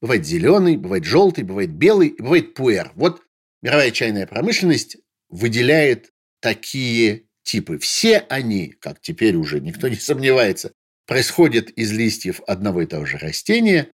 бывает 0.00 0.26
зеленый, 0.26 0.76
бывает 0.76 1.04
желтый, 1.04 1.44
бывает 1.44 1.70
белый, 1.70 2.08
и 2.08 2.22
бывает 2.22 2.54
пуэр. 2.54 2.92
Вот 2.94 3.22
мировая 3.62 3.90
чайная 3.90 4.26
промышленность 4.26 4.98
выделяет 5.28 6.12
такие 6.40 7.24
типы. 7.42 7.78
Все 7.78 8.18
они, 8.18 8.68
как 8.80 9.00
теперь 9.00 9.36
уже 9.36 9.60
никто 9.60 9.88
не 9.88 9.96
сомневается, 9.96 10.72
происходят 11.06 11.70
из 11.70 11.90
листьев 11.92 12.40
одного 12.46 12.82
и 12.82 12.86
того 12.86 13.06
же 13.06 13.18
растения. 13.18 13.90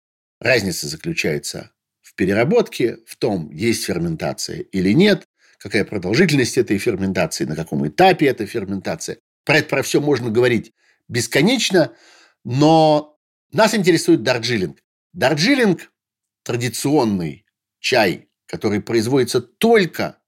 Разница 0.41 0.87
заключается 0.87 1.73
в 2.01 2.15
переработке, 2.15 2.99
в 3.07 3.17
том, 3.17 3.51
есть 3.51 3.85
ферментация 3.85 4.61
или 4.61 4.93
нет, 4.93 5.25
какая 5.59 5.85
продолжительность 5.85 6.59
этой 6.59 6.79
ферментации, 6.79 7.45
на 7.45 7.57
каком 7.57 7.87
этапе 7.89 8.27
эта 8.27 8.47
ферментация. 8.47 9.19
Про 9.45 9.59
это 9.59 9.69
про 9.69 9.83
все 9.83 10.01
можно 10.01 10.31
говорить 10.31 10.73
бесконечно, 11.09 11.93
но 12.45 13.19
нас 13.53 13.75
интересует 13.75 14.23
дарджилинг. 14.23 14.79
Дарджилинг– 15.13 15.91
традиционный 16.45 17.45
чай, 17.81 18.29
который 18.47 18.81
производится 18.81 19.41
только 19.41 20.19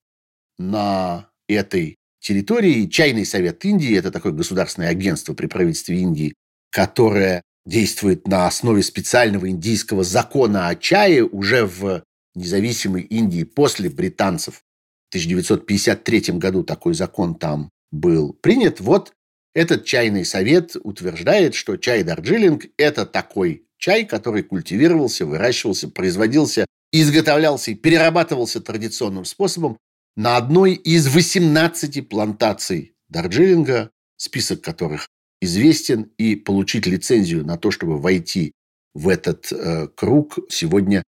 на 0.59 1.31
этой 1.49 1.97
территории. 2.21 2.87
Чайный 2.87 3.27
совет 3.27 3.65
Индии– 3.65 3.97
это 3.99 4.11
такое 4.11 4.33
государственное 4.33 4.89
агентство 4.89 5.35
при 5.35 5.47
правительстве 5.47 5.99
Индии, 5.99 6.35
которое 6.71 7.43
действует 7.67 8.27
на 8.27 8.47
основе 8.47 8.83
специального 8.83 9.49
индийского 9.49 10.05
закона 10.05 10.69
о 10.69 10.77
чае 10.77 11.25
уже 11.25 11.67
в 11.67 12.03
независимой 12.35 13.03
Индии 13.03 13.45
после 13.45 13.91
британцев. 13.91 14.63
В 15.07 15.17
1953 15.17 16.39
году 16.39 16.63
такой 16.63 16.95
закон 16.95 17.35
там 17.35 17.71
был 17.91 18.33
принят. 18.33 18.81
Вот 18.81 19.13
этот 19.55 19.85
чайный 19.85 20.25
совет 20.25 20.77
утверждает, 20.83 21.55
что 21.55 21.77
чай 21.77 22.03
Дарджилинг– 22.03 22.67
это 22.77 23.05
такой 23.05 23.67
чай, 23.81 24.05
который 24.05 24.45
культивировался, 24.45 25.27
выращивался, 25.27 25.89
производился, 25.89 26.67
изготовлялся 26.93 27.73
и 27.73 27.75
перерабатывался 27.75 28.61
традиционным 28.61 29.25
способом 29.25 29.79
на 30.17 30.37
одной 30.37 30.75
из 30.75 31.09
18 31.09 32.09
плантаций 32.09 32.95
Дарджилинга, 33.09 33.91
список 34.17 34.61
которых 34.61 35.09
известен, 35.41 36.13
и 36.19 36.37
получить 36.37 36.87
лицензию 36.87 37.45
на 37.45 37.57
то, 37.57 37.71
чтобы 37.71 37.99
войти 37.99 38.53
в 38.95 39.09
этот 39.09 39.51
э, 39.51 39.89
круг, 39.89 40.39
сегодня 40.51 41.03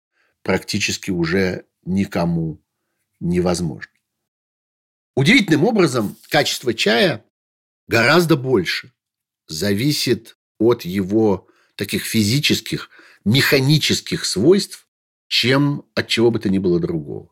практически 0.43 1.11
уже 1.11 1.65
никому 1.85 2.63
невозможно. 3.19 3.91
Удивительным 5.17 5.65
образом 5.65 6.17
качество 6.29 6.73
чая 6.73 7.25
гораздо 7.89 8.37
больше 8.37 8.93
зависит 9.49 10.37
от 10.59 10.85
его 10.85 11.50
таких 11.81 12.05
физических, 12.05 12.91
механических 13.25 14.27
свойств, 14.27 14.87
чем 15.29 15.87
от 15.95 16.09
чего 16.09 16.31
бы 16.31 16.39
то 16.39 16.51
ни 16.51 16.59
было 16.59 16.79
другого. 16.79 17.31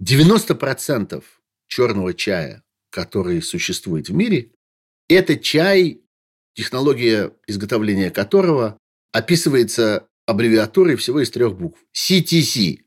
90% 0.00 1.24
черного 1.66 2.14
чая, 2.14 2.62
который 2.90 3.42
существует 3.42 4.08
в 4.08 4.14
мире, 4.14 4.52
это 5.08 5.36
чай, 5.36 6.00
технология 6.54 7.32
изготовления 7.48 8.12
которого 8.12 8.78
описывается 9.10 10.06
аббревиатурой 10.26 10.94
всего 10.94 11.20
из 11.20 11.30
трех 11.32 11.58
букв. 11.58 11.80
CTC. 11.92 12.84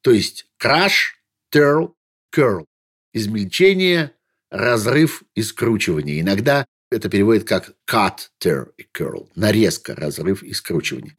То 0.00 0.10
есть 0.10 0.46
crash, 0.60 1.14
turl, 1.54 1.94
curl. 2.34 2.64
Измельчение, 3.12 4.10
разрыв 4.50 5.22
и 5.36 5.42
скручивание. 5.42 6.20
Иногда 6.20 6.66
это 6.94 7.08
переводит 7.08 7.44
как 7.44 7.72
cut, 7.90 8.30
tear 8.42 8.68
и 8.76 8.86
curl. 8.96 9.28
Нарезка, 9.34 9.94
разрыв 9.94 10.42
и 10.42 10.52
скручивание. 10.52 11.16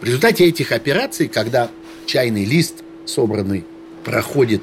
В 0.00 0.04
результате 0.04 0.46
этих 0.46 0.72
операций, 0.72 1.28
когда 1.28 1.70
чайный 2.06 2.44
лист, 2.44 2.82
собранный, 3.06 3.64
проходит 4.04 4.62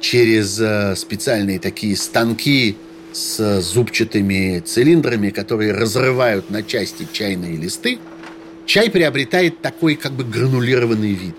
через 0.00 0.58
э, 0.60 0.96
специальные 0.96 1.58
такие 1.58 1.94
станки 1.96 2.76
с 3.12 3.60
зубчатыми 3.60 4.60
цилиндрами, 4.60 5.30
которые 5.30 5.72
разрывают 5.72 6.50
на 6.50 6.62
части 6.62 7.06
чайные 7.12 7.56
листы, 7.56 7.98
чай 8.64 8.90
приобретает 8.90 9.60
такой 9.60 9.96
как 9.96 10.12
бы 10.12 10.24
гранулированный 10.24 11.12
вид. 11.12 11.34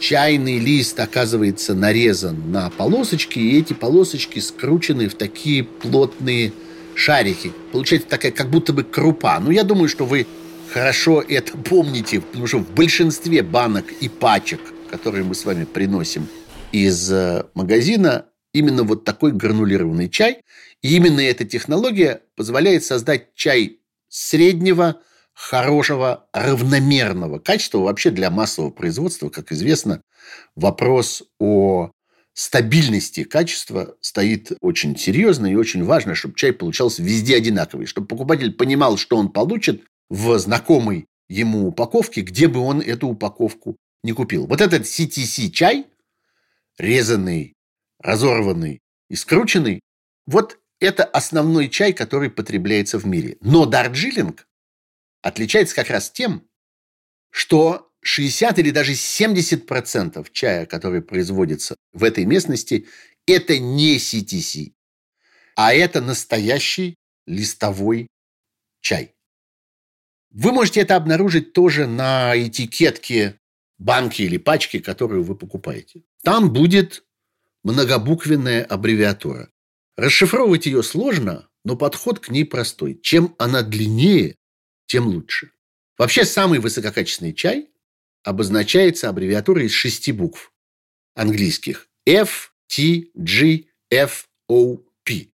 Чайный 0.00 0.58
лист 0.58 0.98
оказывается 1.00 1.74
нарезан 1.74 2.52
на 2.52 2.70
полосочки, 2.70 3.38
и 3.38 3.58
эти 3.58 3.72
полосочки 3.72 4.38
скручены 4.38 5.08
в 5.08 5.14
такие 5.14 5.64
плотные 5.64 6.52
шарики. 6.94 7.52
Получается 7.72 8.08
такая 8.08 8.30
как 8.30 8.48
будто 8.48 8.72
бы 8.72 8.84
крупа. 8.84 9.38
Ну, 9.40 9.50
я 9.50 9.64
думаю, 9.64 9.88
что 9.88 10.04
вы 10.04 10.26
хорошо 10.72 11.20
это 11.20 11.56
помните, 11.56 12.20
потому 12.20 12.46
что 12.46 12.58
в 12.58 12.70
большинстве 12.70 13.42
банок 13.42 13.86
и 14.00 14.08
пачек, 14.08 14.60
которые 14.90 15.24
мы 15.24 15.34
с 15.34 15.44
вами 15.44 15.64
приносим 15.64 16.28
из 16.70 17.10
э, 17.10 17.44
магазина, 17.54 18.26
именно 18.52 18.84
вот 18.84 19.04
такой 19.04 19.32
гранулированный 19.32 20.08
чай. 20.08 20.42
И 20.82 20.94
именно 20.94 21.20
эта 21.20 21.44
технология 21.44 22.20
позволяет 22.36 22.84
создать 22.84 23.34
чай 23.34 23.80
среднего, 24.08 25.00
хорошего, 25.38 26.26
равномерного 26.32 27.38
качества. 27.38 27.78
Вообще 27.78 28.10
для 28.10 28.28
массового 28.28 28.70
производства, 28.70 29.28
как 29.28 29.52
известно, 29.52 30.02
вопрос 30.56 31.22
о 31.38 31.92
стабильности 32.34 33.22
качества 33.22 33.94
стоит 34.00 34.52
очень 34.60 34.96
серьезно 34.96 35.46
и 35.46 35.54
очень 35.54 35.84
важно, 35.84 36.16
чтобы 36.16 36.34
чай 36.34 36.52
получался 36.52 37.04
везде 37.04 37.36
одинаковый, 37.36 37.86
чтобы 37.86 38.08
покупатель 38.08 38.52
понимал, 38.52 38.96
что 38.96 39.16
он 39.16 39.30
получит 39.30 39.84
в 40.10 40.36
знакомой 40.40 41.06
ему 41.28 41.68
упаковке, 41.68 42.22
где 42.22 42.48
бы 42.48 42.58
он 42.58 42.80
эту 42.80 43.06
упаковку 43.06 43.76
не 44.02 44.12
купил. 44.12 44.46
Вот 44.46 44.60
этот 44.60 44.82
CTC 44.82 45.50
чай, 45.50 45.86
резанный 46.78 47.54
разорванный 48.02 48.80
и 49.08 49.14
скрученный, 49.14 49.80
вот 50.26 50.58
это 50.80 51.04
основной 51.04 51.68
чай, 51.68 51.92
который 51.92 52.28
потребляется 52.28 52.98
в 52.98 53.06
мире. 53.06 53.36
Но 53.40 53.66
дарджилинг 53.66 54.47
отличается 55.22 55.74
как 55.74 55.90
раз 55.90 56.10
тем, 56.10 56.48
что 57.30 57.90
60 58.02 58.58
или 58.58 58.70
даже 58.70 58.92
70% 58.92 60.26
чая, 60.32 60.66
который 60.66 61.02
производится 61.02 61.76
в 61.92 62.04
этой 62.04 62.24
местности, 62.24 62.86
это 63.26 63.58
не 63.58 63.98
CTC, 63.98 64.72
а 65.56 65.74
это 65.74 66.00
настоящий 66.00 66.96
листовой 67.26 68.08
чай. 68.80 69.14
Вы 70.30 70.52
можете 70.52 70.80
это 70.80 70.96
обнаружить 70.96 71.52
тоже 71.52 71.86
на 71.86 72.32
этикетке 72.36 73.38
банки 73.78 74.22
или 74.22 74.36
пачки, 74.36 74.78
которую 74.78 75.22
вы 75.22 75.34
покупаете. 75.34 76.02
Там 76.22 76.52
будет 76.52 77.04
многобуквенная 77.64 78.64
аббревиатура. 78.64 79.50
Расшифровывать 79.96 80.66
ее 80.66 80.82
сложно, 80.82 81.48
но 81.64 81.76
подход 81.76 82.20
к 82.20 82.30
ней 82.30 82.44
простой. 82.44 82.98
Чем 83.02 83.34
она 83.38 83.62
длиннее, 83.62 84.36
тем 84.88 85.06
лучше. 85.06 85.52
Вообще, 85.96 86.24
самый 86.24 86.58
высококачественный 86.58 87.34
чай 87.34 87.70
обозначается 88.24 89.08
аббревиатурой 89.08 89.66
из 89.66 89.72
шести 89.72 90.10
букв 90.10 90.52
английских. 91.14 91.88
F, 92.06 92.52
T, 92.68 93.10
G, 93.14 93.66
F, 93.90 94.26
O, 94.48 94.78
P. 95.04 95.30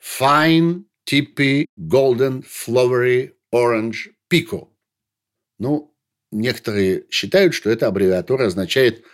Fine, 0.00 0.84
Tippy, 1.08 1.66
Golden, 1.78 2.44
Flowery, 2.44 3.32
Orange, 3.52 4.12
Pico. 4.30 4.68
Ну, 5.58 5.94
некоторые 6.30 7.06
считают, 7.10 7.54
что 7.54 7.70
эта 7.70 7.88
аббревиатура 7.88 8.46
означает 8.46 9.04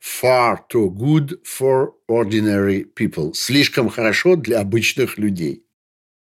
far 0.00 0.58
too 0.72 0.88
good 0.88 1.42
for 1.44 1.92
ordinary 2.08 2.84
people. 2.94 3.34
Слишком 3.34 3.88
хорошо 3.88 4.36
для 4.36 4.60
обычных 4.60 5.18
людей. 5.18 5.64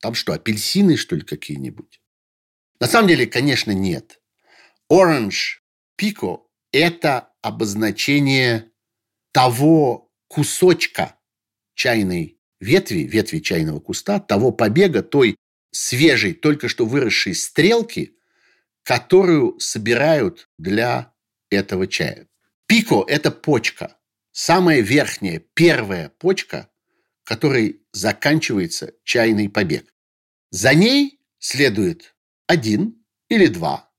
Там 0.00 0.14
что, 0.14 0.32
апельсины, 0.32 0.96
что 0.96 1.16
ли, 1.16 1.22
какие-нибудь? 1.22 2.00
На 2.80 2.86
самом 2.86 3.08
деле, 3.08 3.26
конечно, 3.26 3.72
нет. 3.72 4.20
Orange 4.90 5.58
pico– 6.00 6.46
это 6.72 7.32
обозначение 7.42 8.70
того 9.32 10.12
кусочка 10.28 11.18
чайной 11.74 12.40
ветви, 12.60 13.00
ветви 13.00 13.40
чайного 13.40 13.80
куста, 13.80 14.20
того 14.20 14.52
побега, 14.52 15.02
той 15.02 15.36
свежей, 15.72 16.34
только 16.34 16.68
что 16.68 16.86
выросшей 16.86 17.34
стрелки– 17.34 18.14
которую 18.88 19.60
собирают 19.60 20.48
для 20.56 21.12
этого 21.50 21.86
чая. 21.86 22.26
Пико– 22.66 23.04
это 23.06 23.30
почка. 23.30 23.97
Самая 24.40 24.82
верхняя, 24.82 25.42
первая 25.54 26.10
почка, 26.10 26.70
которой 27.24 27.82
заканчивается 27.90 28.92
чайный 29.02 29.48
побег. 29.48 29.92
За 30.52 30.74
ней 30.74 31.20
следует 31.40 32.14
один 32.46 33.04
или 33.28 33.48
два 33.48 33.90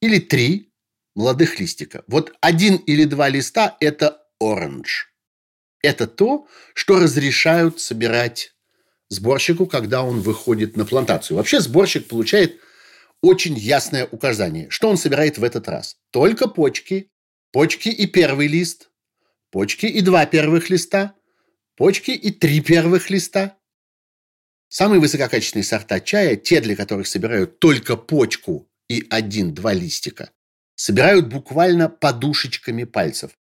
или 0.00 0.20
три 0.20 0.72
молодых 1.16 1.58
листика. 1.58 2.04
Вот 2.06 2.32
один 2.40 2.76
или 2.76 3.02
два 3.06 3.28
листа– 3.28 3.76
это 3.80 4.22
оранж. 4.38 5.12
Это 5.82 6.06
то, 6.06 6.46
что 6.74 7.00
разрешают 7.00 7.80
собирать 7.80 8.54
сборщику, 9.08 9.66
когда 9.66 10.04
он 10.04 10.20
выходит 10.20 10.76
на 10.76 10.86
плантацию. 10.86 11.36
Вообще 11.36 11.60
сборщик 11.60 12.06
получает– 12.06 12.60
очень 13.20 13.58
ясное 13.58 14.06
указание, 14.06 14.70
что 14.70 14.88
он 14.88 14.96
собирает 14.96 15.38
в 15.38 15.42
этот 15.42 15.66
раз. 15.66 15.96
Только 16.12 16.46
почки, 16.46 17.10
почки 17.50 17.88
и 17.88 18.06
первый 18.06 18.46
лист, 18.46 18.91
почки 19.52 19.86
и 19.86 20.00
два 20.00 20.26
первых 20.26 20.70
листа, 20.70 21.14
почки 21.76 22.10
и 22.10 22.32
три 22.32 22.60
первых 22.60 23.10
листа. 23.10 23.56
Самые 24.68 25.00
высококачественные 25.00 25.64
сорта 25.64 26.00
чая, 26.00 26.36
те, 26.36 26.60
для 26.60 26.74
которых 26.74 27.06
собирают 27.06 27.60
только 27.60 27.96
почку 27.96 28.68
и 28.88 29.06
один-два 29.10 29.74
листика, 29.74 30.30
собирают 30.74 31.28
буквально 31.28 31.90
подушечками 31.90 32.84
пальцев. 32.84 33.32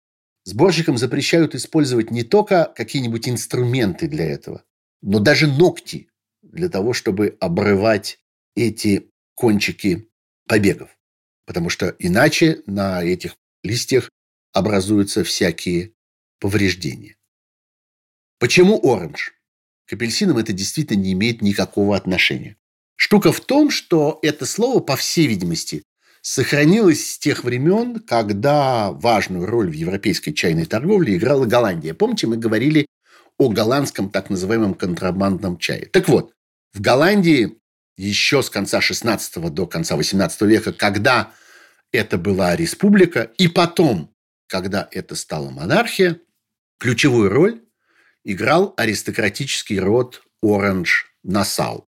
Сборщикам 0.43 0.97
запрещают 0.97 1.55
использовать 1.55 2.11
не 2.11 2.23
только 2.23 2.71
какие-нибудь 2.75 3.29
инструменты 3.29 4.07
для 4.07 4.25
этого, 4.25 4.63
но 5.01 5.19
даже 5.19 5.47
ногти 5.47 6.09
для 6.41 6.67
того, 6.67 6.93
чтобы 6.93 7.37
обрывать 7.39 8.19
эти 8.55 9.09
кончики 9.35 10.09
побегов. 10.47 10.89
Потому 11.45 11.69
что 11.69 11.95
иначе 11.99 12.61
на 12.65 13.01
этих 13.03 13.35
листьях 13.63 14.09
образуются 14.51 15.23
всякие 15.23 15.93
повреждения. 16.41 17.15
Почему 18.39 18.77
оранж? 18.83 19.33
К 19.85 19.93
апельсинам 19.93 20.37
это 20.37 20.51
действительно 20.51 20.99
не 20.99 21.13
имеет 21.13 21.41
никакого 21.41 21.95
отношения. 21.95 22.57
Штука 22.95 23.31
в 23.31 23.39
том, 23.39 23.69
что 23.69 24.19
это 24.21 24.45
слово, 24.45 24.79
по 24.79 24.95
всей 24.97 25.27
видимости, 25.27 25.83
сохранилось 26.21 27.13
с 27.13 27.19
тех 27.19 27.43
времен, 27.43 27.99
когда 27.99 28.91
важную 28.91 29.45
роль 29.45 29.69
в 29.69 29.73
европейской 29.73 30.31
чайной 30.31 30.65
торговле 30.65 31.15
играла 31.15 31.45
Голландия. 31.45 31.93
Помните, 31.93 32.27
мы 32.27 32.37
говорили 32.37 32.87
о 33.37 33.49
голландском 33.49 34.09
так 34.09 34.29
называемом 34.29 34.73
контрабандном 34.73 35.57
чае. 35.57 35.85
Так 35.87 36.09
вот, 36.09 36.33
в 36.73 36.81
Голландии 36.81 37.57
еще 37.97 38.41
с 38.41 38.49
конца 38.49 38.81
16 38.81 39.51
до 39.51 39.67
конца 39.67 39.95
18 39.95 40.41
века, 40.41 40.73
когда 40.73 41.33
это 41.91 42.17
была 42.17 42.55
республика, 42.55 43.31
и 43.37 43.47
потом, 43.47 44.13
когда 44.47 44.87
это 44.91 45.15
стала 45.15 45.49
монархия, 45.49 46.19
ключевую 46.81 47.29
роль 47.29 47.61
играл 48.23 48.73
аристократический 48.75 49.77
род 49.77 50.23
Оранж-Насау. 50.41 51.87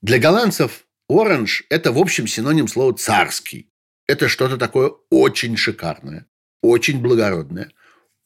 Для 0.00 0.18
голландцев 0.18 0.86
Оранж– 1.06 1.64
это, 1.68 1.92
в 1.92 1.98
общем, 1.98 2.26
синоним 2.26 2.66
слова 2.66 2.96
«царский». 2.96 3.68
Это 4.06 4.28
что-то 4.28 4.56
такое 4.56 4.90
очень 5.10 5.58
шикарное, 5.58 6.26
очень 6.62 7.02
благородное, 7.02 7.72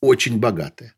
очень 0.00 0.38
богатое. 0.38 0.94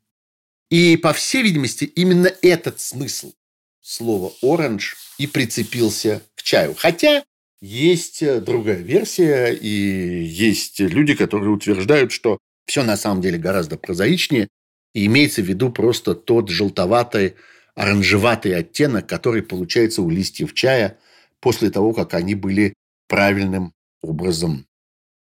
И, 0.70 0.98
по 0.98 1.14
всей 1.14 1.42
видимости, 1.42 1.84
именно 1.84 2.30
этот 2.42 2.78
смысл 2.78 3.32
слова 3.80 4.34
«оранж» 4.42 4.94
и 5.16 5.26
прицепился 5.26 6.20
к 6.34 6.42
чаю. 6.42 6.74
Хотя 6.76 7.24
есть 7.62 8.22
другая 8.44 8.82
версия, 8.82 9.52
и 9.52 10.22
есть 10.22 10.80
люди, 10.80 11.14
которые 11.14 11.50
утверждают, 11.50 12.12
что 12.12 12.36
все 12.66 12.84
на 12.84 12.98
самом 12.98 13.22
деле 13.22 13.38
гораздо 13.38 13.78
прозаичнее, 13.78 14.48
и 14.94 15.06
имеется 15.06 15.42
в 15.42 15.46
виду 15.46 15.70
просто 15.70 16.14
тот 16.14 16.48
желтоватый, 16.48 17.34
оранжеватый 17.74 18.56
оттенок, 18.56 19.06
который 19.06 19.42
получается 19.42 20.02
у 20.02 20.10
листьев 20.10 20.54
чая 20.54 20.98
после 21.40 21.70
того, 21.70 21.92
как 21.92 22.14
они 22.14 22.34
были 22.34 22.74
правильным 23.08 23.72
образом 24.02 24.66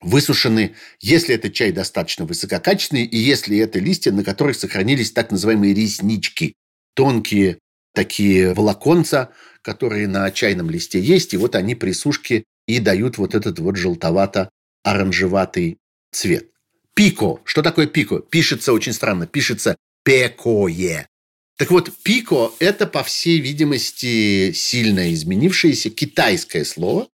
высушены, 0.00 0.74
если 1.00 1.34
это 1.34 1.50
чай 1.50 1.72
достаточно 1.72 2.24
высококачественный, 2.24 3.04
и 3.04 3.16
если 3.16 3.58
это 3.58 3.78
листья, 3.78 4.12
на 4.12 4.24
которых 4.24 4.56
сохранились 4.56 5.12
так 5.12 5.30
называемые 5.30 5.74
реснички, 5.74 6.54
тонкие 6.94 7.58
такие 7.94 8.54
волоконца, 8.54 9.30
которые 9.62 10.06
на 10.06 10.30
чайном 10.30 10.70
листе 10.70 11.00
есть, 11.00 11.34
и 11.34 11.36
вот 11.36 11.56
они 11.56 11.74
при 11.74 11.92
сушке 11.92 12.44
и 12.66 12.78
дают 12.78 13.18
вот 13.18 13.34
этот 13.34 13.58
вот 13.58 13.76
желтовато-оранжеватый 13.76 15.78
цвет. 16.12 16.50
Пико. 16.98 17.40
Что 17.44 17.62
такое 17.62 17.86
пико? 17.86 18.18
Пишется 18.18 18.72
очень 18.72 18.92
странно. 18.92 19.28
Пишется 19.28 19.76
пекое. 20.02 21.08
Так 21.56 21.70
вот, 21.70 21.92
пико– 22.02 22.52
это, 22.58 22.88
по 22.88 23.04
всей 23.04 23.38
видимости, 23.38 24.50
сильно 24.50 25.14
изменившееся 25.14 25.90
китайское 25.90 26.64
слово, 26.64 27.08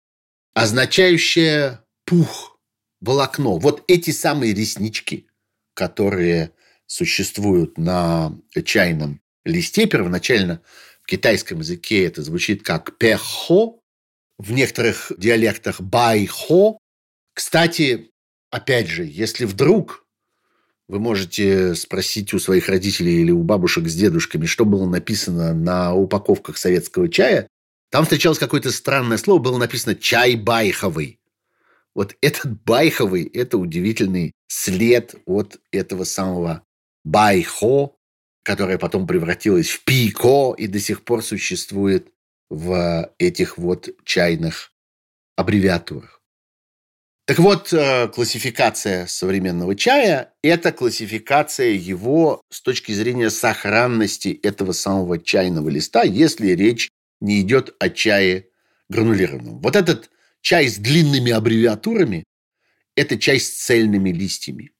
означающее 0.54 1.80
пух– 2.06 2.58
волокно. 3.02 3.58
Вот 3.58 3.84
эти 3.86 4.10
самые 4.10 4.54
реснички, 4.54 5.26
которые 5.74 6.52
существуют 6.86 7.76
на 7.76 8.32
чайном 8.64 9.20
листе, 9.44 9.84
первоначально 9.86 10.62
в 11.02 11.06
китайском 11.06 11.58
языке 11.58 12.06
это 12.06 12.22
звучит 12.22 12.62
как 12.62 12.96
пехо, 12.96 13.80
в 14.38 14.50
некоторых 14.50 15.12
диалектах 15.18 15.82
байхо. 15.82 16.78
Кстати, 17.34 18.13
опять 18.54 18.86
же, 18.86 19.04
если 19.04 19.46
вдруг 19.46 20.06
вы 20.86 21.00
можете 21.00 21.74
спросить 21.74 22.32
у 22.34 22.38
своих 22.38 22.68
родителей 22.68 23.20
или 23.20 23.32
у 23.32 23.42
бабушек 23.42 23.88
с 23.88 23.94
дедушками, 23.96 24.46
что 24.46 24.64
было 24.64 24.88
написано 24.88 25.54
на 25.54 25.92
упаковках 25.92 26.56
советского 26.56 27.08
чая, 27.08 27.48
там 27.90 28.04
встречалось 28.04 28.38
какое-то 28.38 28.70
странное 28.70 29.18
слово, 29.18 29.40
было 29.40 29.58
написано 29.58 29.96
«чай 29.96 30.36
байховый». 30.36 31.18
Вот 31.96 32.16
этот 32.20 32.62
байховый– 32.62 33.24
это 33.34 33.58
удивительный 33.58 34.32
след 34.46 35.16
от 35.26 35.58
этого 35.72 36.04
самого 36.04 36.62
байхо, 37.02 37.96
которое 38.44 38.78
потом 38.78 39.08
превратилось 39.08 39.70
в 39.70 39.82
пико 39.84 40.54
и 40.56 40.68
до 40.68 40.78
сих 40.78 41.02
пор 41.02 41.24
существует 41.24 42.12
в 42.50 43.10
этих 43.18 43.58
вот 43.58 43.88
чайных 44.04 44.70
аббревиатурах. 45.36 46.13
Так 47.26 47.38
вот, 47.38 47.72
э, 47.72 48.08
классификация 48.08 49.06
современного 49.06 49.74
чая– 49.74 50.34
это 50.42 50.72
классификация 50.72 51.70
его 51.70 52.42
с 52.50 52.60
точки 52.60 52.92
зрения 52.92 53.30
сохранности 53.30 54.38
этого 54.42 54.72
самого 54.72 55.18
чайного 55.18 55.70
листа, 55.70 56.02
если 56.02 56.48
речь 56.48 56.90
не 57.20 57.40
идет 57.40 57.74
о 57.78 57.88
чае 57.88 58.48
гранулированном. 58.90 59.60
Вот 59.60 59.74
этот 59.74 60.10
Чай 60.44 60.68
с 60.68 60.76
длинными 60.76 61.32
аббревиатурами– 61.32 62.24
это 62.96 63.18
чай 63.18 63.40
с 63.40 63.64
цельными 63.64 64.10
листьями. 64.10 64.72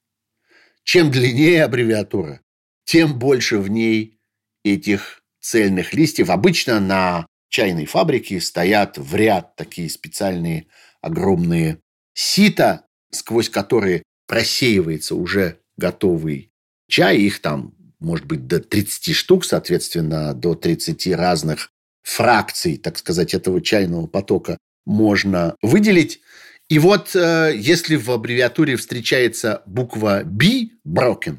Чем 0.82 1.10
длиннее 1.10 1.64
аббревиатура, 1.64 2.42
тем 2.84 3.18
больше 3.18 3.56
в 3.56 3.70
ней 3.70 4.18
этих 4.62 5.22
цельных 5.40 5.94
листьев. 5.94 6.28
Обычно 6.28 6.80
на 6.80 7.26
чайной 7.48 7.86
фабрике 7.86 8.42
стоят 8.42 8.98
в 8.98 9.16
ряд 9.16 9.56
такие 9.56 9.88
специальные 9.88 10.66
огромные 11.00 11.78
сита, 12.14 12.86
сквозь 13.10 13.50
которые 13.50 14.02
просеивается 14.26 15.14
уже 15.14 15.58
готовый 15.76 16.52
чай. 16.88 17.18
Их 17.18 17.40
там 17.40 17.74
может 18.00 18.26
быть 18.26 18.46
до 18.46 18.60
30 18.60 19.14
штук, 19.14 19.44
соответственно, 19.44 20.34
до 20.34 20.54
30 20.54 21.08
разных 21.14 21.70
фракций, 22.02 22.76
так 22.76 22.98
сказать, 22.98 23.34
этого 23.34 23.60
чайного 23.60 24.06
потока 24.06 24.58
можно 24.86 25.56
выделить. 25.62 26.20
И 26.68 26.78
вот 26.78 27.14
э, 27.14 27.52
если 27.56 27.96
в 27.96 28.10
аббревиатуре 28.10 28.76
встречается 28.76 29.62
буква 29.66 30.22
B, 30.24 30.70
broken, 30.86 31.38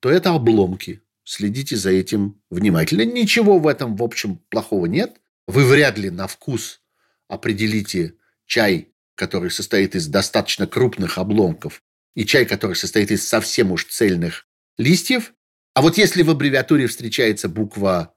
то 0.00 0.10
это 0.10 0.34
обломки. 0.34 1.02
Следите 1.24 1.76
за 1.76 1.90
этим 1.90 2.40
внимательно. 2.50 3.04
Ничего 3.04 3.58
в 3.58 3.66
этом, 3.66 3.96
в 3.96 4.02
общем, 4.02 4.40
плохого 4.48 4.86
нет. 4.86 5.20
Вы 5.46 5.64
вряд 5.64 5.98
ли 5.98 6.10
на 6.10 6.26
вкус 6.26 6.80
определите 7.28 8.14
чай, 8.46 8.89
который 9.20 9.50
состоит 9.50 9.94
из 9.94 10.06
достаточно 10.06 10.66
крупных 10.66 11.18
обломков, 11.18 11.82
и 12.14 12.24
чай, 12.24 12.46
который 12.46 12.74
состоит 12.74 13.10
из 13.10 13.28
совсем 13.28 13.70
уж 13.70 13.84
цельных 13.84 14.46
листьев. 14.78 15.34
А 15.74 15.82
вот 15.82 15.98
если 15.98 16.22
в 16.22 16.30
аббревиатуре 16.30 16.86
встречается 16.86 17.50
буква 17.50 18.14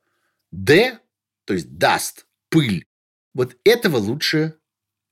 D, 0.54 0.98
то 1.44 1.54
есть 1.54 1.68
dust, 1.68 2.24
пыль, 2.50 2.86
вот 3.34 3.58
этого 3.66 3.98
лучше 3.98 4.56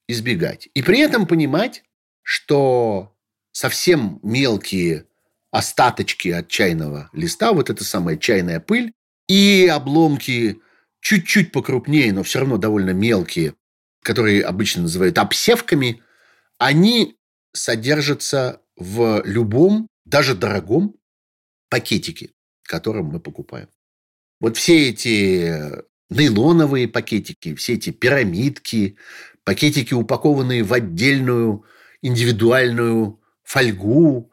избегать. 0.08 0.70
И 0.74 0.82
при 0.82 1.00
этом 1.00 1.28
понимать, 1.28 1.84
что 2.22 3.14
совсем 3.52 4.22
мелкие 4.24 5.08
остаточки 5.52 6.30
от 6.30 6.48
чайного 6.48 7.10
листа, 7.12 7.52
вот 7.52 7.70
эта 7.70 7.84
самая 7.84 8.16
чайная 8.16 8.62
пыль, 8.62 8.94
и 9.28 9.68
обломки 9.68 10.62
чуть-чуть 11.02 11.52
покрупнее, 11.52 12.14
но 12.14 12.24
все 12.24 12.40
равно 12.40 12.56
довольно 12.56 12.92
мелкие, 12.92 13.56
которые 14.04 14.44
обычно 14.44 14.84
называют 14.84 15.18
обсевками, 15.18 16.02
они 16.58 17.18
содержатся 17.54 18.62
в 18.76 19.22
любом, 19.26 19.88
даже 20.06 20.36
дорогом 20.36 20.96
пакетике, 21.70 22.32
которым 22.64 23.08
мы 23.08 23.20
покупаем. 23.20 23.70
Вот 24.40 24.58
все 24.58 24.90
эти 24.90 25.84
нейлоновые 26.10 26.88
пакетики, 26.88 27.56
все 27.56 27.74
эти 27.74 27.92
пирамидки, 27.92 28.98
пакетики, 29.44 29.94
упакованные 29.94 30.64
в 30.64 30.74
отдельную 30.74 31.66
индивидуальную 32.02 33.22
фольгу, 33.44 34.32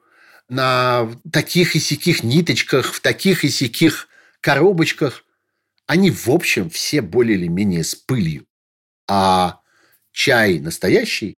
на 0.48 1.10
таких 1.30 1.76
и 1.76 1.78
сяких 1.78 2.22
ниточках, 2.22 2.94
в 2.94 3.00
таких 3.00 3.44
и 3.44 3.50
сяких 3.50 4.08
коробочках, 4.40 5.24
они, 5.86 6.10
в 6.10 6.28
общем, 6.28 6.70
все 6.70 7.02
более 7.02 7.36
или 7.36 7.48
менее 7.48 7.84
с 7.84 7.94
пылью. 7.94 8.47
А 9.08 9.60
чай 10.12 10.58
настоящий, 10.58 11.34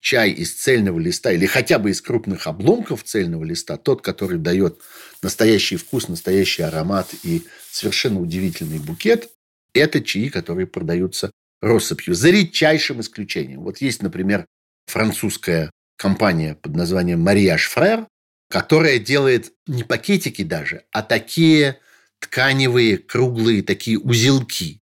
чай 0.00 0.30
из 0.30 0.54
цельного 0.54 0.98
листа 0.98 1.30
или 1.32 1.46
хотя 1.46 1.78
бы 1.78 1.90
из 1.90 2.00
крупных 2.00 2.46
обломков 2.46 3.04
цельного 3.04 3.44
листа, 3.44 3.76
тот, 3.76 4.02
который 4.02 4.38
дает 4.38 4.80
настоящий 5.22 5.76
вкус, 5.76 6.08
настоящий 6.08 6.62
аромат 6.62 7.14
и 7.22 7.46
совершенно 7.70 8.20
удивительный 8.20 8.78
букет, 8.78 9.30
это 9.74 10.00
чаи, 10.00 10.28
которые 10.28 10.66
продаются 10.66 11.30
россыпью, 11.60 12.14
за 12.14 12.30
редчайшим 12.30 13.00
исключением. 13.00 13.60
Вот 13.60 13.78
есть, 13.78 14.02
например, 14.02 14.46
французская 14.86 15.70
компания 15.96 16.54
под 16.54 16.74
названием 16.74 17.20
«Марияж 17.20 17.68
Фрер», 17.68 18.06
которая 18.48 18.98
делает 18.98 19.52
не 19.66 19.84
пакетики 19.84 20.42
даже, 20.42 20.84
а 20.90 21.02
такие 21.02 21.78
тканевые, 22.18 22.98
круглые, 22.98 23.62
такие 23.62 23.98
узелки. 23.98 24.80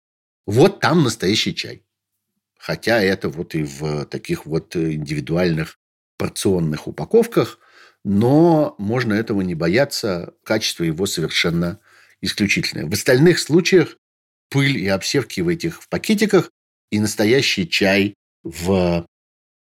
Вот 0.47 0.81
там 0.81 1.05
настоящий 1.05 1.55
чай. 1.55 1.84
Хотя 2.65 2.99
это 3.03 3.29
вот 3.29 3.55
и 3.55 3.63
в 3.63 4.07
таких 4.07 4.47
вот 4.47 4.75
индивидуальных 4.75 5.79
порционных 6.17 6.87
упаковках, 6.89 7.59
но 8.05 8.75
можно 8.79 9.13
этого 9.13 9.43
не 9.43 9.55
бояться, 9.55 10.33
качество 10.45 10.83
его 10.83 11.05
совершенно 11.05 11.79
исключительное. 12.23 12.87
В 12.87 12.95
остальных 12.95 13.39
случаях 13.39 13.99
пыль 14.49 14.79
и 14.79 14.89
обсевки 14.89 15.43
в 15.43 15.49
этих 15.49 15.87
пакетиках 15.91 16.51
и 16.91 17.01
настоящий 17.01 17.69
чай 17.69 18.15
в 18.43 19.07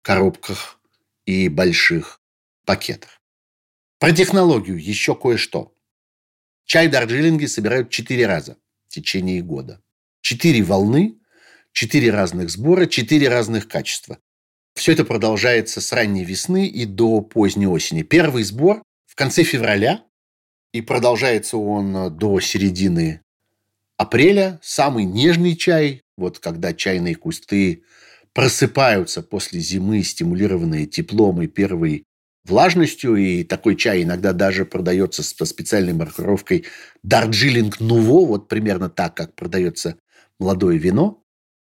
коробках 0.01 0.81
и 1.27 1.51
больших 1.51 2.23
пакетах. 2.65 3.21
Про 3.99 4.13
технологию 4.13 4.83
еще 4.83 5.15
кое-что. 5.15 5.75
Чай 6.65 6.89
в 6.89 6.91
Дарджилинге 6.91 7.49
собирают 7.49 7.91
четыре 7.91 8.27
раза 8.27 8.57
в 8.87 8.89
течение 8.89 9.43
года. 9.43 9.83
Четыре 10.23 10.63
волны, 10.63 11.19
четыре 11.75 12.11
разных 12.11 12.51
сбора, 12.51 12.87
четыре 12.87 13.29
разных 13.29 13.69
качества. 13.69 14.19
Все 14.75 14.93
это 14.93 15.05
продолжается 15.05 15.81
с 15.81 15.93
ранней 15.93 16.25
весны 16.25 16.67
и 16.67 16.87
до 16.87 17.21
поздней 17.21 17.67
осени. 17.67 18.03
Первый 18.03 18.45
сбор 18.45 18.83
в 19.07 19.15
конце 19.15 19.43
февраля, 19.43 20.03
и 20.73 20.81
продолжается 20.81 21.57
он 21.57 22.17
до 22.17 22.41
середины 22.41 23.21
апреля. 23.97 24.61
Самый 24.63 25.05
нежный 25.05 25.57
чай, 25.57 26.03
вот 26.17 26.39
когда 26.39 26.73
чайные 26.73 27.17
кусты 27.17 27.83
просыпаются 28.33 29.23
после 29.23 29.61
зимы, 29.61 30.03
стимулированные 30.03 30.87
теплом 30.87 31.43
и 31.43 31.49
первой 31.49 32.05
влажностью, 32.45 33.17
и 33.17 33.43
такой 33.43 33.77
чай 33.77 34.03
иногда 34.03 34.33
даже 34.33 34.65
продается 34.65 35.23
со 35.23 35.45
специальной 35.45 35.93
маркировкой 35.93 36.67
Дарджилинг 37.03 37.81
Нуво, 37.81 38.27
вот 38.27 38.49
примерно 38.49 38.91
так, 38.91 39.17
как 39.17 39.35
продается 39.35 39.97
молодое 40.39 40.79
вино. 40.79 41.24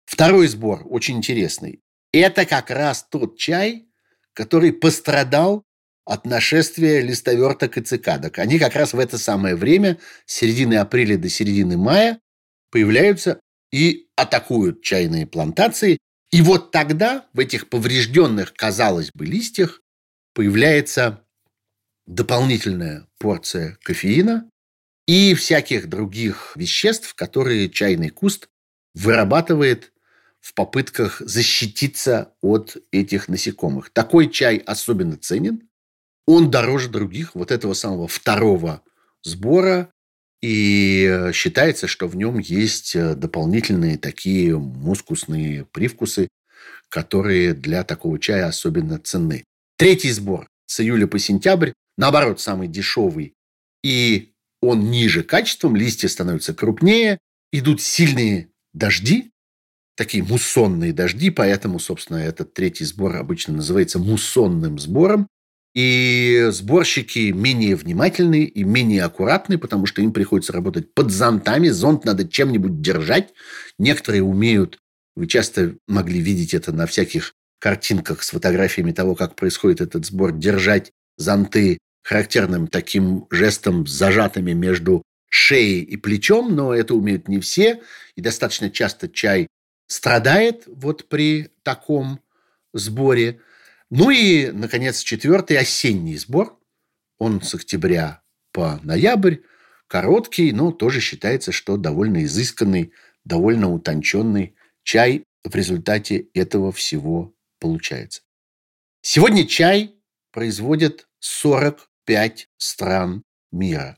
Второй 0.10 0.48
сбор 0.48 0.88
очень 0.90 1.18
интересный. 1.18 1.84
Это 2.12 2.48
как 2.48 2.72
раз 2.72 3.06
тот 3.12 3.38
чай, 3.38 3.86
который 4.34 4.74
пострадал 4.74 5.64
от 6.04 6.26
нашествия 6.26 7.02
листоверток 7.02 7.78
и 7.78 7.82
цикадок. 7.82 8.40
Они 8.40 8.58
как 8.58 8.74
раз 8.74 8.94
в 8.94 9.00
это 9.00 9.20
самое 9.20 9.56
время, 9.56 10.00
с 10.26 10.34
середины 10.34 10.74
апреля 10.78 11.16
до 11.16 11.30
середины 11.30 11.78
мая, 11.78 12.20
появляются 12.72 13.40
и 13.72 14.08
атакуют 14.16 14.82
чайные 14.82 15.28
плантации. 15.28 16.00
И 16.32 16.42
вот 16.42 16.72
тогда 16.72 17.28
в 17.34 17.40
этих 17.40 17.70
поврежденных, 17.70 18.56
казалось 18.56 19.12
бы, 19.14 19.28
листьях 19.28 19.80
появляется 20.34 21.24
дополнительная 22.08 23.08
порция 23.20 23.78
кофеина 23.84 24.50
и 25.06 25.36
всяких 25.36 25.88
других 25.88 26.54
веществ, 26.56 27.14
которые 27.14 27.70
чайный 27.70 28.10
куст 28.10 28.50
вырабатывает 28.96 29.94
в 30.42 30.54
попытках 30.54 31.22
защититься 31.22 32.34
от 32.42 32.78
этих 32.92 33.28
насекомых. 33.28 33.90
Такой 33.90 34.30
чай 34.30 34.58
особенно 34.58 35.18
ценен. 35.18 35.70
Он 36.26 36.50
дороже 36.52 36.90
других 36.90 37.36
вот 37.36 37.52
этого 37.52 37.74
самого 37.74 38.08
второго 38.08 38.82
сбора. 39.24 39.92
И 40.42 41.30
считается, 41.34 41.88
что 41.88 42.08
в 42.08 42.16
нем 42.16 42.40
есть 42.40 42.96
дополнительные 42.96 43.98
такие 43.98 44.58
мускусные 44.58 45.66
привкусы, 45.66 46.30
которые 46.88 47.54
для 47.54 47.84
такого 47.84 48.18
чая 48.20 48.48
особенно 48.48 49.00
ценны. 49.00 49.44
Третий 49.78 50.12
сбор 50.12 50.48
с 50.66 50.80
июля 50.80 51.08
по 51.08 51.20
сентябрь, 51.20 51.74
наоборот, 51.98 52.40
самый 52.40 52.70
дешевый. 52.70 53.34
И 53.84 54.32
он 54.62 54.90
ниже 54.92 55.24
качеством, 55.24 55.76
листья 55.76 56.08
становятся 56.08 56.54
крупнее, 56.54 57.18
идут 57.52 57.82
сильные 57.82 58.50
дожди, 58.74 59.29
такие 60.00 60.24
муссонные 60.24 60.94
дожди, 60.94 61.30
поэтому, 61.30 61.78
собственно, 61.78 62.20
этот 62.20 62.54
третий 62.54 62.86
сбор 62.86 63.18
обычно 63.18 63.56
называется 63.56 64.00
муссонным 64.00 64.80
сбором. 64.80 65.28
И 65.76 66.48
сборщики 66.52 67.32
менее 67.32 67.76
внимательные 67.76 68.46
и 68.46 68.64
менее 68.64 69.04
аккуратные, 69.04 69.60
потому 69.60 69.86
что 69.88 70.02
им 70.02 70.14
приходится 70.14 70.54
работать 70.54 70.94
под 70.94 71.12
зонтами. 71.12 71.68
Зонт 71.68 72.06
надо 72.06 72.26
чем-нибудь 72.26 72.80
держать. 72.82 73.34
Некоторые 73.78 74.24
умеют, 74.24 74.80
вы 75.18 75.28
часто 75.28 75.76
могли 75.86 76.22
видеть 76.22 76.54
это 76.54 76.72
на 76.72 76.88
всяких 76.88 77.34
картинках 77.60 78.24
с 78.24 78.30
фотографиями 78.30 78.94
того, 78.94 79.16
как 79.16 79.36
происходит 79.36 79.82
этот 79.82 80.06
сбор, 80.06 80.32
держать 80.32 80.92
зонты 81.18 81.78
характерным 82.04 82.68
таким 82.68 83.28
жестом, 83.32 83.86
зажатыми 83.86 84.54
между 84.54 85.04
шеей 85.30 85.82
и 85.82 85.98
плечом, 85.98 86.56
но 86.56 86.74
это 86.74 86.96
умеют 86.96 87.28
не 87.28 87.42
все. 87.42 87.82
И 88.16 88.22
достаточно 88.22 88.70
часто 88.70 89.10
чай 89.10 89.50
страдает 89.90 90.64
вот 90.68 91.10
при 91.10 91.50
таком 91.64 92.22
сборе. 92.74 93.42
Ну 93.90 94.12
и, 94.12 94.52
наконец, 94.52 95.02
четвертый 95.02 95.58
осенний 95.58 96.16
сбор. 96.16 96.58
Он 97.18 97.42
с 97.42 97.54
октября 97.54 98.22
по 98.54 98.80
ноябрь. 98.84 99.38
Короткий, 99.88 100.52
но 100.52 100.72
тоже 100.72 101.02
считается, 101.02 101.52
что 101.52 101.76
довольно 101.76 102.24
изысканный, 102.24 102.94
довольно 103.26 103.74
утонченный 103.74 104.56
чай 104.84 105.24
в 105.44 105.56
результате 105.56 106.28
этого 106.36 106.72
всего 106.72 107.34
получается. 107.60 108.22
Сегодня 109.02 109.48
чай 109.48 109.96
производят 110.32 111.08
45 111.20 112.50
стран 112.58 113.24
мира. 113.52 113.98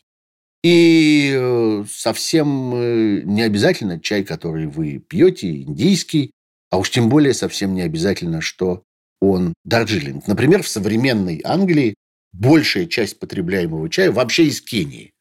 И 0.64 1.34
э, 1.36 1.86
совсем 1.90 2.76
э, 2.76 3.22
не 3.24 3.42
обязательно 3.42 4.00
чай, 4.00 4.24
который 4.24 4.68
вы 4.68 5.00
пьете, 5.00 5.62
индийский, 5.62 6.32
а 6.70 6.78
уж 6.78 6.92
тем 6.92 7.10
более 7.10 7.34
совсем 7.34 7.74
не 7.74 7.82
обязательно, 7.82 8.42
что 8.42 8.84
он 9.20 9.54
дарджилинг. 9.64 10.28
Например, 10.28 10.62
в 10.62 10.68
современной 10.68 11.42
Англии 11.44 11.96
большая 12.32 12.86
часть 12.86 13.20
потребляемого 13.20 13.90
чая 13.90 14.12
вообще 14.12 14.46
из 14.46 14.62
Кении. 14.62 15.14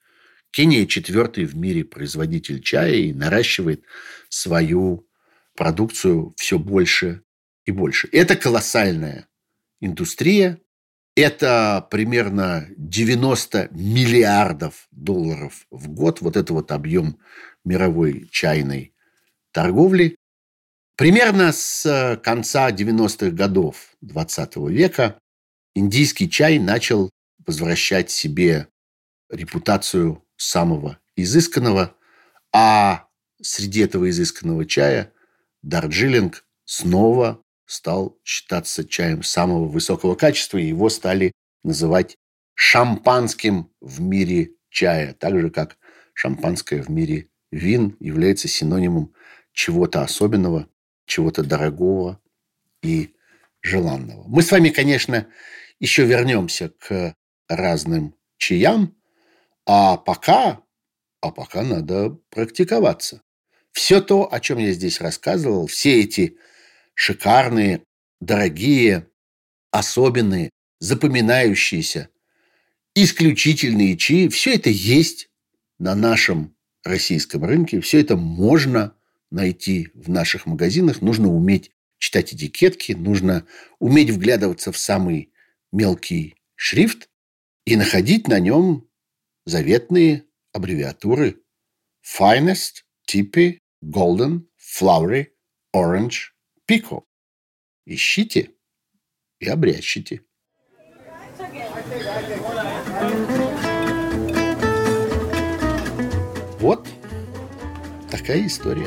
Кения 0.52 0.86
четвертый 0.86 1.44
в 1.44 1.56
мире 1.56 1.84
производитель 1.84 2.60
чая 2.60 2.94
и 2.94 3.12
наращивает 3.12 3.84
свою 4.28 5.06
продукцию 5.56 6.34
все 6.36 6.58
больше 6.58 7.22
и 7.66 7.72
больше. 7.72 8.08
Это 8.12 8.36
колоссальная 8.36 9.28
индустрия, 9.80 10.58
это 11.16 11.86
примерно 11.90 12.66
90 12.76 13.68
миллиардов 13.72 14.86
долларов 14.90 15.66
в 15.70 15.88
год. 15.88 16.20
Вот 16.20 16.36
это 16.36 16.52
вот 16.52 16.72
объем 16.72 17.18
мировой 17.64 18.28
чайной 18.30 18.94
торговли. 19.52 20.16
Примерно 20.96 21.52
с 21.52 22.20
конца 22.22 22.70
90-х 22.70 23.30
годов 23.30 23.96
20 24.02 24.56
века 24.68 25.18
индийский 25.74 26.28
чай 26.28 26.58
начал 26.58 27.10
возвращать 27.46 28.10
себе 28.10 28.68
репутацию 29.30 30.22
самого 30.36 30.98
изысканного, 31.16 31.94
а 32.52 33.08
среди 33.40 33.80
этого 33.80 34.10
изысканного 34.10 34.66
чая 34.66 35.12
Дарджилинг 35.62 36.44
снова 36.64 37.42
стал 37.70 38.18
считаться 38.24 38.84
чаем 38.84 39.22
самого 39.22 39.66
высокого 39.66 40.16
качества, 40.16 40.58
и 40.58 40.66
его 40.66 40.88
стали 40.88 41.30
называть 41.62 42.16
шампанским 42.54 43.70
в 43.80 44.00
мире 44.00 44.50
чая, 44.70 45.14
так 45.14 45.38
же, 45.38 45.50
как 45.50 45.78
шампанское 46.12 46.82
в 46.82 46.88
мире 46.88 47.28
вин 47.52 47.96
является 48.00 48.48
синонимом 48.48 49.14
чего-то 49.52 50.02
особенного, 50.02 50.68
чего-то 51.06 51.44
дорогого 51.44 52.20
и 52.82 53.14
желанного. 53.62 54.24
Мы 54.26 54.42
с 54.42 54.50
вами, 54.50 54.70
конечно, 54.70 55.28
еще 55.78 56.04
вернемся 56.04 56.70
к 56.70 57.14
разным 57.48 58.16
чаям, 58.36 58.96
а 59.64 59.96
пока, 59.96 60.60
а 61.20 61.30
пока 61.30 61.62
надо 61.62 62.18
практиковаться. 62.30 63.22
Все 63.70 64.00
то, 64.00 64.32
о 64.32 64.40
чем 64.40 64.58
я 64.58 64.72
здесь 64.72 65.00
рассказывал, 65.00 65.68
все 65.68 66.00
эти 66.00 66.36
шикарные, 66.94 67.82
дорогие, 68.20 69.08
особенные, 69.70 70.50
запоминающиеся, 70.78 72.08
исключительные 72.94 73.96
чаи. 73.96 74.28
Все 74.28 74.54
это 74.54 74.70
есть 74.70 75.28
на 75.78 75.94
нашем 75.94 76.54
российском 76.84 77.44
рынке. 77.44 77.80
Все 77.80 78.00
это 78.00 78.16
можно 78.16 78.94
найти 79.30 79.90
в 79.94 80.10
наших 80.10 80.46
магазинах. 80.46 81.02
Нужно 81.02 81.28
уметь 81.28 81.70
читать 81.98 82.34
этикетки, 82.34 82.92
нужно 82.92 83.46
уметь 83.78 84.10
вглядываться 84.10 84.72
в 84.72 84.78
самый 84.78 85.32
мелкий 85.72 86.36
шрифт 86.56 87.08
и 87.64 87.76
находить 87.76 88.26
на 88.26 88.40
нем 88.40 88.88
заветные 89.44 90.24
аббревиатуры 90.52 91.40
Finest, 92.04 92.84
Tippy, 93.08 93.58
Golden, 93.84 94.46
Flowery, 94.58 95.28
Orange, 95.74 96.32
пику. 96.70 97.04
Ищите 97.84 98.52
и 99.40 99.48
обрящите. 99.48 100.20
Вот 106.60 106.86
такая 108.08 108.46
история. 108.46 108.86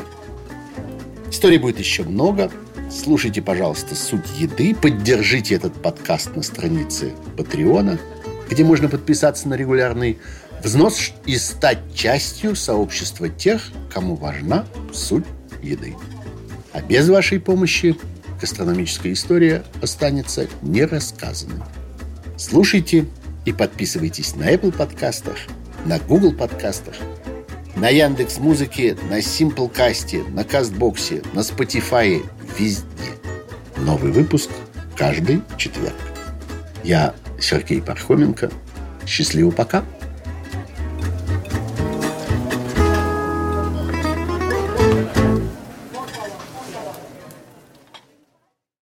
Историй 1.28 1.58
будет 1.58 1.78
еще 1.78 2.04
много. 2.04 2.50
Слушайте, 2.90 3.42
пожалуйста, 3.42 3.94
«Суть 3.94 4.30
еды». 4.38 4.74
Поддержите 4.74 5.54
этот 5.54 5.82
подкаст 5.82 6.34
на 6.34 6.42
странице 6.42 7.14
Патреона, 7.36 8.00
где 8.48 8.64
можно 8.64 8.88
подписаться 8.88 9.46
на 9.46 9.56
регулярный 9.56 10.18
взнос 10.62 11.12
и 11.26 11.36
стать 11.36 11.94
частью 11.94 12.56
сообщества 12.56 13.28
тех, 13.28 13.70
кому 13.92 14.14
важна 14.14 14.66
суть 14.90 15.26
еды. 15.62 15.94
А 16.74 16.82
без 16.82 17.08
вашей 17.08 17.38
помощи 17.38 17.96
гастрономическая 18.40 19.12
история 19.12 19.62
останется 19.80 20.48
нерассказанной. 20.60 21.62
Слушайте 22.36 23.06
и 23.44 23.52
подписывайтесь 23.52 24.34
на 24.34 24.52
Apple 24.52 24.76
подкастах, 24.76 25.36
на 25.86 26.00
Google 26.00 26.32
подкастах, 26.32 26.96
на 27.76 27.90
Яндекс 27.90 28.38
Музыке, 28.38 28.96
на 29.08 29.20
Simplecast, 29.20 30.28
на 30.32 30.42
Кастбоксе, 30.42 31.22
на 31.32 31.40
Spotify, 31.40 32.26
везде. 32.58 32.84
Новый 33.76 34.10
выпуск 34.10 34.50
каждый 34.96 35.42
четверг. 35.56 35.94
Я 36.82 37.14
Сергей 37.40 37.80
Пархоменко. 37.80 38.50
Счастливо 39.06 39.52
пока. 39.52 39.84